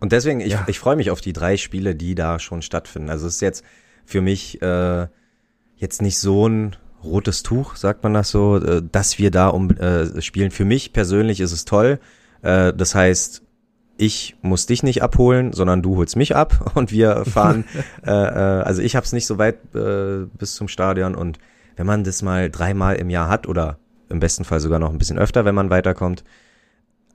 [0.00, 0.64] Und deswegen, ich, Ja.
[0.66, 3.08] ich freue mich auf die drei Spiele, die da schon stattfinden.
[3.10, 3.64] Also es ist jetzt
[4.04, 5.06] für mich äh,
[5.76, 9.70] jetzt nicht so ein rotes Tuch, sagt man das so, äh, dass wir da um
[9.70, 10.50] äh, spielen.
[10.50, 11.98] Für mich persönlich ist es toll.
[12.42, 13.42] Äh, das heißt,
[13.98, 17.64] ich muss dich nicht abholen, sondern du holst mich ab und wir fahren.
[18.06, 21.38] äh, äh, also ich habe es nicht so weit äh, bis zum Stadion und
[21.76, 23.78] wenn man das mal dreimal im Jahr hat oder
[24.08, 26.24] im besten Fall sogar noch ein bisschen öfter, wenn man weiterkommt,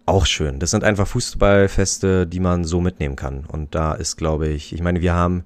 [0.06, 0.60] auch schön.
[0.60, 3.46] Das sind einfach Fußballfeste, die man so mitnehmen kann.
[3.46, 5.46] Und da ist, glaube ich, ich meine, wir haben,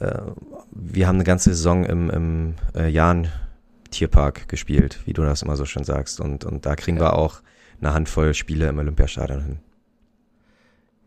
[0.00, 0.20] äh,
[0.70, 3.28] wir haben eine ganze Saison im, im äh, Jahn
[3.90, 6.20] Tierpark gespielt, wie du das immer so schön sagst.
[6.20, 7.40] Und, und da kriegen wir auch
[7.80, 9.58] eine Handvoll Spiele im Olympiastadion hin.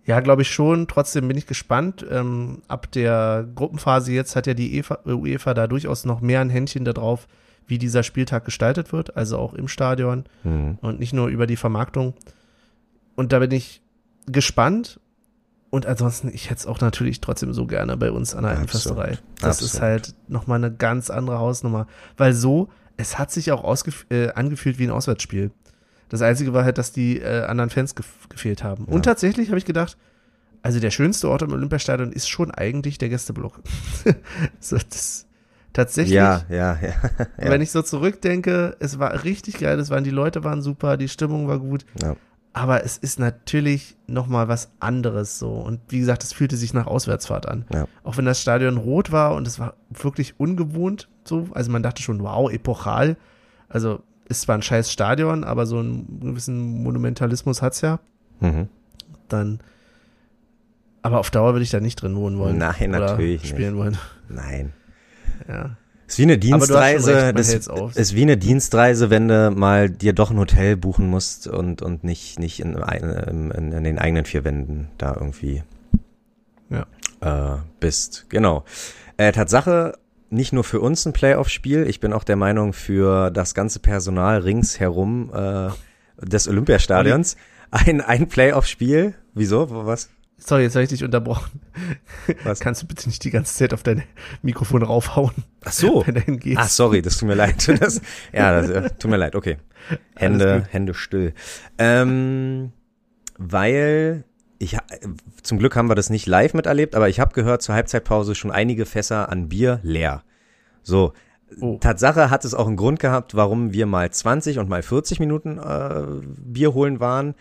[0.08, 0.88] Ja, glaube ich schon.
[0.88, 2.04] Trotzdem bin ich gespannt.
[2.10, 6.50] Ähm, ab der Gruppenphase jetzt hat ja die EFA, UEFA da durchaus noch mehr ein
[6.50, 7.28] Händchen darauf,
[7.68, 10.78] wie dieser Spieltag gestaltet wird, also auch im Stadion Mhm.
[10.82, 12.14] und nicht nur über die Vermarktung.
[13.16, 13.82] Und da bin ich
[14.26, 15.00] gespannt.
[15.70, 18.52] Und ansonsten, ich hätte es auch natürlich trotzdem so gerne bei uns an der.
[18.52, 19.18] Alpenfesterei.
[19.42, 19.82] Das ist Absolut.
[19.82, 21.88] halt nochmal eine ganz andere Hausnummer.
[22.16, 23.66] Weil so, es hat sich auch
[24.10, 25.52] äh, angefühlt wie ein Auswärtsspiel.
[26.10, 28.86] Das Einzige war halt, dass die äh, anderen Fans gef gefehlt haben.
[28.88, 28.94] Ja.
[28.94, 29.98] Und tatsächlich habe ich gedacht,
[30.62, 33.62] also der schönste Ort im Olympiastadion ist schon eigentlich der Gästeblock.
[34.60, 35.28] so, das,
[35.74, 36.94] tatsächlich, Ja, ja, ja.
[37.20, 37.28] ja.
[37.38, 41.10] wenn ich so zurückdenke, es war richtig geil, es waren, die Leute waren super, die
[41.10, 41.86] Stimmung war gut.
[42.02, 42.16] Ja.
[42.54, 45.52] Aber es ist natürlich nochmal was anderes so.
[45.52, 47.66] Und wie gesagt, es fühlte sich nach Auswärtsfahrt an.
[47.72, 47.86] Ja.
[48.04, 51.48] Auch wenn das Stadion rot war und es war wirklich ungewohnt so.
[51.52, 53.16] Also man dachte schon, wow, epochal.
[53.70, 58.00] Also ist zwar ein scheiß Stadion, aber so einen gewissen Monumentalismus hat's ja.
[58.40, 58.68] Mhm.
[59.28, 59.60] Dann.
[61.02, 62.58] Aber auf Dauer würde ich da nicht drin wohnen wollen.
[62.58, 63.52] Nein, oder natürlich nicht.
[63.52, 63.98] spielen wollen.
[64.30, 64.74] Nein.
[65.48, 65.78] Ja.
[66.08, 67.96] Ist wie eine Dienstreise, recht, das auf.
[67.96, 72.04] ist wie eine Dienstreise, wenn du mal dir doch ein Hotel buchen musst und, und
[72.04, 75.64] nicht, nicht in, in, in den eigenen vier Wänden da irgendwie
[76.70, 76.86] Ja.
[77.56, 78.26] äh, bist.
[78.30, 78.64] Genau.
[79.18, 79.94] Äh, Tatsache,
[80.30, 84.40] nicht nur für uns ein Playoff-Spiel, ich bin auch der Meinung für das ganze Personal
[84.40, 85.70] ringsherum äh,
[86.26, 87.38] des Olympiastadions
[87.72, 89.14] ein, ein Playoff-Spiel.
[89.34, 89.70] Wieso?
[89.70, 90.10] Wo- Was?
[90.40, 91.62] Sorry, jetzt habe ich dich unterbrochen.
[92.44, 92.60] Was?
[92.60, 94.04] Kannst du bitte nicht die ganze Zeit auf dein
[94.44, 95.32] Mikrofon raufhauen,
[95.66, 96.04] Ach so.
[96.06, 96.54] wenn du?
[96.56, 97.68] Ah, sorry, das tut mir leid.
[97.80, 98.02] Das,
[98.34, 99.58] ja, das, äh, tut mir leid, okay.
[100.16, 100.68] Hände.
[100.70, 101.34] Hände still.
[101.80, 102.72] Ähm,
[103.40, 104.26] weil
[104.60, 104.84] ich ha-
[105.44, 108.52] zum Glück haben wir das nicht live miterlebt, aber ich habe gehört zur Halbzeitpause schon
[108.52, 110.24] einige Fässer an Bier leer.
[110.84, 111.14] So,
[111.62, 111.78] Oh.
[111.80, 115.58] Tatsache hat es auch einen Grund gehabt, warum wir mal 20 und mal 40 Minuten
[115.58, 116.04] äh,
[116.44, 117.36] Bier holen waren,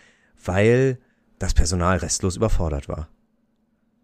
[0.45, 0.97] weil
[1.39, 3.09] das Personal restlos überfordert war.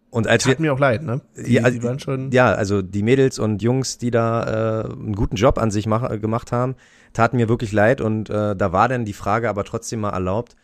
[0.10, 1.22] Und als wir Tat mir auch leid, ne?
[1.38, 2.32] Die, Ja, also- die waren schon.
[2.32, 6.04] ja, also die Mädels und Jungs, die da äh, einen guten Job an sich mach,
[6.12, 6.76] äh, gemacht haben,
[7.14, 10.58] taten mir wirklich leid und äh, da war dann die Frage aber trotzdem mal erlaubt,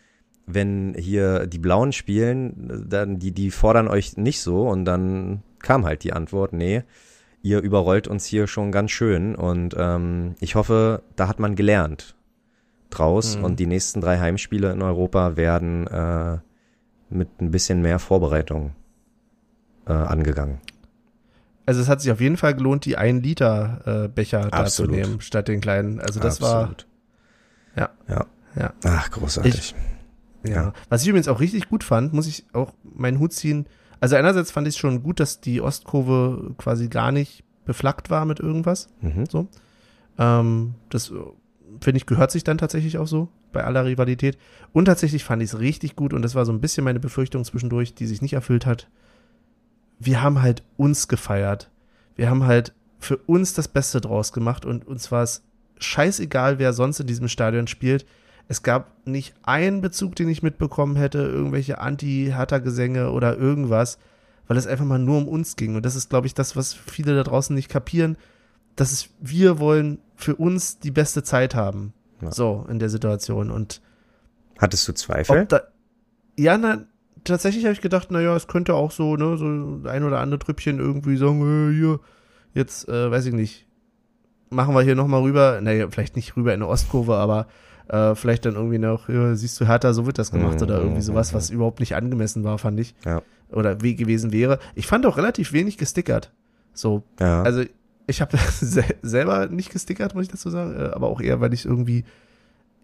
[0.52, 5.86] wenn hier die Blauen spielen, dann die die fordern euch nicht so und dann kam
[5.86, 6.84] halt die Antwort, nee,
[7.41, 12.16] ihr überrollt uns hier schon ganz schön und ähm, ich hoffe, da hat man gelernt
[12.89, 13.43] draus Mhm.
[13.43, 16.38] und die nächsten drei Heimspiele in Europa werden äh,
[17.10, 18.74] mit ein bisschen mehr Vorbereitung
[19.88, 20.60] äh, angegangen.
[21.66, 24.86] Also es hat sich auf jeden Fall gelohnt, die 1 Liter äh, Becher da zu
[24.88, 26.00] nehmen, statt den kleinen.
[26.00, 26.88] Also das Absolut.
[27.76, 27.89] Ja.
[28.08, 28.26] Ja.
[28.56, 28.74] Ja.
[28.86, 29.76] Ach, großartig.
[29.76, 29.80] war,
[30.44, 30.54] ja.
[30.54, 30.74] Ja.
[30.90, 33.66] Was ich übrigens auch richtig gut fand, muss ich auch meinen Hut ziehen.
[34.00, 38.26] Also einerseits fand ich es schon gut, dass die Ostkurve quasi gar nicht beflaggt war
[38.26, 38.88] mit irgendwas.
[39.02, 39.48] Mhm.
[40.18, 41.12] Ähm, das
[41.82, 44.38] finde ich gehört sich dann tatsächlich auch so bei aller Rivalität.
[44.74, 47.44] Und tatsächlich fand ich es richtig gut und das war so ein bisschen meine Befürchtung
[47.44, 48.90] zwischendurch, die sich nicht erfüllt hat.
[50.00, 51.70] wir haben halt uns gefeiert.
[52.16, 55.44] Wir haben halt für uns das Beste draus gemacht und uns war es
[55.80, 58.06] scheißegal, wer sonst in diesem Stadion spielt.
[58.50, 64.00] Es gab nicht einen Bezug, den ich mitbekommen hätte, irgendwelche Anti-Hertha-Gesänge oder irgendwas,
[64.47, 65.76] weil es einfach mal nur um uns ging.
[65.76, 68.18] Und das ist, glaube ich, das, was viele da draußen nicht kapieren,
[68.76, 71.93] dass es, wir wollen für uns die beste Zeit haben.
[72.22, 72.32] Ja.
[72.32, 73.52] So, in der Situation.
[73.52, 73.82] Und
[74.58, 75.45] Hattest du Zweifel?
[75.45, 75.62] da,
[76.36, 76.86] ja, na,
[77.24, 79.45] tatsächlich habe ich gedacht, naja, es könnte auch so, ne, so
[79.88, 82.00] ein oder andere Trüppchen irgendwie sagen, äh, hier,
[82.56, 83.68] jetzt, äh, weiß ich nicht,
[84.50, 87.47] machen wir hier nochmal rüber, naja, vielleicht nicht rüber in eine Ostkurve, aber
[87.90, 90.78] äh, vielleicht dann irgendwie noch, ja, siehst du, Hertha, so wird das gemacht Mhm, oder
[90.78, 91.38] irgendwie mhm, sowas, mhm.
[91.38, 92.96] was überhaupt nicht angemessen war, fand ich.
[93.06, 93.22] Ja.
[93.52, 94.60] Oder wie gewesen wäre.
[94.76, 96.32] Ich fand auch relativ wenig gestickert.
[96.74, 97.42] So, Ja.
[97.44, 97.64] also
[98.08, 101.54] ich habe se selber nicht gestickert, muss ich dazu sagen, äh, aber auch eher, weil
[101.54, 102.06] ich irgendwie,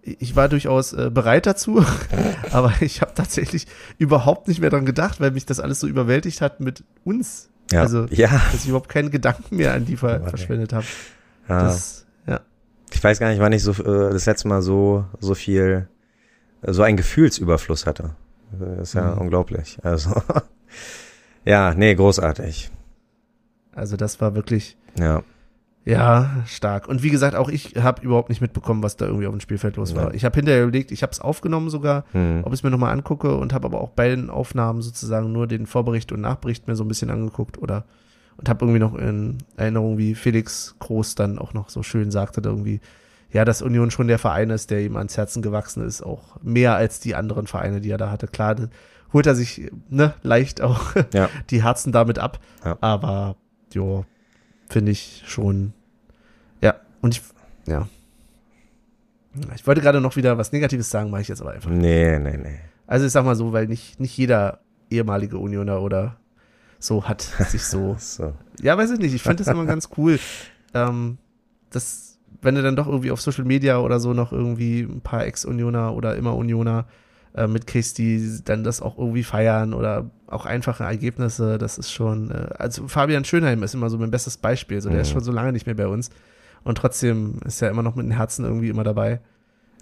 [0.02, 1.84] ich war durchaus äh, bereit dazu,
[2.52, 6.42] aber ich habe tatsächlich überhaupt nicht mehr dran gedacht, weil mich das alles so überwältigt
[6.42, 7.50] hat mit uns.
[7.72, 7.82] ja.
[7.82, 8.30] also- ja.
[8.52, 10.30] Dass ich überhaupt keinen Gedanken mehr an die ver ey.
[10.30, 10.86] verschwendet habe.
[11.50, 11.64] ja.
[11.64, 12.05] Das.
[12.96, 15.88] Ich weiß gar nicht, wann ich so äh, das letzte Mal so so viel
[16.62, 18.16] äh, so einen Gefühlsüberfluss hatte.
[18.60, 19.22] Das ist ja Mhm.
[19.22, 19.78] unglaublich.
[19.84, 20.12] Also
[21.46, 22.72] ja, nee, großartig.
[23.74, 25.22] Also das war wirklich, Ja.
[25.84, 26.88] ja, stark.
[26.88, 29.76] Und wie gesagt, auch ich habe überhaupt nicht mitbekommen, was da irgendwie auf dem Spielfeld
[29.76, 30.06] los war.
[30.06, 30.16] Nein.
[30.16, 32.42] Ich habe hinterher überlegt, ich habe es aufgenommen sogar, Hm.
[32.44, 35.46] ob ich es mir nochmal angucke und habe aber auch bei den Aufnahmen sozusagen nur
[35.48, 37.84] den Vorbericht und Nachbericht mir so ein bisschen angeguckt oder
[38.38, 42.42] und habe irgendwie noch in Erinnerung, wie Felix Groß dann auch noch so schön sagte,
[42.44, 42.82] irgendwie,
[43.32, 46.76] ja, dass Union schon der Verein ist, der ihm ans Herzen gewachsen ist, auch mehr
[46.76, 48.28] als die anderen Vereine, die er da hatte.
[48.28, 48.56] Klar,
[49.14, 51.30] holt er sich ne, leicht auch Ja.
[51.50, 52.78] die Herzen damit ab, Ja.
[52.82, 53.36] aber
[53.74, 54.06] jo,
[54.70, 55.74] finde ich schon,
[56.62, 57.22] ja, und ich,
[57.68, 57.88] ja.
[59.54, 61.70] Ich wollte gerade noch wieder was Negatives sagen, mache ich jetzt aber einfach.
[61.70, 62.60] Nee, nee, nee.
[62.88, 64.60] Also ich sag mal so, weil nicht, nicht jeder
[64.90, 66.16] ehemalige Unioner oder
[66.80, 67.96] so hat sich so.
[68.00, 68.34] So.
[68.62, 69.14] ja, weiß ich nicht.
[69.14, 70.20] Ich fand das immer ganz cool.
[70.74, 71.20] Ähm,
[71.70, 75.26] das, wenn du dann doch irgendwie auf Social Media oder so noch irgendwie ein paar
[75.26, 76.86] Ex-Unioner oder immer Unioner
[77.34, 82.30] äh, mitkriegst, die dann das auch irgendwie feiern oder auch einfache Ergebnisse, das ist schon,
[82.30, 84.82] äh, also Fabian Schönheim ist immer so mein bestes Beispiel.
[84.82, 85.14] So, der ist Mhm.
[85.14, 86.10] schon so lange nicht mehr bei uns.
[86.66, 89.22] Und trotzdem ist er immer noch mit dem Herzen irgendwie immer dabei.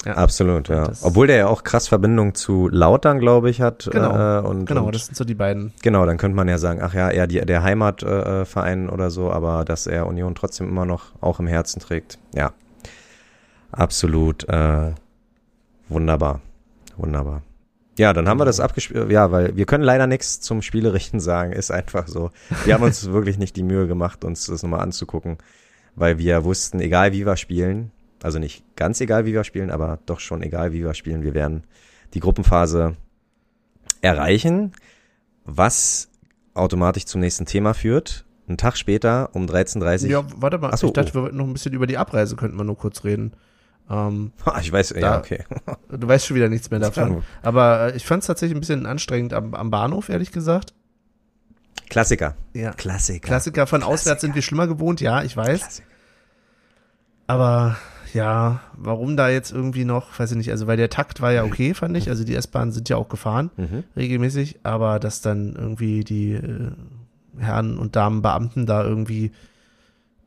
[0.06, 0.14] Ja.
[0.16, 0.92] Absolut, ja.
[1.02, 3.88] Obwohl der ja auch krass Verbindung zu Lautern, glaube ich, hat.
[3.90, 4.40] Genau.
[4.40, 5.72] Äh, und, Genau, und, das sind so die beiden.
[5.82, 9.10] genau, dann könnte man ja sagen, ach ja, eher die, der Heimatverein äh, Verein oder
[9.10, 12.20] so, aber dass er Union trotzdem immer noch auch im Herzen trägt.
[12.36, 12.52] Ja.
[13.72, 14.92] Absolut äh,
[15.88, 16.42] wunderbar.
[16.98, 17.42] Wunderbar.
[17.98, 19.12] Ja, dann haben wir das abgespielt.
[19.12, 21.54] Ja, weil wir können leider nichts zum Spielerichten sagen.
[21.54, 22.32] Ist einfach so.
[22.66, 25.38] Wir haben uns wirklich nicht die Mühe gemacht, uns das nochmal anzugucken,
[25.96, 27.92] weil wir wussten, egal wie wir spielen,
[28.24, 31.34] also nicht ganz egal wie wir spielen, aber doch schon egal wie wir spielen, wir
[31.34, 31.64] werden
[32.14, 32.96] die Gruppenphase
[34.02, 34.72] erreichen,
[35.46, 36.10] was
[36.54, 38.26] automatisch zum nächsten Thema führt.
[38.48, 40.10] Ein Tag später um 13.30 Uhr.
[40.10, 40.72] Ja, warte mal.
[40.74, 41.16] Ach so, ich dachte, oh.
[41.16, 43.34] wir wollten noch ein bisschen über die Abreise, könnten wir nur kurz reden.
[43.90, 45.44] Ähm, Ah, Ich weiß, ja, Da- okay.
[45.90, 47.24] du weißt schon wieder nichts mehr davon.
[47.42, 50.74] Aber äh, ich fand es tatsächlich ein bisschen anstrengend am, am Bahnhof, ehrlich gesagt.
[51.90, 52.36] Klassiker.
[52.54, 52.72] Ja.
[52.72, 53.28] Klassiker.
[53.28, 55.60] Klassiker von auswärts sind wir schlimmer gewohnt, ja, ich weiß.
[55.60, 55.88] Klassiker.
[57.28, 57.78] Aber
[58.14, 61.44] ja, warum da jetzt irgendwie noch, weiß ich nicht, also weil der Takt war ja
[61.44, 62.10] okay, fand ich.
[62.10, 63.84] Also die S-Bahnen sind ja auch gefahren, Mhm.
[63.96, 66.72] regelmäßig, aber dass dann irgendwie die äh,
[67.38, 69.32] Herren und Damen Beamten da irgendwie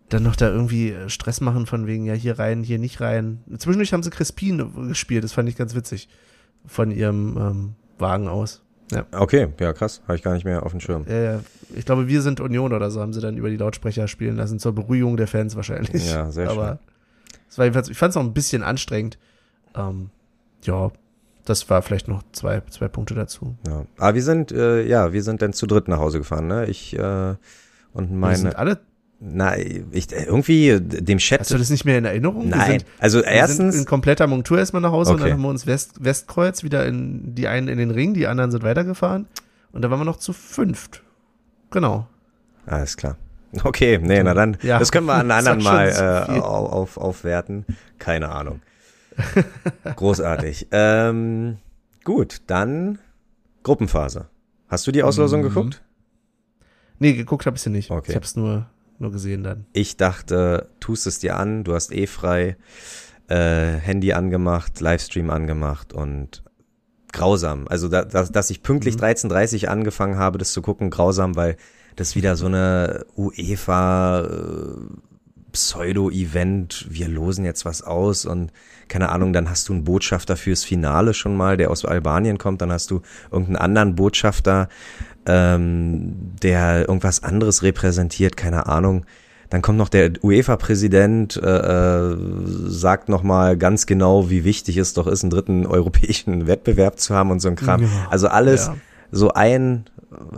[0.08, 3.40] dann noch da irgendwie äh, Stress machen von wegen, ja, hier rein, hier nicht rein.
[3.58, 6.08] Zwischendurch haben sie Crispin gespielt, das fand ich ganz witzig.
[6.66, 8.62] Von ihrem ähm, Wagen aus.
[9.12, 11.06] Okay, ja krass, habe ich gar nicht mehr auf dem Schirm.
[11.08, 11.38] Äh,
[11.74, 14.60] ich glaube, wir sind Union oder so, haben sie dann über die Lautsprecher spielen lassen,
[14.60, 16.08] zur Beruhigung der Fans wahrscheinlich.
[16.08, 16.58] Ja, sehr schön.
[16.58, 16.78] Aber
[17.48, 19.18] es war jedenfalls, ich fand es auch ein bisschen anstrengend.
[19.74, 20.10] Ähm,
[20.62, 20.90] ja,
[21.44, 23.56] das war vielleicht noch zwei, zwei Punkte dazu.
[23.66, 23.84] Ja.
[23.98, 26.66] Aber wir sind, äh, ja, wir sind dann zu dritt nach Hause gefahren, ne?
[26.66, 27.34] Ich äh,
[27.92, 28.80] und Wir meine, sind alle,
[29.20, 31.40] na, ich äh, irgendwie dem Chat.
[31.40, 32.44] hast du das nicht mehr in Erinnerung?
[32.50, 35.30] Wir Nein, sind, also wir sind erstens, in kompletter Montur erstmal nach Hause und Okay.
[35.30, 38.50] dann haben wir uns West, Westkreuz wieder in, die einen in den Ring, die anderen
[38.50, 39.26] sind weitergefahren.
[39.72, 41.02] Und da waren wir noch zu fünft.
[41.70, 42.06] Genau.
[42.66, 43.16] alles klar.
[43.64, 45.88] Okay, nee, na dann, Ja, das können wir an anderen Mal
[46.28, 47.64] äh, auf, auf, aufwerten.
[47.98, 48.60] Keine Ahnung.
[49.96, 50.68] Großartig.
[50.72, 51.58] ähm,
[52.04, 52.98] gut, dann
[53.62, 54.26] Gruppenphase.
[54.68, 55.44] Hast du die Auslosung Mhm.
[55.48, 55.82] geguckt?
[56.98, 57.90] Nee, geguckt habe ich sie nicht.
[57.90, 58.10] Okay.
[58.10, 58.66] Ich habe es nur,
[58.98, 59.66] nur gesehen dann.
[59.72, 62.56] Ich dachte, tust es dir an, du hast eh frei,
[63.28, 63.36] äh,
[63.76, 66.42] Handy angemacht, Livestream angemacht und
[67.12, 67.66] grausam.
[67.68, 69.00] Also, da, dass, dass ich pünktlich Mhm.
[69.00, 71.56] 13.30 angefangen habe, das zu gucken, grausam, weil
[71.96, 74.30] das wieder so eine UEFA äh,
[75.52, 78.52] Pseudo-Event, wir losen jetzt was aus und
[78.88, 82.60] keine Ahnung, dann hast du einen Botschafter fürs Finale schon mal, der aus Albanien kommt,
[82.60, 83.00] dann hast du
[83.30, 84.68] irgendeinen anderen Botschafter
[85.26, 89.04] ähm, der irgendwas anderes repräsentiert, keine Ahnung.
[89.50, 92.16] Dann kommt noch der UEFA-Präsident, äh, äh
[92.66, 97.30] sagt nochmal ganz genau, wie wichtig es doch ist, einen dritten europäischen Wettbewerb zu haben
[97.30, 97.82] und so ein Kram.
[97.82, 98.76] Ja, also alles ja.
[99.10, 99.84] So ein,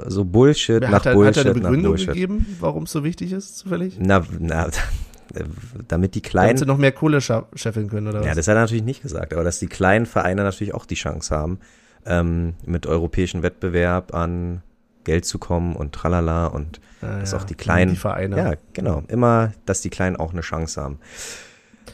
[0.06, 2.06] so Bullshit Wer nach hat, Bullshit hat er eine Begründung nach Bullshit.
[2.08, 3.96] gegeben, warum es so wichtig ist, zufällig?
[4.00, 4.68] Na, na,
[5.88, 8.26] damit die Damit kleinen sie noch mehr Kohle scheffeln können, oder was?
[8.26, 10.94] Ja, das hat er natürlich nicht gesagt, aber dass die kleinen Vereine natürlich auch die
[10.94, 11.58] Chance haben,
[12.06, 14.62] ähm, mit europäischem Wettbewerb an
[15.04, 18.36] Geld zu kommen und tralala und Ah, dass ja, auch die kleinen, Die Vereine.
[18.36, 20.98] ja, genau, immer, dass die Kleinen auch eine Chance haben.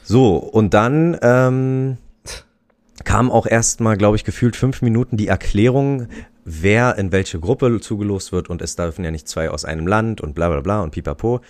[0.02, 1.98] So, und dann ähm,
[3.02, 6.08] kam auch erstmal, glaube ich, gefühlt fünf Minuten die Erklärung,
[6.44, 10.20] wer in welche Gruppe zugelost wird und es dürfen ja nicht zwei aus einem Land
[10.20, 11.40] und bla bla bla und pipapo.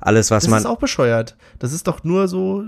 [0.00, 0.58] Alles, was das man.
[0.58, 1.36] ist auch bescheuert.
[1.58, 2.64] Das ist doch nur so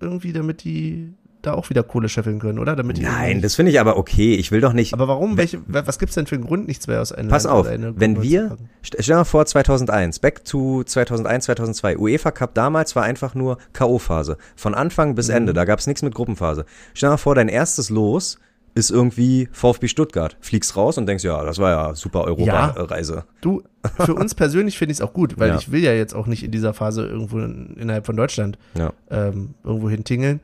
[0.00, 1.14] irgendwie, damit die
[1.46, 2.76] da auch wieder Kohle scheffeln können, oder?
[2.76, 4.34] Damit Nein, das finde ich aber okay.
[4.34, 4.92] Ich will doch nicht.
[4.92, 5.36] Aber warum?
[5.36, 7.66] Welche, wa- was gibt's denn für einen Grund, nichts mehr aus einem Pass Land auf,
[7.68, 13.04] wenn wir, stell dir mal vor 2001, back to 2001, 2002, UEFA Cup damals war
[13.04, 14.36] einfach nur K.O.-Phase.
[14.56, 15.34] Von Anfang bis Mhm.
[15.34, 16.66] Ende, da gab's nichts mit Gruppenphase.
[16.94, 18.38] Stell dir mal vor, dein erstes Los
[18.74, 20.36] ist irgendwie VfB Stuttgart.
[20.40, 23.24] Fliegst raus und denkst, ja, das war ja super Europa-Reise.
[23.40, 23.62] Du,
[23.98, 25.56] für uns persönlich finde ich es auch gut, weil Ja.
[25.56, 28.92] ich will ja jetzt auch nicht in dieser Phase irgendwo in, innerhalb von Deutschland Ja.
[29.10, 30.40] ähm, irgendwo hintingeln.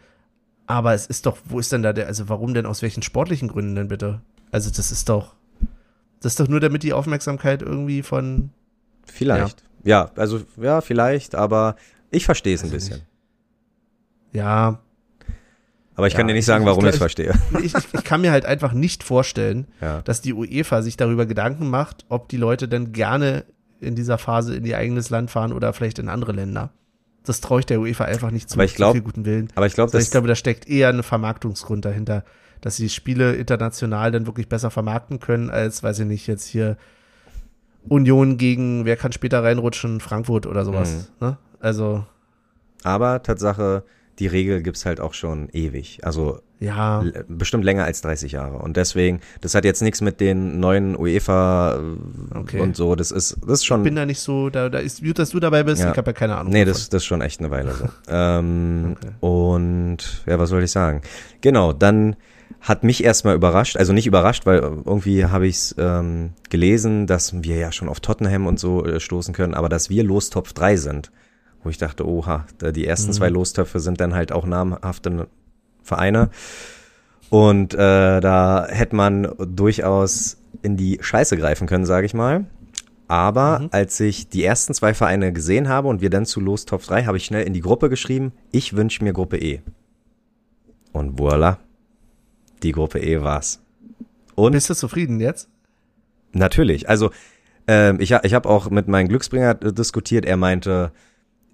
[0.73, 3.49] Aber es ist doch, wo ist denn da der, also warum denn, aus welchen sportlichen
[3.49, 4.23] Gründen denn bitte?
[4.53, 5.35] Also das ist doch,
[6.21, 8.49] das ist doch nur damit die Aufmerksamkeit irgendwie von,
[9.05, 9.63] Vielleicht.
[9.85, 10.11] Ja.
[10.17, 11.77] also, ja, vielleicht, aber
[12.11, 13.03] ich verstehe es ein ich bisschen.
[14.33, 14.79] ja,
[15.95, 17.35] Aber ich kann Ja, dir nicht ich- sagen, warum ich es verstehe.
[17.63, 20.01] ich, ich, ich kann mir halt einfach nicht vorstellen, Ja.
[20.01, 23.45] dass die UEFA sich darüber Gedanken macht, ob die Leute denn gerne
[23.81, 26.71] in dieser Phase in ihr eigenes Land fahren oder vielleicht in andere Länder.
[27.25, 29.49] Das traue ich der UEFA einfach nicht zu, Aber ich zu glaub- viel guten Willen.
[29.55, 32.25] Aber ich glaube, Also das ich glaube, da steckt eher ein Vermarktungsgrund dahinter,
[32.61, 36.77] dass sie Spiele international dann wirklich besser vermarkten können, als, weiß ich nicht, jetzt hier
[37.89, 41.11] Union gegen, wer kann später reinrutschen, Frankfurt oder sowas.
[41.21, 41.27] Mhm.
[41.27, 41.39] Ne?
[41.61, 42.05] Also,
[42.85, 43.85] aber Tatsache,
[44.19, 46.01] die Regel gibt's halt auch schon ewig.
[46.05, 48.59] Also ja, bestimmt länger als 30 Jahre.
[48.59, 52.61] Und deswegen, das hat jetzt nichts mit den neuen UEFA äh, Okay.
[52.61, 52.95] und so.
[52.95, 53.83] Das ist, das ist schon.
[53.83, 55.91] bin da nicht so, da, da ist gut, dass du dabei bist, Ja.
[55.91, 56.53] ich habe ja keine Ahnung.
[56.53, 56.73] nee, davon.
[56.81, 57.89] das, das ist schon echt eine Weile so.
[58.09, 59.11] ähm, Okay.
[59.21, 61.03] Und ja, was soll ich sagen?
[61.41, 62.17] Genau, dann
[62.61, 67.43] hat mich erstmal überrascht, also nicht überrascht, weil irgendwie habe ich es ähm, gelesen, dass
[67.43, 70.77] wir ja schon auf Tottenham und so äh, stoßen können, aber dass wir Lostopf 3
[70.77, 71.11] sind.
[71.65, 72.45] Wo ich dachte, oha,
[72.75, 73.15] die ersten Mhm.
[73.15, 75.29] zwei Lostöpfe sind dann halt auch namhafte
[75.83, 76.31] Vereine.
[77.31, 82.47] Und äh, da hätte man durchaus in die Scheiße greifen können, sage ich mal.
[83.09, 83.69] Aber Mhm.
[83.73, 87.17] als ich die ersten zwei Vereine gesehen habe und wir dann zu Lostopf 3, habe
[87.17, 89.61] ich schnell in die Gruppe geschrieben, ich wünsche mir Gruppe E.
[90.93, 91.59] Und voila,
[92.63, 93.61] die Gruppe E war's.
[94.35, 95.49] Und Bist du zufrieden jetzt?
[96.33, 96.89] Natürlich.
[96.89, 97.11] Also
[97.67, 100.25] ähm, ich, ich habe auch mit meinem Glücksbringer äh, diskutiert.
[100.25, 100.93] Er meinte,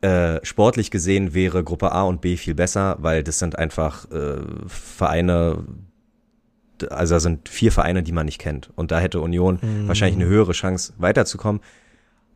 [0.01, 4.39] äh, sportlich gesehen wäre Gruppe A und B viel besser, weil das sind einfach äh,
[4.67, 5.65] Vereine,
[6.91, 8.71] also da sind vier Vereine, die man nicht kennt.
[8.77, 11.61] Und da hätte Union wahrscheinlich eine höhere Chance weiterzukommen.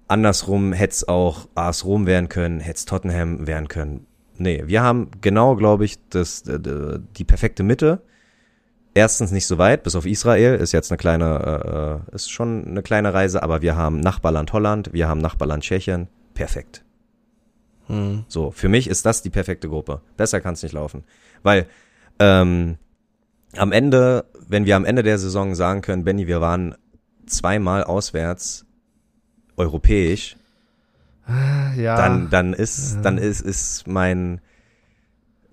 [0.08, 4.06] Andersrum hätte es auch AS Rom werden können, hätte es Tottenham werden können.
[4.36, 8.02] Nee, wir haben genau, glaube ich, das, die perfekte Mitte
[8.94, 12.82] erstens nicht so weit, bis auf Israel, ist jetzt eine kleine, äh, ist schon eine
[12.82, 16.84] kleine Reise, aber wir haben Nachbarland Holland, wir haben Nachbarland Tschechien, perfekt.
[17.92, 18.24] Hm.
[18.26, 20.00] So, für mich ist das die perfekte Gruppe.
[20.16, 21.04] Besser kann es nicht laufen.
[21.42, 21.66] Weil
[22.18, 22.78] ähm,
[23.56, 26.74] am Ende, wenn wir am Ende der Saison sagen können, Benny, wir waren
[27.26, 28.64] zweimal auswärts
[29.58, 30.36] europäisch,
[31.76, 31.96] Ja.
[31.96, 34.40] dann, dann ist, dann ist, ist mein,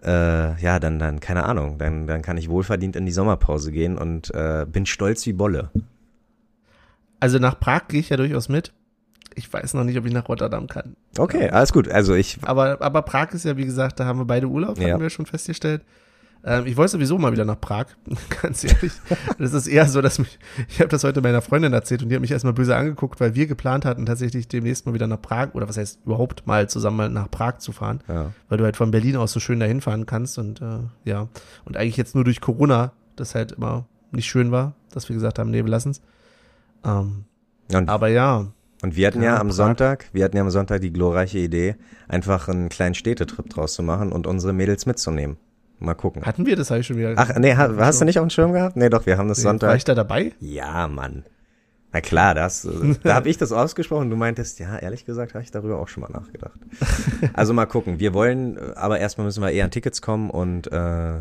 [0.01, 3.97] äh, ja, dann, dann, keine Ahnung, dann, dann kann ich wohlverdient in die Sommerpause gehen
[3.97, 5.71] und äh, bin stolz wie Bolle.
[7.19, 8.71] Also nach Prag gehe ich ja durchaus mit.
[9.39, 10.95] Ich weiß noch nicht, ob ich nach Rotterdam kann.
[11.17, 11.51] Okay, Ja.
[11.53, 11.87] alles gut.
[11.89, 14.99] Also ich, Aber, aber Prag ist ja, wie gesagt, da haben wir beide Urlaub, Ja.
[14.99, 15.81] wir schon festgestellt.
[16.41, 17.87] Ähm, ich wollte sowieso mal wieder nach Prag,
[18.41, 18.93] ganz ehrlich.
[19.37, 20.39] Das ist eher so, dass mich,
[20.69, 23.35] ich habe das heute meiner Freundin erzählt und die hat mich erstmal böse angeguckt, weil
[23.35, 26.95] wir geplant hatten, tatsächlich demnächst mal wieder nach Prag, oder was heißt überhaupt mal zusammen
[26.97, 29.81] mal nach Prag zu fahren, ja, weil du halt von Berlin aus so schön dahin
[29.81, 31.27] fahren kannst und äh, ja.
[31.65, 35.39] Und eigentlich jetzt nur durch Corona, das halt immer nicht schön war, dass wir gesagt
[35.39, 36.01] haben, nee, wir lassen's.
[36.85, 37.25] Ähm,
[37.73, 38.47] und, aber ja,
[38.81, 39.55] und wir hatten ja, Ja, am Prag.
[39.55, 41.75] Sonntag, wir hatten ja am Sonntag die glorreiche Idee,
[42.07, 45.37] einfach einen kleinen Städtetrip draus zu machen und unsere Mädels mitzunehmen.
[45.81, 46.25] Mal gucken.
[46.25, 47.13] hatten wir das, habe ich schon wieder.
[47.15, 48.75] Ach, nee, ha, hast du nicht auf dem Schirm gehabt?
[48.75, 49.77] Nee, doch, wir haben das War Sonntag.
[49.77, 50.33] ich da dabei?
[50.41, 51.23] Ja, Mann.
[51.93, 54.09] Na klar, das, äh, da habe ich das ausgesprochen.
[54.09, 56.59] Du meintest, ja, ehrlich gesagt, habe ich darüber auch schon mal nachgedacht.
[57.33, 57.99] Also mal gucken.
[57.99, 61.19] Wir wollen, äh, aber erstmal müssen wir eher an Tickets kommen und äh,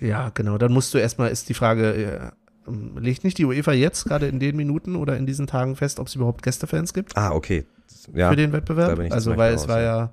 [0.00, 0.56] Ja, genau.
[0.56, 2.18] Dann musst du erstmal, ist die Frage, äh,
[2.98, 6.06] legt nicht die UEFA jetzt gerade in den Minuten oder in diesen Tagen fest, ob
[6.06, 7.64] es überhaupt Gästefans gibt Ah, okay.
[8.14, 8.98] Ja, für den Wettbewerb?
[9.10, 10.10] Also weil es war ja,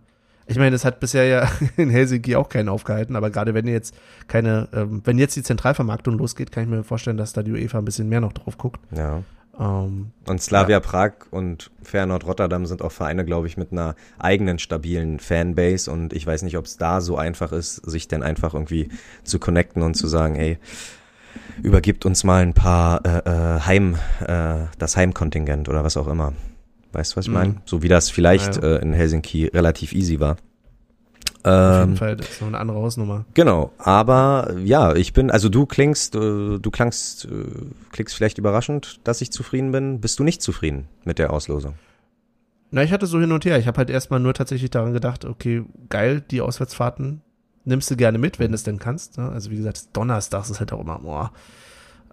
[0.47, 3.95] ich meine, es hat bisher ja in Helsinki auch keinen aufgehalten, aber gerade wenn jetzt
[4.27, 7.79] keine, ähm, wenn jetzt die Zentralvermarktung losgeht, kann ich mir vorstellen, dass da die UEFA
[7.79, 8.79] ein bisschen mehr noch drauf guckt.
[8.95, 9.21] ja.
[9.59, 14.57] Ähm, Und Slavia Prag und Feyenoord Rotterdam sind auch Vereine, glaube ich, mit einer eigenen
[14.57, 18.55] stabilen Fanbase und ich weiß nicht, ob es da so einfach ist, sich denn einfach
[18.55, 18.89] irgendwie
[19.23, 20.57] zu connecten und zu sagen, hey,
[21.61, 23.95] übergibt uns mal ein paar äh, äh, Heim,
[24.25, 26.33] äh, das Heimkontingent oder was auch immer.
[26.91, 27.33] Weißt du, was ich Mhm.
[27.37, 27.55] meine?
[27.65, 30.31] So wie das vielleicht Ja, äh, in Helsinki relativ easy war.
[30.31, 30.37] auf
[31.45, 33.25] Ähm, jeden Fall, das ist noch eine andere Hausnummer.
[33.33, 37.29] Genau, aber ja, ich bin, also du klingst, äh, du klangst, äh,
[37.91, 39.99] klingst vielleicht überraschend, dass ich zufrieden bin.
[39.99, 41.73] Bist du nicht zufrieden mit der Auslosung?
[42.71, 43.59] Na, ich hatte so hin und her.
[43.59, 47.21] Ich habe halt erstmal nur tatsächlich daran gedacht, okay, geil, die Auswärtsfahrten
[47.65, 49.17] nimmst du gerne mit, wenn du es denn kannst.
[49.17, 49.29] Ne?
[49.29, 51.31] Also wie gesagt, Donnerstags ist halt auch immer, boah.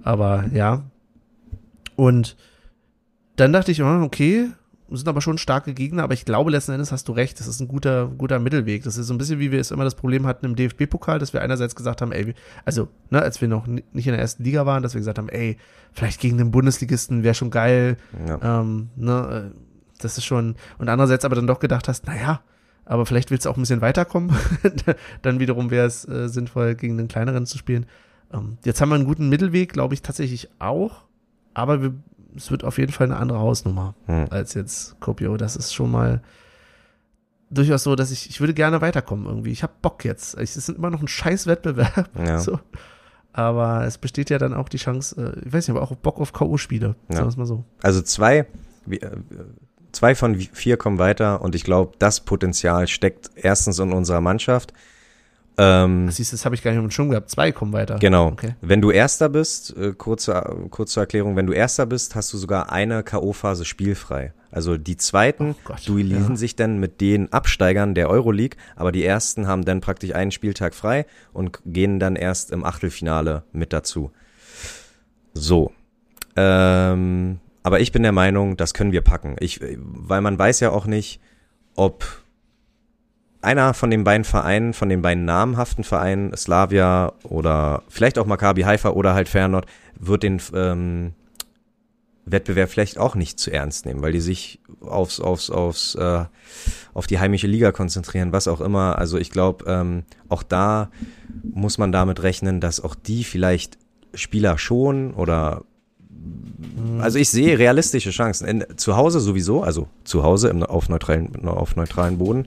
[0.03, 0.83] Aber ja.
[1.97, 2.37] Und
[3.37, 4.49] dann dachte ich, okay,
[4.93, 7.61] sind aber schon starke Gegner, aber ich glaube letzten Endes hast du recht, das ist
[7.61, 8.83] ein guter, guter Mittelweg.
[8.83, 11.33] Das ist so ein bisschen wie wir es immer das Problem hatten im DFB-Pokal, dass
[11.33, 14.43] wir einerseits gesagt haben, ey, also, ne, als wir noch ni- nicht in der ersten
[14.43, 15.59] Liga waren, dass wir gesagt haben, ey,
[15.93, 18.61] vielleicht gegen den Bundesligisten wäre schon geil, Ja.
[18.61, 19.57] ähm, ne, äh,
[20.03, 22.41] das ist schon, und andererseits aber dann doch gedacht hast, naja,
[22.91, 24.37] aber vielleicht willst du auch ein bisschen weiterkommen.
[25.23, 27.87] dann wiederum wäre es äh, sinnvoll, gegen den kleineren zu spielen.
[28.33, 31.05] Ähm, jetzt haben wir einen guten Mittelweg, glaube ich tatsächlich auch,
[31.55, 31.95] aber wir,
[32.37, 34.27] es wird auf jeden Fall eine andere Hausnummer Hm.
[34.31, 35.37] als jetzt Kopio.
[35.37, 36.21] Das ist schon mal
[37.51, 39.51] durchaus so, dass ich, ich würde gerne weiterkommen irgendwie.
[39.51, 40.37] Ich habe Bock jetzt.
[40.37, 42.11] Es ist immer noch ein scheiß Wettbewerb.
[42.19, 42.39] Ja.
[42.39, 42.59] So.
[43.33, 46.19] Aber es besteht ja dann auch die Chance, äh, ich weiß nicht, aber auch Bock
[46.21, 46.97] auf K.O.-Spiele.
[47.09, 47.15] Ja.
[47.17, 47.65] Sagen wir es mal so.
[47.83, 48.47] Also zwei,
[48.87, 49.17] wie- äh,
[49.93, 54.73] zwei von vier kommen weiter und ich glaube, das Potenzial steckt erstens in unserer Mannschaft.
[55.59, 57.29] Ähm, Siehst du, das habe ich gar nicht auf dem Schirm gehabt.
[57.29, 57.99] Zwei kommen weiter.
[57.99, 58.29] Genau.
[58.29, 58.55] Okay.
[58.63, 60.33] Wenn du Erster bist, äh, kurze,
[60.71, 64.33] kurze Erklärung, wenn du Erster bist, hast du sogar eine K.O.-Phase spielfrei.
[64.51, 66.37] Also die zweiten Oh Gott, duellisieren ja.
[66.37, 70.75] sich dann mit den Absteigern der Euroleague, aber die ersten haben dann praktisch einen Spieltag
[70.75, 74.11] frei und gehen dann erst im Achtelfinale mit dazu.
[75.35, 75.73] So.
[76.37, 79.37] Ähm, aber ich bin der Meinung, das können wir packen.
[79.41, 81.21] Ich, weil man weiß ja auch nicht,
[81.75, 82.05] ob
[83.43, 88.63] einer von den beiden Vereinen, von den beiden namhaften Vereinen, Slavia oder vielleicht auch Maccabi
[88.63, 89.67] Haifa oder halt Feyenoord,
[89.99, 91.15] wird den ähm,
[92.27, 96.25] Wettbewerb vielleicht auch nicht zu ernst nehmen, weil die sich aufs, aufs, aufs, äh,
[96.95, 98.99] auf die heimische Liga konzentrieren, was auch immer.
[98.99, 100.91] Also ich glaube, ähm, auch da
[101.43, 103.79] muss man damit rechnen, dass auch die vielleicht
[104.15, 105.65] Spieler schon oder
[107.01, 108.47] also ich sehe realistische Chancen.
[108.47, 112.47] In, zu Hause sowieso, also zu Hause im, auf, neutralen, auf neutralen Boden.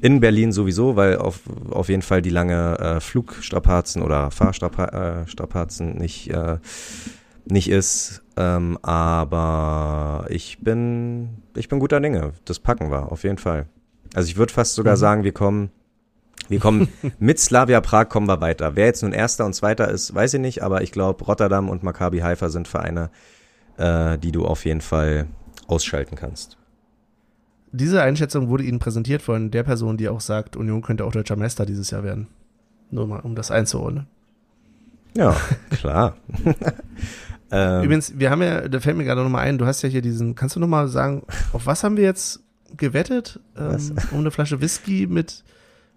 [0.00, 1.40] In Berlin sowieso, weil auf,
[1.70, 6.58] auf jeden Fall die lange äh, Flugstrapazen oder Fahrstrapazen äh, nicht, äh,
[7.44, 8.22] nicht ist.
[8.36, 12.32] Ähm, aber ich bin, ich bin guter Dinge.
[12.44, 13.66] Das packen wir, auf jeden Fall.
[14.14, 15.70] Also ich würde fast sogar sagen, wir kommen,
[16.52, 16.88] wir kommen
[17.18, 18.76] mit Slavia Prag kommen wir weiter.
[18.76, 21.82] Wer jetzt nun Erster und Zweiter ist, weiß ich nicht, aber ich glaube, Rotterdam und
[21.82, 23.10] Maccabi Haifa sind Vereine,
[23.78, 25.26] äh, die du auf jeden Fall
[25.66, 26.58] ausschalten kannst.
[27.72, 31.36] Diese Einschätzung wurde Ihnen präsentiert von der Person, die auch sagt, Union könnte auch deutscher
[31.36, 32.28] Meister dieses Jahr werden.
[32.90, 34.06] Nur mal, um das einzuordnen.
[35.16, 35.34] Ja,
[35.70, 36.16] klar.
[37.50, 40.02] ähm, Übrigens, wir haben ja, da fällt mir gerade nochmal ein, du hast ja hier
[40.02, 41.22] diesen, kannst du nochmal sagen,
[41.54, 42.40] auf was haben wir jetzt
[42.76, 43.40] gewettet?
[43.56, 45.42] Ähm, um eine Flasche Whisky mit,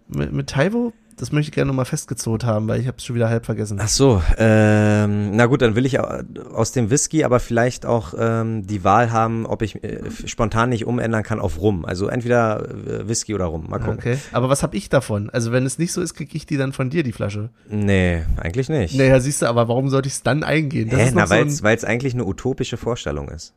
[0.07, 0.93] mit, mit Taiwo?
[1.17, 3.77] Das möchte ich gerne nochmal festgezurrt haben, weil ich habe es schon wieder halb vergessen.
[3.81, 6.19] Ach so, ähm, na gut, dann will ich au-
[6.53, 10.85] aus dem Whisky aber vielleicht auch ähm, die Wahl haben, ob ich äh, spontan nicht
[10.85, 11.85] umändern kann auf Rum.
[11.85, 13.67] Also entweder äh, Whisky oder Rum.
[13.69, 13.97] Mal gucken.
[13.97, 14.17] Okay.
[14.33, 15.29] Aber was habe ich davon?
[15.29, 17.49] Also wenn es nicht so ist, kriege ich die dann von dir, die Flasche.
[17.69, 18.95] Nee, eigentlich nicht.
[18.97, 20.89] Naja, siehst du, aber warum sollte ich es dann eingehen?
[20.89, 23.53] Das Hä, na, so weil es eigentlich eine utopische Vorstellung ist.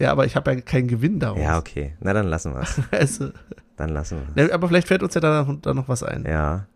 [0.00, 1.38] Ja, aber ich habe ja keinen Gewinn daraus.
[1.40, 1.94] Ja, okay.
[2.00, 2.80] Na, dann lassen wir es.
[2.90, 3.30] Also,
[3.76, 5.44] Dann lassen wir ne, aber vielleicht fällt uns ja da
[5.74, 6.24] noch, was ein.
[6.26, 6.66] Ja.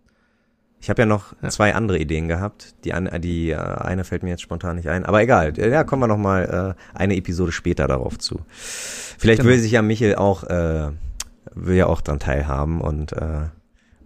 [0.81, 1.49] Ich habe ja noch Ja.
[1.49, 2.75] zwei andere Ideen gehabt.
[2.85, 5.05] Die, an, die äh, eine fällt mir jetzt spontan nicht ein.
[5.07, 5.59] Aber egal.
[5.59, 8.41] Ja, kommen wir noch mal äh, eine Episode später darauf zu.
[9.19, 9.51] Vielleicht Genau.
[9.53, 10.91] will sich ja Michel auch äh,
[11.55, 13.47] will ja auch dran teilhaben und äh,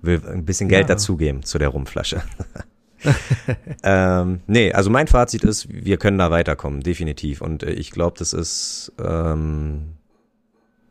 [0.03, 0.95] will ein bisschen Geld Ja.
[0.95, 2.23] dazugeben zu der Rumflasche.
[3.83, 7.41] ähm, nee, also mein Fazit ist, wir können da weiterkommen, definitiv.
[7.41, 9.95] Und äh, ich glaube, das ist, ähm,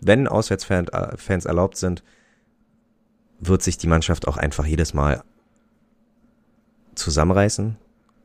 [0.02, 2.04] wenn Auswärtsfans äh, Fans erlaubt sind,
[3.40, 5.24] wird sich die Mannschaft auch einfach jedes Mal
[6.96, 7.76] zusammenreißen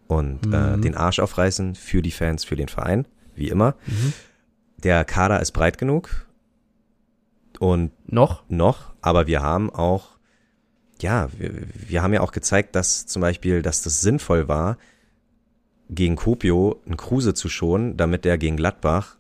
[0.09, 0.83] und äh, Mhm.
[0.83, 3.75] den Arsch aufreißen für die Fans, für den Verein, wie immer.
[3.87, 4.13] Mhm.
[4.79, 6.27] Der Kader ist breit genug
[7.59, 8.43] und Noch?
[8.49, 10.12] noch, aber wir haben auch,
[11.03, 11.53] ja, wir,
[11.89, 14.79] wir haben ja auch gezeigt, dass zum Beispiel, dass das sinnvoll war,
[15.91, 19.17] gegen Kopio einen Kruse zu schonen, damit der gegen Gladbach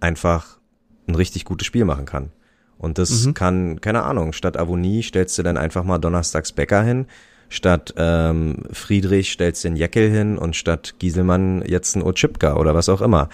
[0.00, 0.58] einfach
[1.06, 2.30] ein richtig gutes Spiel machen kann.
[2.78, 3.34] Und das mhm.
[3.34, 7.06] kann, keine Ahnung, statt Avonie stellst du dann einfach mal Donnerstags Becker hin,
[7.48, 12.74] statt ähm, Friedrich stellst du den Jeckel hin und statt Gieselmann jetzt ein Ochipka oder
[12.74, 13.28] was auch immer.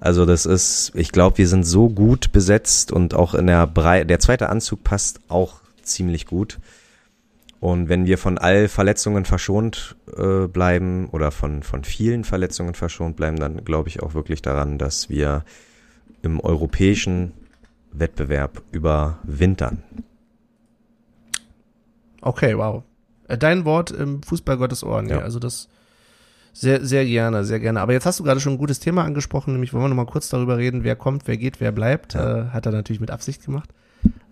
[0.00, 4.04] Also das ist, ich glaube, wir sind so gut besetzt und auch in der Brei
[4.04, 6.58] der zweite Anzug passt auch ziemlich gut.
[7.60, 13.16] Und wenn wir von all Verletzungen verschont äh, bleiben oder von, von vielen Verletzungen verschont
[13.16, 15.44] bleiben, dann glaube ich auch wirklich daran, dass wir
[16.22, 17.32] im europäischen
[17.92, 19.82] Wettbewerb überwintern.
[22.22, 22.82] Okay, wow.
[23.28, 25.18] Äh, dein Wort im Fußball Gottes Ohren, ja.
[25.18, 25.22] ja.
[25.22, 25.68] Also das
[26.52, 27.80] sehr, sehr gerne, sehr gerne.
[27.80, 30.30] Aber jetzt hast du gerade schon ein gutes Thema angesprochen, nämlich wollen wir nochmal kurz
[30.30, 32.14] darüber reden, wer kommt, wer geht, wer bleibt.
[32.14, 32.38] Ja.
[32.38, 33.70] Äh, hat er natürlich mit Absicht gemacht.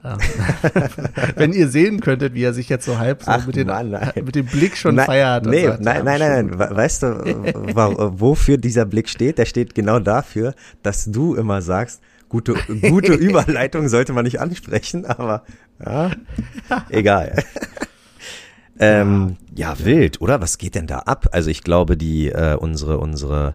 [0.04, 0.18] Ähm,
[1.36, 3.90] wenn ihr sehen könntet, wie er sich jetzt so halb so Ach, mit, den, Mann,
[4.14, 5.46] mit, dem Blick schon nein, feiert.
[5.46, 6.76] Nee, sagt, nein, nein, nein, nein.
[6.76, 7.06] Weißt du,
[8.20, 9.38] wofür dieser Blick steht?
[9.38, 15.06] Der steht genau dafür, dass du immer sagst, Gute, gute Überleitung sollte man nicht ansprechen,
[15.06, 15.44] aber
[15.84, 16.10] ja,
[16.90, 17.42] egal.
[18.78, 20.40] ähm, ja, wild, oder?
[20.40, 21.28] Was geht denn da ab?
[21.32, 23.54] Also ich glaube, die äh, unsere unsere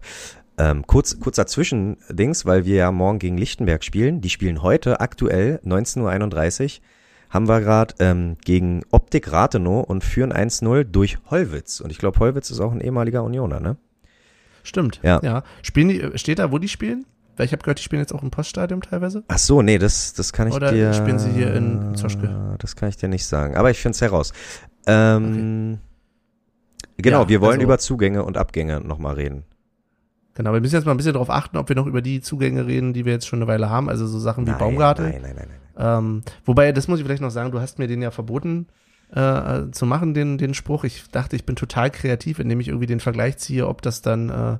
[0.58, 4.22] ähm, kurz, kurzer Zwischendings, weil wir ja morgen gegen Lichtenberg spielen.
[4.22, 6.84] Die spielen heute aktuell 19.31 Uhr.
[7.30, 11.80] Haben wir gerade ähm, gegen Optik Rathenow und führen 1-0 durch Hollwitz.
[11.80, 13.78] Und ich glaube, Hollwitz ist auch ein ehemaliger Unioner, ne?
[14.62, 15.00] Stimmt.
[15.04, 15.20] Ja.
[15.24, 15.44] ja.
[15.64, 17.06] Spielen die, steht da, wo die spielen?
[17.36, 19.24] Weil ich habe gehört, die spielen jetzt auch im Poststadion teilweise.
[19.28, 20.90] Ach so, nee, das, das kann ich Oder dir.
[20.90, 22.56] Oder spielen sie hier in Zoschke?
[22.60, 23.58] Das kann ich dir nicht sagen.
[23.58, 24.34] Aber ich finde es heraus.
[24.86, 26.92] Ähm, okay.
[26.98, 29.46] Genau, ja, wir wollen also, über Zugänge und Abgänge nochmal reden.
[30.36, 32.66] Genau, wir müssen jetzt mal ein bisschen darauf achten, ob wir noch über die Zugänge
[32.66, 33.90] reden, die wir jetzt schon eine Weile haben.
[33.90, 35.10] Also so Sachen wie nein, Baumgartel.
[35.10, 35.60] Nein, nein, nein, nein.
[35.78, 38.68] Ähm, wobei, das muss ich vielleicht noch sagen, du hast mir den ja verboten
[39.14, 40.84] äh, zu machen, den, den Spruch.
[40.84, 44.30] Ich dachte, ich bin total kreativ, indem ich irgendwie den Vergleich ziehe, ob das dann
[44.30, 44.58] äh,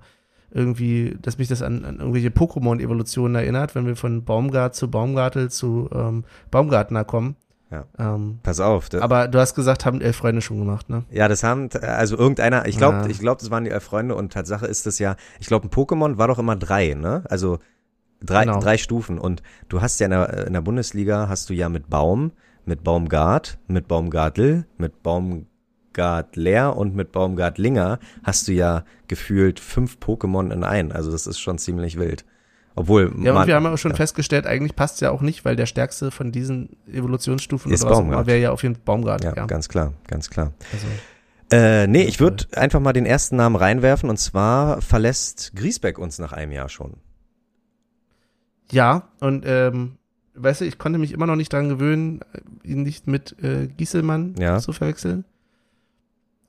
[0.52, 5.50] irgendwie, dass mich das an, an irgendwelche Pokémon-Evolutionen erinnert, wenn wir von Baumgart zu Baumgartel
[5.50, 7.36] zu ähm, Baumgartner kommen.
[7.74, 7.86] Ja.
[7.98, 8.94] Ähm, Pass auf.
[8.94, 11.06] Aber du hast gesagt, haben elf Freunde schon gemacht, ne?
[11.10, 13.08] Ja, das haben, also irgendeiner, ich glaube, ja.
[13.08, 15.72] ich glaube, das waren die elf Freunde und Tatsache ist das ja, ich glaube, ein
[15.72, 17.24] Pokémon war doch immer drei, ne?
[17.30, 17.58] Also
[18.22, 18.60] drei, genau.
[18.60, 21.90] drei Stufen und du hast ja in der, in der Bundesliga hast du ja mit
[21.90, 22.32] Baum,
[22.66, 25.48] mit Baumgart, mit Baumgartel, mit Baum
[25.94, 30.92] Baumgartler und mit Baumgartlinger hast du ja gefühlt fünf Pokémon in ein.
[30.92, 32.26] Also das ist schon ziemlich wild.
[32.76, 33.98] Obwohl ja, und wir haben ja auch schon ja.
[33.98, 38.26] festgestellt, eigentlich passt es ja auch nicht, weil der stärkste von diesen Evolutionsstufen ist Baumgart.
[38.26, 39.24] wäre ja auf jeden Fall Baumgart.
[39.24, 40.54] Ja, ja, ganz klar, ganz klar.
[40.72, 40.88] Also,
[41.52, 46.18] äh, nee, ich würde einfach mal den ersten Namen reinwerfen und zwar verlässt Griesbeck uns
[46.18, 46.96] nach einem Jahr schon.
[48.72, 49.98] Ja, und ähm,
[50.34, 52.22] weißt du, ich konnte mich immer noch nicht daran gewöhnen,
[52.64, 54.58] ihn nicht mit äh, Gieselmann ja.
[54.58, 55.26] zu verwechseln.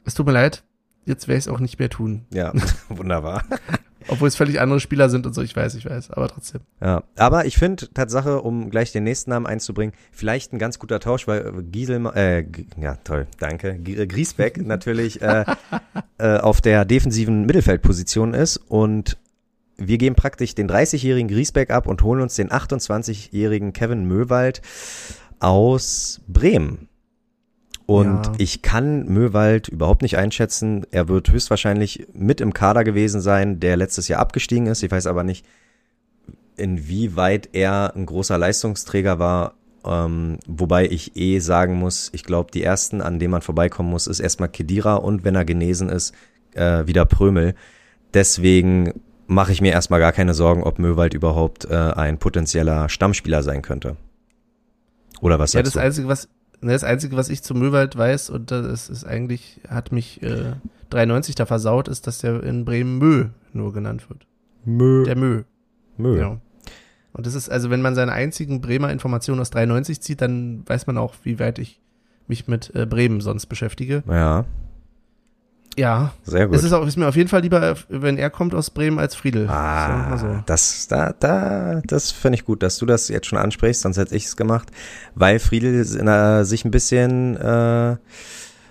[0.07, 0.65] Es tut mir leid,
[1.05, 2.25] jetzt werde ich es auch nicht mehr tun.
[2.33, 2.53] Ja,
[2.89, 3.45] wunderbar.
[4.09, 6.61] Obwohl es völlig andere Spieler sind und so, ich weiß, ich weiß, aber trotzdem.
[6.81, 11.01] Ja, aber ich finde Tatsache, um gleich den nächsten Namen einzubringen, vielleicht ein ganz guter
[11.01, 12.45] Tausch, weil Giesel, äh,
[12.81, 15.45] ja toll, danke, äh, Griesbeck natürlich äh,
[16.19, 19.17] äh, auf der defensiven Mittelfeldposition ist und
[19.77, 24.63] wir geben praktisch den 30-jährigen Griesbeck ab und holen uns den 28-jährigen Kevin Möwald
[25.41, 26.89] aus Bremen.
[27.87, 28.33] Und ja.
[28.39, 30.87] ich kann Möwald überhaupt nicht einschätzen.
[30.91, 34.83] Er wird höchstwahrscheinlich mit im Kader gewesen sein, der letztes Jahr abgestiegen ist.
[34.83, 35.45] Ich weiß aber nicht,
[36.57, 39.55] inwieweit er ein großer Leistungsträger war.
[39.85, 44.07] Ähm, wobei ich eh sagen muss, ich glaube, die ersten, an denen man vorbeikommen muss,
[44.07, 46.15] ist erstmal Kedira und wenn er genesen ist,
[46.55, 47.55] äh, wieder Prömel.
[48.15, 48.95] Deswegen
[49.27, 53.61] mache ich mir erstmal gar keine Sorgen, ob Möwald überhaupt äh, ein potenzieller Stammspieler sein
[53.61, 53.97] könnte.
[55.21, 55.87] Oder was ja, sagst das du?
[55.87, 56.29] Einzige, was
[56.73, 60.53] das Einzige, was ich zum Möwald weiß, und das ist eigentlich, hat mich äh,
[60.91, 64.27] 93 da versaut, ist, dass der in Bremen Mö nur genannt wird.
[64.65, 65.05] Mö.
[65.05, 65.43] Der Mö.
[65.97, 66.19] Mö.
[66.19, 66.41] Ja.
[67.13, 70.87] Und das ist, also wenn man seine einzigen Bremer Informationen aus 93 zieht, dann weiß
[70.87, 71.81] man auch, wie weit ich
[72.27, 74.03] mich mit äh, Bremen sonst beschäftige.
[74.09, 74.45] Ja.
[75.77, 76.57] Ja, sehr gut.
[76.57, 79.15] Es ist, auch, ist mir auf jeden Fall lieber, wenn er kommt aus Bremen als
[79.15, 79.49] Friedel.
[79.49, 80.43] Ah, so.
[80.47, 84.15] das, da, da, das finde ich gut, dass du das jetzt schon ansprichst, sonst hätte
[84.15, 84.69] ich es gemacht,
[85.15, 87.97] weil Friedel äh, sich ein bisschen äh,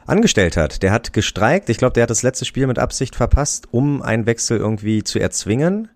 [0.05, 0.81] angestellt hat.
[0.81, 1.69] Der hat gestreikt.
[1.69, 5.19] Ich glaube, der hat das letzte Spiel mit Absicht verpasst, um einen Wechsel irgendwie zu
[5.19, 5.89] erzwingen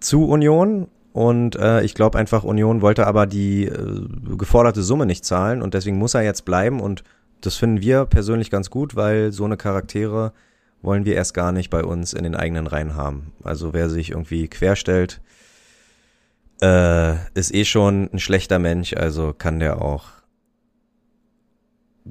[0.00, 0.88] zu Union.
[1.12, 4.02] Und äh, ich glaube einfach, Union wollte aber die äh,
[4.36, 7.04] geforderte Summe nicht zahlen und deswegen muss er jetzt bleiben und
[7.40, 10.32] das finden wir persönlich ganz gut, weil so eine Charaktere
[10.82, 13.32] wollen wir erst gar nicht bei uns in den eigenen Reihen haben.
[13.42, 15.20] Also wer sich irgendwie querstellt,
[16.60, 20.04] äh, ist eh schon ein schlechter Mensch, also kann der auch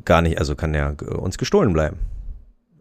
[0.03, 1.97] gar nicht, also kann der uns gestohlen bleiben.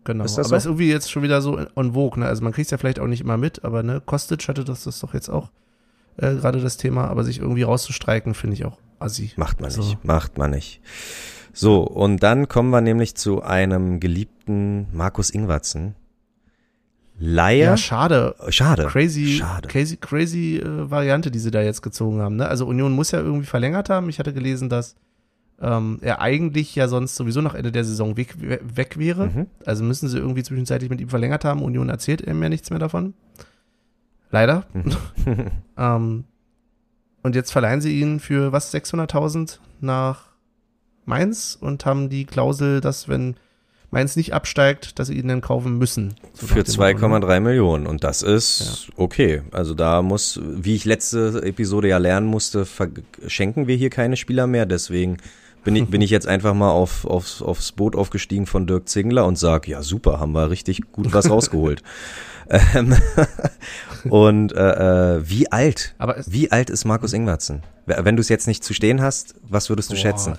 [0.04, 0.24] Genau.
[0.24, 0.56] Ist das aber so?
[0.56, 2.26] ist irgendwie jetzt schon wieder so on vogue, ne?
[2.26, 4.84] Also man kriegt es ja vielleicht auch nicht immer mit, aber ne, Kostic hatte das,
[4.84, 5.50] das doch jetzt auch
[6.16, 9.32] äh, gerade das Thema, aber sich irgendwie rauszustreiken, finde ich auch assi.
[9.36, 9.82] Macht man So.
[9.82, 10.80] nicht, macht man nicht.
[11.54, 15.94] So, und dann kommen wir nämlich zu einem geliebten Markus Ingwertsen.
[17.18, 17.62] Laie.
[17.62, 18.34] Ja, schade.
[18.48, 18.86] schade.
[18.86, 19.68] Crazy, Schade.
[19.68, 22.36] crazy, crazy äh, Variante, die sie da jetzt gezogen haben.
[22.36, 22.48] Ne?
[22.48, 24.08] Also Union muss ja irgendwie verlängert haben.
[24.08, 24.96] Ich hatte gelesen, dass
[25.60, 29.28] ähm, er eigentlich ja sonst sowieso nach Ende der Saison weg, weg wäre.
[29.28, 29.46] Mhm.
[29.64, 31.62] Also müssen sie irgendwie zwischenzeitlich mit ihm verlängert haben.
[31.62, 33.14] Union erzählt ihm ja nichts mehr davon.
[34.30, 34.64] Leider.
[34.72, 34.96] Mhm.
[35.76, 36.22] Ähm,
[37.24, 40.33] und jetzt verleihen sie ihn für was, 600.000 nach
[41.04, 43.36] Mainz und haben die Klausel, dass wenn
[43.90, 46.16] Mainz nicht absteigt, dass sie ihn dann kaufen müssen.
[46.32, 47.26] So Für nach dem Motto, ne?
[47.26, 47.86] 2,3 Millionen.
[47.86, 49.42] Und das ist okay.
[49.52, 52.66] Also da muss, wie ich letzte Episode ja lernen musste,
[53.26, 54.66] schenken wir hier keine Spieler mehr.
[54.66, 55.18] Deswegen
[55.62, 59.26] bin ich, bin ich jetzt einfach mal auf, aufs, aufs Boot aufgestiegen von Dirk Zingler
[59.26, 61.82] und sag, ja super, haben wir richtig gut was rausgeholt.
[62.74, 62.96] ähm,
[64.10, 65.94] und äh, äh, wie alt?
[65.98, 67.62] Aber Wie alt ist Markus Ingwertsen?
[67.86, 70.38] Wenn du es jetzt nicht zu stehen hast, was würdest du Boah, schätzen?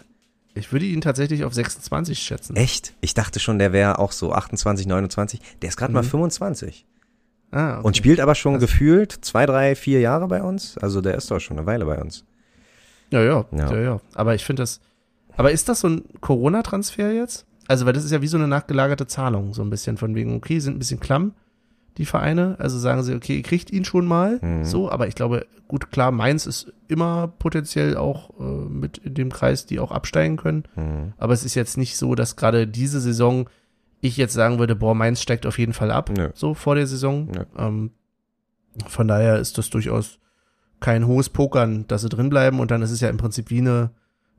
[0.56, 2.56] Ich würde ihn tatsächlich auf 26 schätzen.
[2.56, 2.94] Echt?
[3.02, 5.40] Ich dachte schon, der wäre auch so 28, 29.
[5.62, 6.08] Der ist gerade mal Mhm.
[6.08, 6.86] 25.
[7.52, 7.88] Ah, okay.
[7.88, 8.62] Und spielt aber schon Krass.
[8.62, 10.78] gefühlt zwei, drei, vier Jahre bei uns.
[10.78, 12.24] Also der ist doch schon eine Weile bei uns.
[13.12, 13.72] Ja, ja, Ja.
[13.72, 14.02] ja, ja.
[14.16, 14.80] Aber ich finde das.
[15.38, 17.46] Aber ist das so ein Corona-Transfer jetzt?
[17.68, 20.36] Also, weil das ist ja wie so eine nachgelagerte Zahlung, so ein bisschen von wegen,
[20.36, 21.34] okay, sind ein bisschen klamm,
[21.98, 22.56] die Vereine.
[22.60, 24.64] Also sagen sie, okay, ihr kriegt ihn schon mal, Mhm.
[24.66, 29.32] so, aber ich glaube, gut, klar, Mainz ist immer potenziell auch äh, mit in dem
[29.32, 30.64] Kreis, die auch absteigen können.
[30.76, 31.14] Hm.
[31.18, 33.50] Aber es ist jetzt nicht so, dass gerade diese Saison
[34.02, 36.30] ich jetzt sagen würde, boah, Mainz steigt auf jeden Fall ab, Nö.
[36.36, 37.30] so vor der Saison.
[37.58, 37.92] Ähm,
[38.88, 40.20] von daher ist das durchaus
[40.82, 43.60] kein hohes Pokern, dass sie drin bleiben und dann ist es ja im Prinzip wie
[43.60, 43.92] eine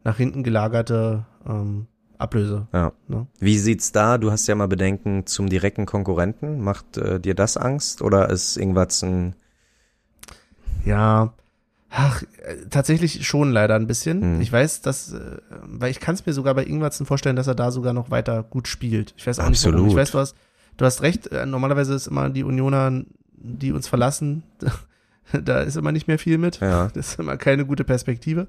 [0.04, 1.86] nach hinten gelagerte ähm,
[2.18, 2.66] Ablöse.
[2.72, 2.92] Ja.
[3.08, 3.26] Ne?
[3.38, 4.18] Wie sieht's da?
[4.18, 6.60] Du hast ja mal Bedenken zum direkten Konkurrenten.
[6.60, 9.34] Macht äh, dir das Angst oder ist Ingwertsen?
[10.84, 11.34] Ja,
[11.90, 14.22] ach, äh, tatsächlich schon leider ein bisschen.
[14.22, 14.40] Hm.
[14.40, 17.54] Ich weiß, dass, äh, weil ich kann es mir sogar bei Ingwertsen vorstellen, dass er
[17.54, 19.14] da sogar noch weiter gut spielt.
[19.16, 19.74] Ich weiß auch nicht warum.
[19.74, 19.90] Absolut.
[19.90, 20.36] Ich weiß, du hast,
[20.76, 23.04] du hast recht, äh, normalerweise ist immer die Unioner,
[23.36, 24.42] die uns verlassen,
[25.32, 26.60] da ist immer nicht mehr viel mit.
[26.60, 26.88] Ja.
[26.94, 28.46] Das ist immer keine gute Perspektive.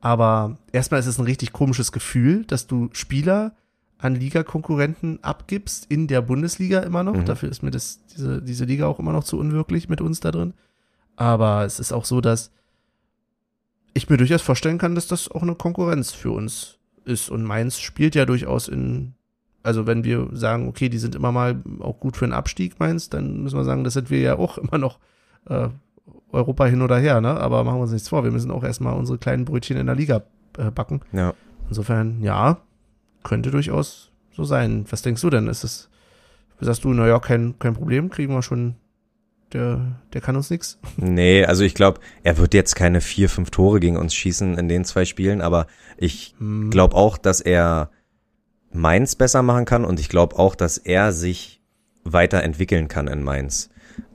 [0.00, 3.52] Aber erstmal ist es ein richtig komisches Gefühl, dass du Spieler
[3.98, 7.16] an Ligakonkurrenten abgibst in der Bundesliga immer noch.
[7.16, 7.26] Mhm.
[7.26, 10.30] Dafür ist mir das, diese, diese Liga auch immer noch zu unwirklich mit uns da
[10.30, 10.54] drin.
[11.16, 12.50] Aber es ist auch so, dass
[13.92, 17.28] ich mir durchaus vorstellen kann, dass das auch eine Konkurrenz für uns ist.
[17.28, 19.12] Und Mainz spielt ja durchaus in,
[19.62, 23.10] also wenn wir sagen, okay, die sind immer mal auch gut für einen Abstieg, Mainz,
[23.10, 24.98] dann müssen wir sagen, das sind wir ja auch immer noch
[25.46, 25.68] äh,
[26.32, 27.28] Europa hin oder her, ne?
[27.30, 29.96] Aber machen wir uns nichts vor, wir müssen auch erstmal unsere kleinen Brötchen in der
[29.96, 30.22] Liga
[30.58, 31.00] äh, backen.
[31.12, 31.34] Ja.
[31.68, 32.58] Insofern, ja,
[33.22, 34.84] könnte durchaus so sein.
[34.90, 35.46] Was denkst du denn?
[35.48, 35.88] Ist es,
[36.60, 38.76] sagst du, naja, kein, kein Problem, kriegen wir schon,
[39.52, 40.78] der, der kann uns nix.
[40.96, 44.68] Nee, also ich glaube, er wird jetzt keine vier, fünf Tore gegen uns schießen in
[44.68, 45.66] den zwei Spielen, aber
[45.96, 47.90] ich Hm, glaube auch, dass er
[48.72, 51.60] Mainz besser machen kann und ich glaube auch, dass er sich
[52.04, 53.70] weiterentwickeln kann in Mainz.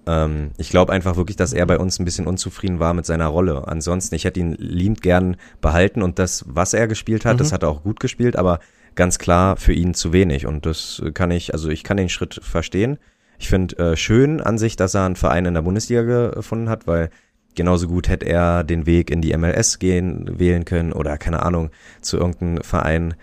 [0.07, 3.27] Ähm, ich glaube einfach wirklich, dass er bei uns ein bisschen unzufrieden war mit seiner
[3.27, 3.67] Rolle.
[3.67, 7.39] Ansonsten, ich hätte ihn liebend gern behalten und das, was er gespielt hat, Mhm.
[7.39, 8.59] das hat er auch gut gespielt, aber
[8.95, 12.39] ganz klar für ihn zu wenig und das kann ich, also ich kann den Schritt
[12.41, 12.97] verstehen.
[13.37, 16.87] Ich finde äh, schön an sich, dass er einen Verein in der Bundesliga gefunden hat,
[16.87, 17.09] weil
[17.55, 21.71] genauso gut hätte er den Weg in die MLS gehen, wählen können oder keine Ahnung,
[22.01, 23.15] zu irgendeinem Verein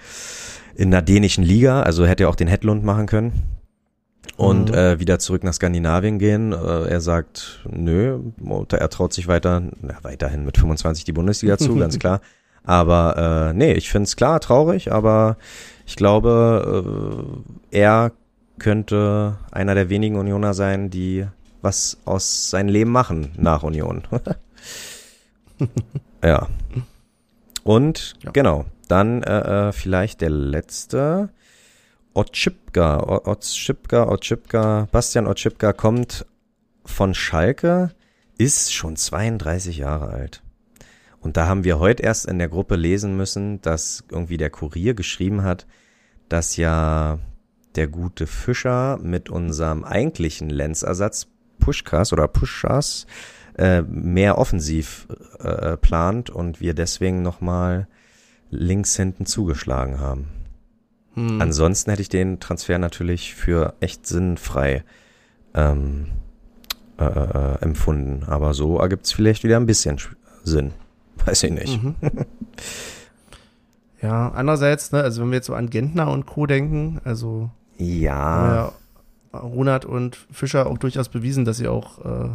[0.75, 3.33] in der dänischen Liga, also hätte er auch den Hedlund machen können
[4.37, 4.75] und Mhm.
[4.77, 6.53] äh, wieder zurück nach Skandinavien gehen.
[6.53, 8.19] Äh, er sagt, nö,
[8.71, 12.21] er traut sich weiter, na, weiterhin mit 25 die Bundesliga zu, ganz klar.
[12.65, 15.37] Aber äh, nee, ich find's klar traurig, aber
[15.87, 17.35] ich glaube,
[17.73, 18.13] äh, er
[18.59, 21.27] könnte einer der wenigen Unioner sein, die
[21.61, 24.03] was aus seinem Leben machen nach Union.
[26.25, 26.47] ja.
[27.65, 28.31] Und Ja.
[28.33, 31.29] genau, dann äh, äh, vielleicht der letzte.
[32.15, 36.27] Otschipka, Otschipka, Otschipka, Bastian Otschipka kommt
[36.85, 37.91] von Schalke,
[38.39, 40.43] ist schon 32 Jahre alt.
[41.21, 44.95] Und da haben wir heute erst in der Gruppe lesen müssen, dass irgendwie der Kurier
[44.95, 45.67] geschrieben hat,
[46.29, 47.19] dass ja
[47.77, 51.29] der gute Fischer mit unserem eigentlichen Lenzersatz
[51.61, 53.07] Pushkas oder Pushas
[53.57, 55.07] äh, mehr offensiv
[55.39, 57.87] äh, plant und wir deswegen nochmal
[58.51, 60.42] links hinten zugeschlagen haben.
[61.15, 61.41] Hm.
[61.41, 64.83] Ansonsten hätte ich den Transfer natürlich für echt sinnfrei
[65.55, 66.07] ähm,
[66.99, 68.25] äh, äh, empfunden.
[68.27, 70.15] Aber so ergibt es vielleicht wieder ein bisschen Sch-
[70.45, 70.73] Sinn.
[71.27, 71.83] Weiß ich nicht.
[71.83, 71.95] Mhm.
[74.01, 76.47] Ja, andererseits, ne, also wenn wir jetzt so an Gentner und Co.
[76.47, 78.73] denken, also Ja.
[79.33, 82.29] ja Runert und Fischer auch durchaus bewiesen, dass sie auch äh,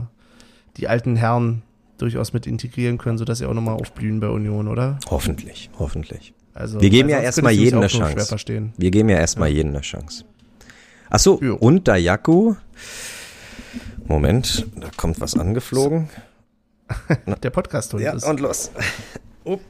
[0.78, 1.64] die alten Herren
[1.98, 4.98] durchaus mit integrieren können, sodass sie auch nochmal aufblühen bei Union, oder?
[5.10, 6.34] Hoffentlich, hoffentlich.
[6.58, 8.72] Also, Wir geben ja erstmal es eine Chance.
[8.78, 10.24] Wir geben ja erstmal jedem eine Chance.
[11.10, 11.56] Ach so, Jo.
[11.56, 12.56] und Dayaku.
[14.08, 16.10] Moment, da kommt was angeflogen.
[17.44, 18.24] Der Podcast-Hund Ja, ist.
[18.24, 18.72] und los.
[19.44, 19.62] Upp.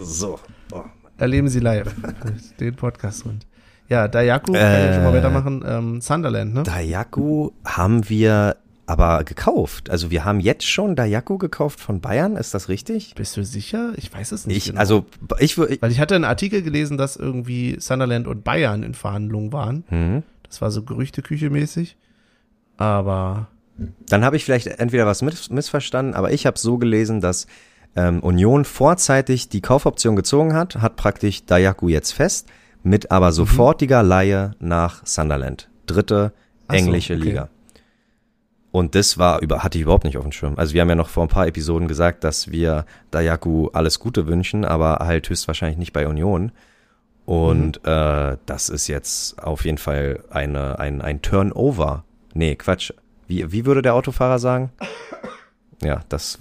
[0.00, 0.40] so.
[0.72, 0.82] Oh.
[1.18, 1.94] Erleben Sie live
[2.60, 3.46] den Podcast-Hund.
[3.88, 5.18] Ja, Dayaku, kann ich ja schon mal Äh.
[5.18, 5.64] weitermachen.
[5.66, 6.62] Ähm, Sunderland, ne?
[6.64, 8.56] Dayaku haben wir
[8.92, 9.88] aber gekauft.
[9.88, 13.14] Also wir haben jetzt schon Dayaku gekauft von Bayern, ist das richtig?
[13.14, 13.92] Bist du sicher?
[13.96, 14.56] Ich weiß es nicht.
[14.58, 14.78] Ich, genau.
[14.78, 15.06] also
[15.38, 15.78] ich würde.
[15.80, 19.84] Weil ich hatte einen Artikel gelesen, dass irgendwie Sunderland und Bayern in Verhandlungen waren.
[19.88, 20.22] Hm.
[20.42, 21.96] Das war so Gerüchteküche mäßig.
[22.76, 23.48] Aber
[24.08, 27.46] Dann habe ich vielleicht entweder was miss missverstanden, aber ich habe so gelesen, dass
[27.96, 32.48] ähm, Union vorzeitig die Kaufoption gezogen hat, hat praktisch Dayaku jetzt fest,
[32.82, 33.10] mit Mhm.
[33.10, 35.70] aber sofortiger Laie nach Sunderland.
[35.86, 36.32] Dritte
[36.68, 37.22] so, englische okay.
[37.22, 37.48] Liga.
[38.72, 40.54] Und das war über, hatte ich überhaupt nicht auf dem Schirm.
[40.56, 44.26] Also wir haben ja noch vor ein paar Episoden gesagt, dass wir Dayaku alles Gute
[44.26, 46.52] wünschen, aber halt höchstwahrscheinlich nicht bei Union.
[47.26, 47.90] Und Mhm.
[47.92, 52.04] äh, das ist jetzt auf jeden Fall eine, ein, ein Turnover.
[52.34, 52.92] Nee, Quatsch.
[53.28, 54.70] Wie, wie würde der Autofahrer sagen?
[55.84, 56.38] Ja, das.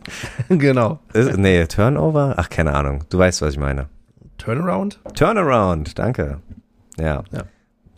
[0.50, 0.98] genau.
[1.14, 2.34] ist, nee, Turnover?
[2.36, 3.04] Ach, keine Ahnung.
[3.08, 3.88] Du weißt, was ich meine.
[4.36, 5.00] Turnaround?
[5.14, 6.40] Turnaround, danke.
[6.98, 7.22] Ja.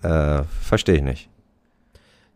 [0.02, 1.28] Äh, Verstehe ich nicht.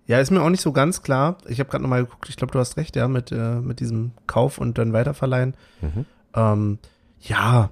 [0.08, 1.36] Ja, ist mir auch nicht so ganz klar.
[1.48, 4.12] Ich habe gerade nochmal geguckt, ich glaube, du hast recht, ja, mit, äh, mit diesem
[4.26, 5.54] Kauf und dann weiterverleihen.
[5.82, 6.06] Mhm.
[6.34, 6.78] Ähm,
[7.20, 7.70] ja,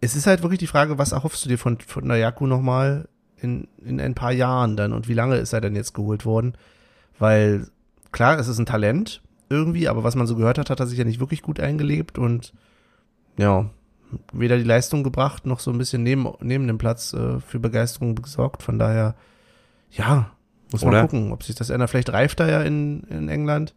[0.00, 3.08] es ist halt wirklich die Frage, was erhoffst du dir von, von Nayaku nochmal
[3.40, 6.54] in, in ein paar Jahren dann und wie lange ist er denn jetzt geholt worden?
[7.20, 7.68] Weil,
[8.10, 10.98] klar, es ist ein Talent irgendwie, aber was man so gehört hat, hat er sich
[10.98, 12.54] ja nicht wirklich gut eingelebt und
[13.38, 13.70] ja,
[14.32, 18.16] weder die Leistung gebracht, noch so ein bisschen neben, neben dem Platz äh, für Begeisterung
[18.16, 18.64] gesorgt.
[18.64, 19.14] Von daher,
[19.92, 20.32] ja,
[20.72, 21.90] muss man gucken, ob sich das ändert.
[21.90, 23.74] Vielleicht reift er ja in, in England.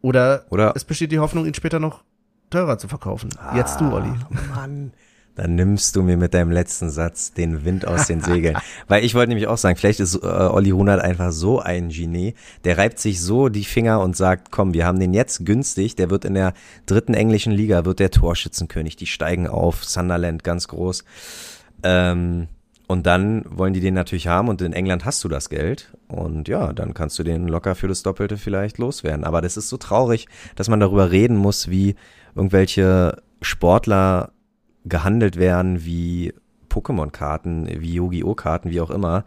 [0.00, 0.72] Oder Oder?
[0.76, 2.02] es besteht die Hoffnung, ihn später noch
[2.50, 3.30] teurer zu verkaufen.
[3.54, 4.12] Jetzt du, Olli.
[4.34, 4.92] Ach, Mann.
[5.34, 8.56] Dann nimmst du mir mit deinem letzten Satz den Wind aus den Segeln.
[8.88, 12.34] Weil ich wollte nämlich auch sagen, vielleicht ist äh, Olli Runert einfach so ein Genie,
[12.64, 16.10] der reibt sich so die Finger und sagt, komm, wir haben den jetzt günstig, der
[16.10, 16.54] wird in der
[16.86, 21.04] dritten englischen Liga, wird der Torschützenkönig, die steigen auf, Sunderland ganz groß.
[21.84, 22.48] Ähm,
[22.88, 26.48] und dann wollen die den natürlich haben und in England hast du das Geld und
[26.48, 29.24] ja, dann kannst du den locker für das Doppelte vielleicht loswerden.
[29.24, 31.96] Aber das ist so traurig, dass man darüber reden muss, wie
[32.34, 34.32] irgendwelche Sportler
[34.86, 36.32] gehandelt werden, wie
[36.70, 38.34] Pokémon-Karten, wie Yu-Gi-Oh!
[38.34, 39.24] Karten, wie auch immer,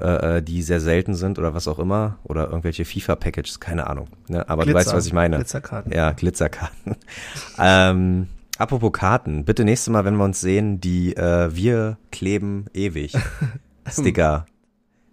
[0.00, 4.08] äh, äh, die sehr selten sind oder was auch immer oder irgendwelche FIFA-Packages, keine Ahnung.
[4.26, 4.48] Ne?
[4.48, 5.36] Aber du weißt, was ich meine.
[5.36, 5.92] Glitzerkarten.
[5.92, 6.96] Ja, Glitzerkarten.
[7.58, 8.26] ähm,
[8.58, 13.12] apropos Karten, bitte nächstes Mal, wenn wir uns sehen, die äh, wir kleben ewig.
[13.88, 14.46] Sticker.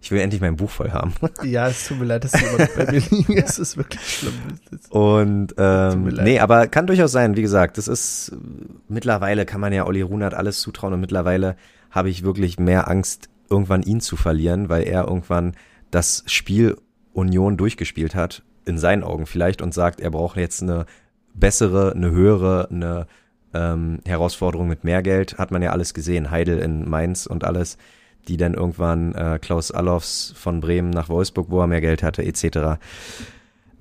[0.00, 1.14] Ich will endlich mein Buch voll haben.
[1.44, 3.38] Ja, es tut mir leid, dass die immer noch bei mir liegen.
[3.42, 4.34] Es ist wirklich schlimm.
[4.70, 8.32] Das- Und ähm, nee, aber kann durchaus sein, wie gesagt, das ist
[8.88, 11.56] mittlerweile kann man ja Olli Runert alles zutrauen und mittlerweile
[11.90, 15.54] habe ich wirklich mehr Angst, irgendwann ihn zu verlieren, weil er irgendwann
[15.90, 16.76] das Spiel
[17.12, 20.86] Union durchgespielt hat, in seinen Augen vielleicht, und sagt, er braucht jetzt eine
[21.34, 23.06] bessere, eine höhere, eine
[23.54, 27.78] ähm, Herausforderung mit mehr Geld, hat man ja alles gesehen, Heidel in Mainz und alles,
[28.28, 32.24] die dann irgendwann äh, Klaus Allofs von Bremen nach Wolfsburg, wo er mehr Geld hatte,
[32.24, 32.78] etc.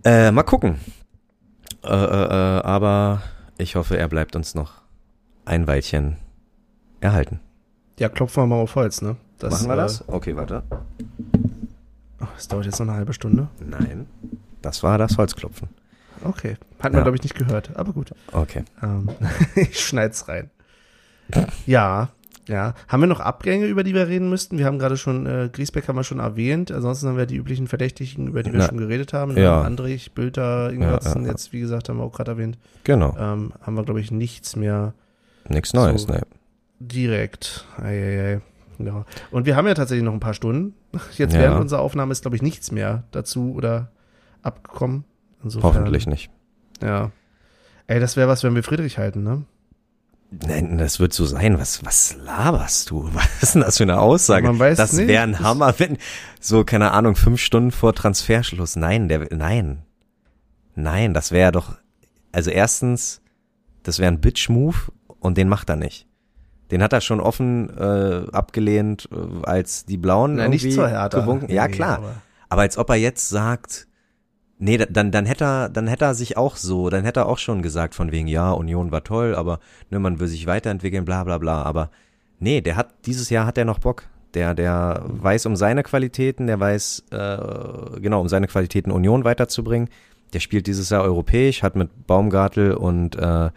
[0.04, 0.80] Äh, mal gucken.
[1.84, 3.22] Äh, äh, äh, aber
[3.58, 4.82] ich hoffe, er bleibt uns noch
[5.46, 6.18] ein Weilchen
[7.02, 7.40] erhalten.
[8.00, 9.18] Ja, klopfen wir mal auf Holz, ne?
[9.40, 10.08] Das, Machen wir äh, das?
[10.08, 10.64] Okay, warte.
[12.22, 13.48] oh, Das dauert jetzt noch eine halbe Stunde.
[13.60, 14.08] Nein.
[14.62, 15.70] Das war das Holzklopfen.
[16.24, 16.58] Okay.
[16.80, 17.02] Hat man, Ja.
[17.04, 17.72] glaube ich, nicht gehört.
[17.76, 18.12] Aber gut.
[18.32, 18.64] Okay.
[18.82, 19.10] Ähm,
[19.56, 20.50] ich schneid's rein.
[21.66, 22.10] Ja,
[22.48, 22.74] ja.
[22.88, 24.58] Haben wir noch Abgänge, über die wir reden müssten?
[24.58, 26.72] Wir haben gerade schon, äh, Griesbeck haben wir schon erwähnt.
[26.72, 29.38] Ansonsten haben wir die üblichen Verdächtigen, über die wir Na, schon geredet haben.
[29.38, 29.62] ja.
[29.62, 31.32] Andrich, Bülter, Ingwertsen, Ja, ja.
[31.32, 32.58] jetzt, wie gesagt, haben wir auch gerade erwähnt.
[32.84, 33.16] Genau.
[33.18, 34.94] Ähm, haben wir, glaube ich, nichts mehr
[35.48, 36.14] Nichts Neues, so.
[36.14, 36.22] ne.
[36.80, 37.66] direkt.
[37.78, 38.42] Eieiei.
[38.80, 39.06] Ja.
[39.32, 40.74] Und wir haben ja tatsächlich noch ein paar Stunden.
[41.18, 43.92] Jetzt während unserer Aufnahme ist, glaube ich, nichts mehr dazu oder
[44.42, 45.06] abgekommen.
[45.44, 46.30] Insofern, Hoffentlich nicht.
[46.82, 47.12] Ja.
[47.88, 49.44] Ey, das wäre was, wenn wir Friedrich halten, ne?
[50.32, 51.60] Nein, das wird so sein.
[51.60, 53.08] Was, was laberst du?
[53.14, 54.48] Was ist denn das für eine Aussage?
[54.48, 55.08] Man weiß das nicht.
[55.08, 55.98] wäre ein Hammer, wenn,
[56.40, 58.76] so, keine Ahnung, fünf Stunden vor Transferschluss.
[58.76, 59.84] Nein, der, nein.
[60.76, 61.76] Nein, das wäre doch,
[62.32, 63.22] also erstens,
[63.84, 64.76] das wäre ein Bitch-Move
[65.20, 66.08] und den macht er nicht.
[66.72, 70.90] Den hat er schon offen äh, abgelehnt, äh, als die Blauen Na, nicht irgendwie zur
[70.90, 71.20] Hertha.
[71.20, 71.52] gewunken.
[71.52, 72.02] Ja, klar.
[72.50, 73.88] Aber als ob er jetzt sagt,
[74.64, 77.26] nee, da- dann, dann hätte er, dann hätte er sich auch so, dann hätte er
[77.28, 79.60] auch schon gesagt von wegen, ja, Union war toll, aber
[79.90, 81.62] ne, man will sich weiterentwickeln, bla bla bla.
[81.64, 81.90] Aber
[82.40, 84.04] nee, der hat, dieses Jahr hat er noch Bock.
[84.34, 89.90] Der, der weiß um seine Qualitäten, der weiß, äh, genau, um seine Qualitäten Union weiterzubringen.
[90.34, 93.52] Der spielt dieses Jahr europäisch, hat mit Baumgartel und äh,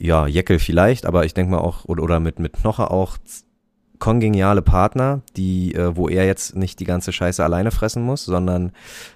[0.00, 3.18] ja, Jeckel vielleicht, aber ich denke mal auch, oder, oder mit, mit Knoche auch
[3.98, 8.68] kongeniale Partner, die, äh, wo er jetzt nicht die ganze Scheiße alleine fressen muss, sondern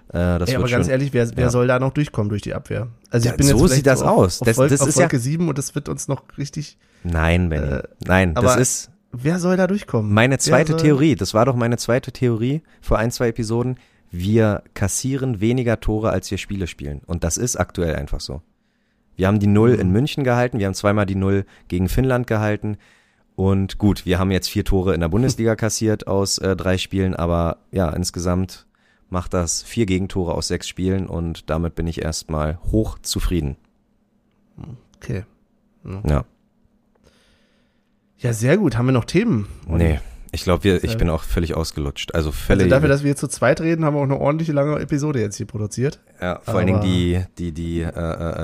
[0.09, 1.51] äh, das Ey, wird aber ganz schon, ehrlich, wer, wer ja.
[1.51, 2.89] soll da noch durchkommen durch die Abwehr?
[3.11, 4.41] Also Ja, so vielleicht sieht das auf, aus.
[4.43, 6.79] Auf, Das- Wolke, das auf ist ja- Wolke 7 und das wird uns noch richtig.
[7.05, 7.67] Nein, Benny.
[7.67, 10.13] Äh, Nein, das ist Wer soll da durchkommen?
[10.13, 11.17] meine zweite Theorie.
[11.17, 13.77] Das war doch meine zweite Theorie vor ein, zwei Episoden.
[14.11, 17.03] Wir kassieren weniger Tore, als wir Spiele spielen.
[17.07, 18.41] Und das ist aktuell einfach so.
[19.17, 19.81] Wir haben die Null Mhm.
[19.81, 22.79] in München gehalten, wir haben zweimal die Null gegen Finnland gehalten.
[23.35, 27.15] Und gut, wir haben jetzt vier Tore in der Bundesliga kassiert aus äh, drei Spielen,
[27.15, 28.67] aber ja, insgesamt
[29.09, 33.57] macht das vier Gegentore aus sechs Spielen und damit bin ich erstmal hoch zufrieden.
[34.97, 35.25] Okay.
[36.07, 36.25] Ja.
[38.19, 38.77] Ja, sehr gut.
[38.77, 39.49] Haben wir noch Themen?
[39.67, 39.99] Nee,
[40.31, 42.15] ich glaube, wir, ich Äh, bin auch völlig ausgelutscht.
[42.15, 42.69] Also Also völlig.
[42.69, 45.37] dafür, dass wir jetzt zu zweit reden, haben wir auch eine ordentliche lange Episode jetzt
[45.37, 46.01] hier produziert.
[46.21, 47.89] Ja, vor allen Dingen Aber- die, die, die äh,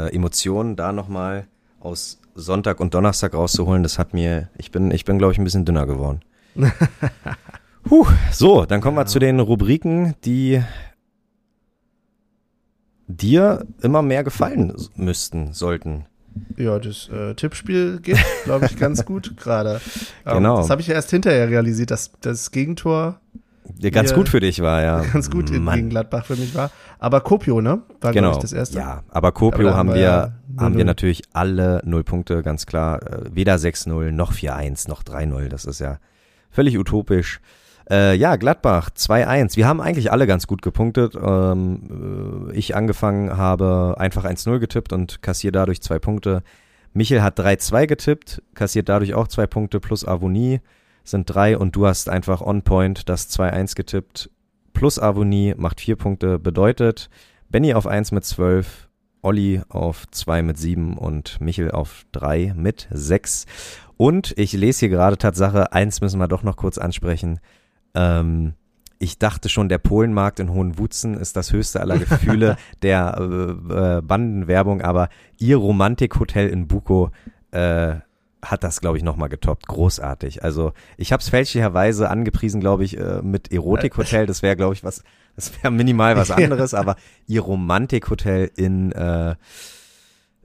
[0.08, 1.46] äh, Emotionen da nochmal
[1.80, 5.44] aus Sonntag und Donnerstag rauszuholen, das hat mir, ich bin, ich bin, glaube ich, ein
[5.44, 6.20] bisschen dünner geworden.
[7.84, 10.62] Puh, so, dann kommen wir zu den Rubriken, die
[13.06, 16.06] dir immer mehr gefallen müssten, sollten.
[16.56, 19.80] Ja, das äh, Tippspiel geht, glaube ich, ganz gut gerade.
[20.26, 20.58] Ähm, Genau.
[20.58, 23.20] Das habe ich ja erst hinterher realisiert, dass das Gegentor
[23.78, 25.00] Der ganz gut für dich war, ja.
[25.12, 25.76] ganz gut Mann.
[25.76, 26.70] gegen Gladbach für mich war.
[26.98, 27.82] Aber Kopio, ne?
[28.00, 28.28] War, Genau.
[28.30, 28.78] glaube ich, das erste.
[28.78, 30.86] Ja, aber Kopio Aber haben wir ja haben wir 0-0.
[30.86, 33.02] natürlich alle null Punkte, ganz klar.
[33.02, 35.48] Äh, Weder 6-0, noch 4-1, noch 3-0.
[35.48, 35.98] Das ist ja
[36.50, 37.40] völlig utopisch.
[37.90, 39.56] Äh, ja, Gladbach 2-1.
[39.56, 41.16] Wir haben eigentlich alle ganz gut gepunktet.
[41.20, 46.42] Ähm, äh, ich angefangen habe einfach 1-0 getippt und kassiere dadurch zwei Punkte.
[46.92, 50.60] Michel hat 3-2 getippt, kassiert dadurch auch zwei Punkte plus Avonie
[51.04, 54.30] sind drei und du hast einfach on point das 2-1 getippt
[54.72, 57.08] plus Avonie macht vier Punkte bedeutet
[57.50, 58.87] Benny auf 1 mit 12,
[59.28, 63.44] Olli auf 2 mit 7 und Michel auf 3 mit 6.
[63.98, 67.38] Und ich lese hier gerade Tatsache, eins müssen wir doch noch kurz ansprechen.
[67.94, 68.54] Ähm,
[68.98, 74.00] ich dachte schon, der Polenmarkt in Hohenwutzen ist das höchste aller Gefühle der äh, äh,
[74.00, 77.10] Bandenwerbung, aber ihr Romantikhotel in Buko
[77.50, 77.96] äh,
[78.40, 79.68] hat das, glaube ich, nochmal getoppt.
[79.68, 80.42] Großartig.
[80.42, 84.24] Also ich habe es fälschlicherweise angepriesen, glaube ich, äh, mit Erotikhotel.
[84.24, 85.02] Das wäre, glaube ich, was,
[85.38, 86.96] das wäre minimal was anderes, aber
[87.28, 89.36] ihr Romantikhotel in, äh,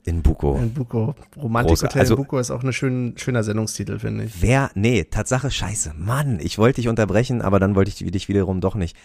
[0.04, 0.56] in Buko.
[0.58, 1.16] In Buko.
[1.36, 4.40] Romantikhotel Also- in Buko ist auch ein schön, schöner Sendungstitel, finde ich.
[4.40, 8.62] Wer, nee, Tatsache, scheiße, Mann, ich wollte dich unterbrechen, aber dann wollte ich dich wiederum
[8.62, 8.96] doch nicht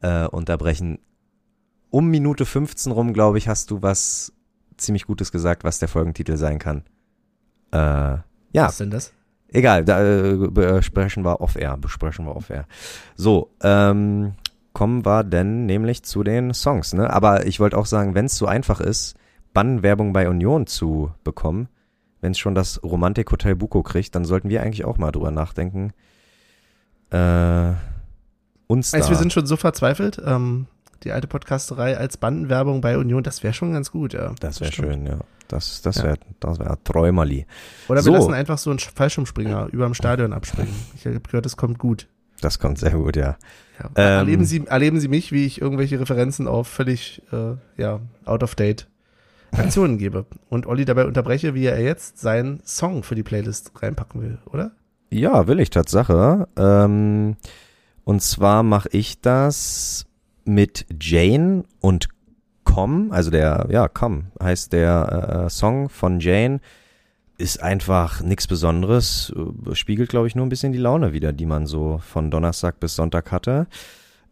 [0.00, 0.98] äh, unterbrechen.
[1.90, 4.32] Um Minute 15 rum, glaube ich, hast du was
[4.76, 6.82] ziemlich Gutes gesagt, was der Folgentitel sein kann.
[7.70, 9.12] Äh, ja, Was denn das?
[9.52, 12.66] egal, da äh, besprechen wir off-air, besprechen wir off-air.
[13.14, 14.32] So, ähm,
[14.76, 17.08] kommen wir denn nämlich zu den Songs, ne?
[17.08, 19.14] Aber ich wollte auch sagen, wenn es so einfach ist,
[19.54, 21.68] Bannwerbung bei Union zu bekommen,
[22.20, 25.94] wenn es schon das Romantikhotel Buko kriegt, dann sollten wir eigentlich auch mal drüber nachdenken.
[27.08, 27.72] Äh,
[28.66, 29.10] uns Also da.
[29.14, 30.20] wir sind schon so verzweifelt.
[30.22, 30.66] Ähm,
[31.04, 34.34] die alte Podcasterei als Bandenwerbung bei Union, das wäre schon ganz gut, ja.
[34.40, 35.20] das wäre schön, ja.
[35.48, 36.04] Das, das Ja.
[36.04, 37.46] wäre das wär Träumerli.
[37.88, 38.12] Oder wir So.
[38.12, 40.74] lassen einfach so einen Fallschirmspringer über dem Stadion abspringen.
[40.96, 42.08] Ich habe gehört, das kommt gut.
[42.42, 43.36] Das kommt sehr gut, ja.
[43.78, 43.90] Ja.
[43.96, 44.18] Ähm.
[44.18, 48.54] erleben, Sie, erleben Sie mich, wie ich irgendwelche Referenzen auf völlig äh, ja, out of
[48.54, 48.88] date
[49.52, 54.20] Aktionen gebe und Olli dabei unterbreche, wie er jetzt seinen Song für die Playlist reinpacken
[54.22, 54.72] will, oder?
[55.10, 56.48] Ja, will ich Tatsache.
[56.56, 57.36] Ähm,
[58.04, 60.06] und zwar mache ich das
[60.44, 62.08] mit Jane und
[62.64, 66.60] Com, also der, ja, Com heißt der äh, Song von Jane.
[67.38, 71.46] Ist einfach nichts Besonderes, äh, spiegelt, glaube ich, nur ein bisschen die Laune wieder, die
[71.46, 73.66] man so von Donnerstag bis Sonntag hatte.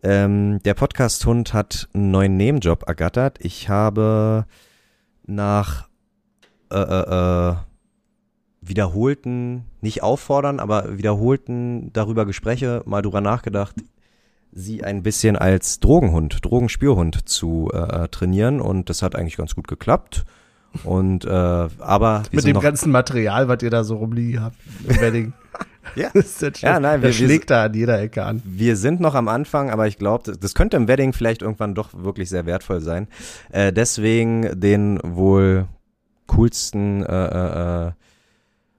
[0.02, 3.38] Ähm, der Podcast-Hund hat einen neuen Nebenjob ergattert.
[3.40, 4.46] Ich habe
[5.26, 5.88] nach
[6.70, 7.54] äh, äh, äh,
[8.60, 13.76] wiederholten, nicht auffordern, aber wiederholten darüber Gespräche mal drüber nachgedacht,
[14.52, 19.68] sie ein bisschen als Drogenhund, Drogenspürhund zu äh, trainieren und das hat eigentlich ganz gut
[19.68, 20.24] geklappt.
[20.82, 24.56] Und äh, aber Mit dem ganzen Material, was ihr da so rumliegen habt
[24.88, 25.32] im Wedding.
[25.96, 26.08] Ja.
[26.14, 28.42] Das ist Ja, nein, wir- schlägt da an jeder Ecke an.
[28.44, 31.74] wir sind noch am Anfang, aber ich glaube, das, das könnte im Wedding vielleicht irgendwann
[31.74, 33.06] doch wirklich sehr wertvoll sein.
[33.52, 35.66] Äh, deswegen den wohl
[36.26, 37.92] coolsten äh, äh, äh,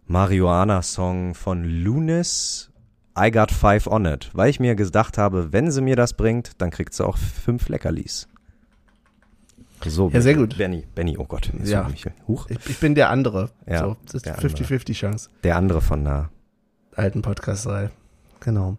[0.07, 2.71] Marihuana-Song von Lunis,
[3.17, 6.53] I Got Five On It, weil ich mir gedacht habe, wenn sie mir das bringt,
[6.61, 8.27] dann kriegt sie auch fünf Leckerlis.
[9.87, 10.57] So, Ja, sehr gut.
[10.57, 11.51] Benny, Benny, oh Gott.
[11.63, 11.87] Ja.
[12.27, 13.49] Huch, Ich, ich bin der andere.
[13.67, 15.29] Ja, so, das ist der 50-50 Chance.
[15.43, 16.29] der andere von da.
[16.95, 17.91] Alten Podcast-Reihe.
[18.39, 18.77] Genau.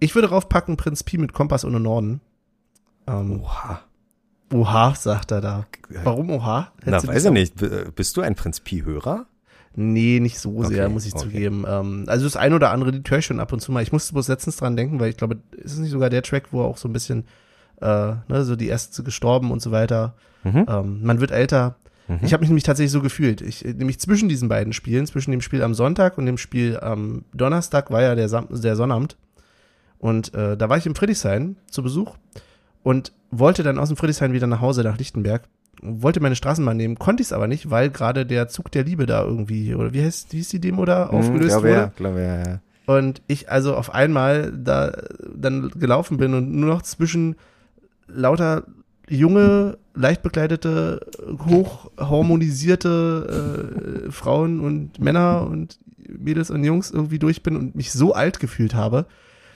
[0.00, 2.20] ich würde raufpacken Prinz Pi mit Kompass ohne Norden.
[3.06, 3.80] Ähm, Oha.
[4.52, 5.66] Oha, sagt er da.
[6.04, 6.72] Warum Oha?
[6.80, 7.56] Na, Hättest du weiß ich nicht.
[7.56, 9.26] B- Bist du ein Prinz Pi-Hörer?
[9.74, 11.24] Nee, nicht so sehr, Okay, muss ich okay.
[11.24, 11.64] zugeben.
[11.68, 13.82] Ähm, also das eine oder andere, die höre ich schon ab und zu mal.
[13.82, 16.44] Ich musste bloß letztens dran denken, weil ich glaube, ist es nicht sogar der Track,
[16.52, 17.24] wo auch so ein bisschen,
[17.80, 20.14] äh, ne, so die erste gestorben und so weiter.
[20.44, 20.66] Mhm.
[20.68, 21.76] Ähm, man wird älter.
[22.08, 22.20] Mhm.
[22.22, 23.40] Ich habe mich nämlich tatsächlich so gefühlt.
[23.40, 27.24] Ich, nämlich zwischen diesen beiden Spielen, zwischen dem Spiel am Sonntag und dem Spiel am
[27.34, 29.16] Donnerstag war ja der, Sam der Sonnabend.
[29.98, 32.16] Und äh, da war ich im Friedrichshain zu Besuch
[32.82, 35.42] und wollte dann aus dem Friedrichshain wieder nach Hause nach Lichtenberg.
[35.82, 39.04] Wollte meine Straßenbahn nehmen, konnte ich es aber nicht, weil gerade der Zug der Liebe
[39.06, 41.80] da irgendwie, oder wie heißt, wie hieß die Demo da, aufgelöst glaube, wurde.
[41.80, 42.60] Ja, glaube, ja, ja.
[42.86, 44.92] Und ich also auf einmal da
[45.34, 47.36] dann gelaufen bin und nur noch zwischen
[48.08, 48.64] lauter
[49.08, 51.06] junge, leicht bekleidete,
[51.46, 55.78] hochhormonisierte äh, Frauen und Männer und
[56.08, 59.06] Mädels und Jungs irgendwie durch bin und mich so alt gefühlt habe,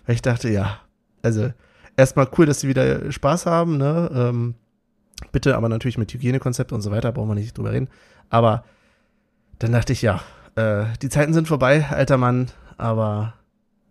[0.06, 0.80] weil ich dachte, ja,
[1.22, 1.52] also
[1.96, 4.10] erstmal cool, dass sie wieder Spaß haben, ne?
[4.12, 4.54] Ähm,
[5.32, 7.88] bitte, aber natürlich mit Hygienekonzept und so weiter, brauchen wir nicht drüber reden.
[8.30, 8.64] Aber
[9.58, 10.20] dann dachte ich, ja,
[10.56, 12.46] äh, die Zeiten sind vorbei, alter Mann,
[12.78, 13.34] aber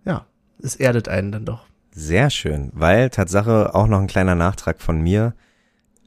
[0.05, 0.25] ja,
[0.61, 1.68] es erdet einen dann doch.
[1.91, 5.33] Sehr schön, weil Tatsache auch noch ein kleiner Nachtrag von mir,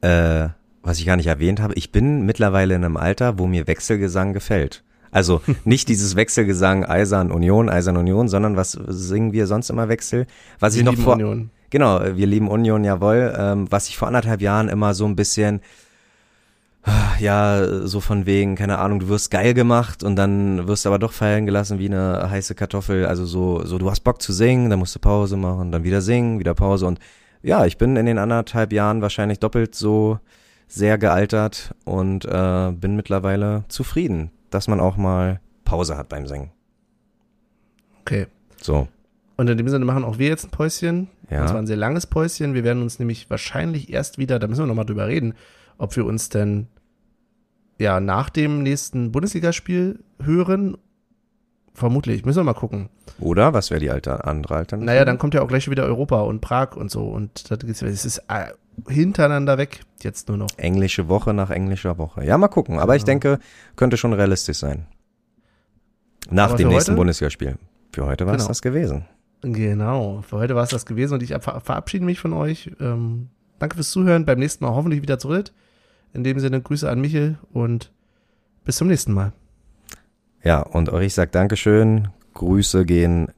[0.00, 0.48] äh,
[0.82, 1.74] was ich gar nicht erwähnt habe.
[1.74, 4.84] Ich bin mittlerweile in einem Alter, wo mir Wechselgesang gefällt.
[5.10, 10.26] Also nicht dieses Wechselgesang Eisern Union, Eisern Union, sondern was singen wir sonst immer Wechsel?
[10.58, 11.50] Was ich Wir noch lieben vor, Union.
[11.70, 13.34] Genau, wir lieben Union, jawohl.
[13.36, 15.60] Ähm, was ich vor anderthalb Jahren immer so ein bisschen,
[17.20, 20.98] ja, so von wegen, keine Ahnung, du wirst geil gemacht und dann wirst du aber
[20.98, 23.06] doch fallen gelassen wie eine heiße Kartoffel.
[23.06, 26.00] Also so, so du hast Bock zu singen, dann musst du Pause machen, dann wieder
[26.00, 26.98] singen, wieder Pause und
[27.42, 30.18] ja, ich bin in den anderthalb Jahren wahrscheinlich doppelt so
[30.68, 36.50] sehr gealtert und äh, bin mittlerweile zufrieden, dass man auch mal Pause hat beim Singen.
[38.00, 38.26] Okay.
[38.60, 38.88] So,
[39.36, 41.08] Und in dem Sinne machen auch wir jetzt ein Päuschen.
[41.30, 41.42] Ja.
[41.42, 42.54] Und zwar ein sehr langes Päuschen.
[42.54, 45.34] Wir werden uns nämlich wahrscheinlich erst wieder, da müssen wir nochmal drüber reden,
[45.82, 46.68] ob wir uns denn
[47.78, 50.76] ja nach dem nächsten Bundesligaspiel hören.
[51.74, 52.90] Vermutlich, müssen wir mal gucken.
[53.18, 53.54] oder?
[53.54, 54.84] Was wäre die alte, andere Alternative?
[54.86, 57.04] Naja, dann kommt ja auch gleich wieder Europa und Prag und so.
[57.04, 58.52] Und da geht's, es ist äh,
[58.88, 60.48] hintereinander weg, jetzt nur noch.
[60.58, 62.24] Englische Woche nach englischer Woche.
[62.26, 62.78] Ja, mal gucken.
[62.78, 63.06] Aber ich Ja.
[63.06, 63.38] denke,
[63.74, 64.86] könnte schon realistisch sein.
[66.30, 66.96] Nach Aber dem nächsten heute?
[66.98, 67.56] Bundesligaspiel.
[67.92, 68.48] Für heute war es Genau.
[68.48, 69.06] das gewesen.
[69.40, 72.70] Genau, für heute war es das gewesen und ich ver verabschiede mich von euch.
[72.80, 73.28] Ähm,
[73.58, 74.24] danke fürs Zuhören.
[74.24, 75.52] Beim nächsten Mal hoffentlich wieder zu dritt.
[76.12, 77.90] In dem Sinne Grüße an Michel und
[78.64, 79.32] bis zum nächsten Mal.
[80.42, 82.08] Ja, und ich sag Dankeschön.
[82.34, 83.28] Grüße gehen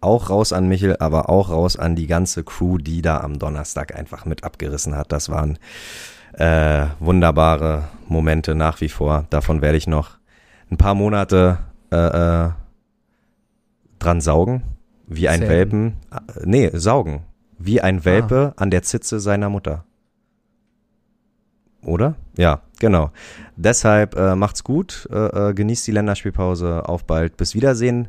[0.00, 3.94] auch raus an Michel, aber auch raus an die ganze Crew, die da am Donnerstag
[3.94, 5.12] einfach mit abgerissen hat.
[5.12, 5.58] Das waren
[6.34, 9.26] äh, wunderbare Momente nach wie vor.
[9.30, 10.18] Davon werde ich noch
[10.70, 11.58] ein paar Monate
[11.90, 12.50] äh, äh,
[13.98, 14.62] dran saugen.
[15.06, 15.50] Wie ein Zähmen.
[15.50, 15.96] Welpen.
[16.10, 17.24] Äh, nee, saugen.
[17.58, 19.84] Wie ein Welpe an der Zitze seiner Mutter.
[21.84, 22.16] Oder?
[22.36, 23.10] Ja, genau.
[23.56, 28.08] Deshalb äh, macht's gut, äh, äh, genießt die Länderspielpause, auf bald, bis Wiedersehen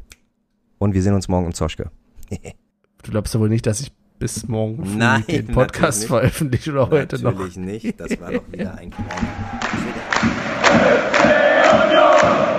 [0.77, 1.91] und wir sehen uns morgen im Zoschke.
[3.03, 6.71] Du glaubst ja wohl nicht, dass ich bis morgen früh Nein, den Podcast natürlich veröffentliche
[6.71, 7.33] oder heute noch.
[7.33, 9.11] Natürlich nicht, das war doch wieder ein kleiner.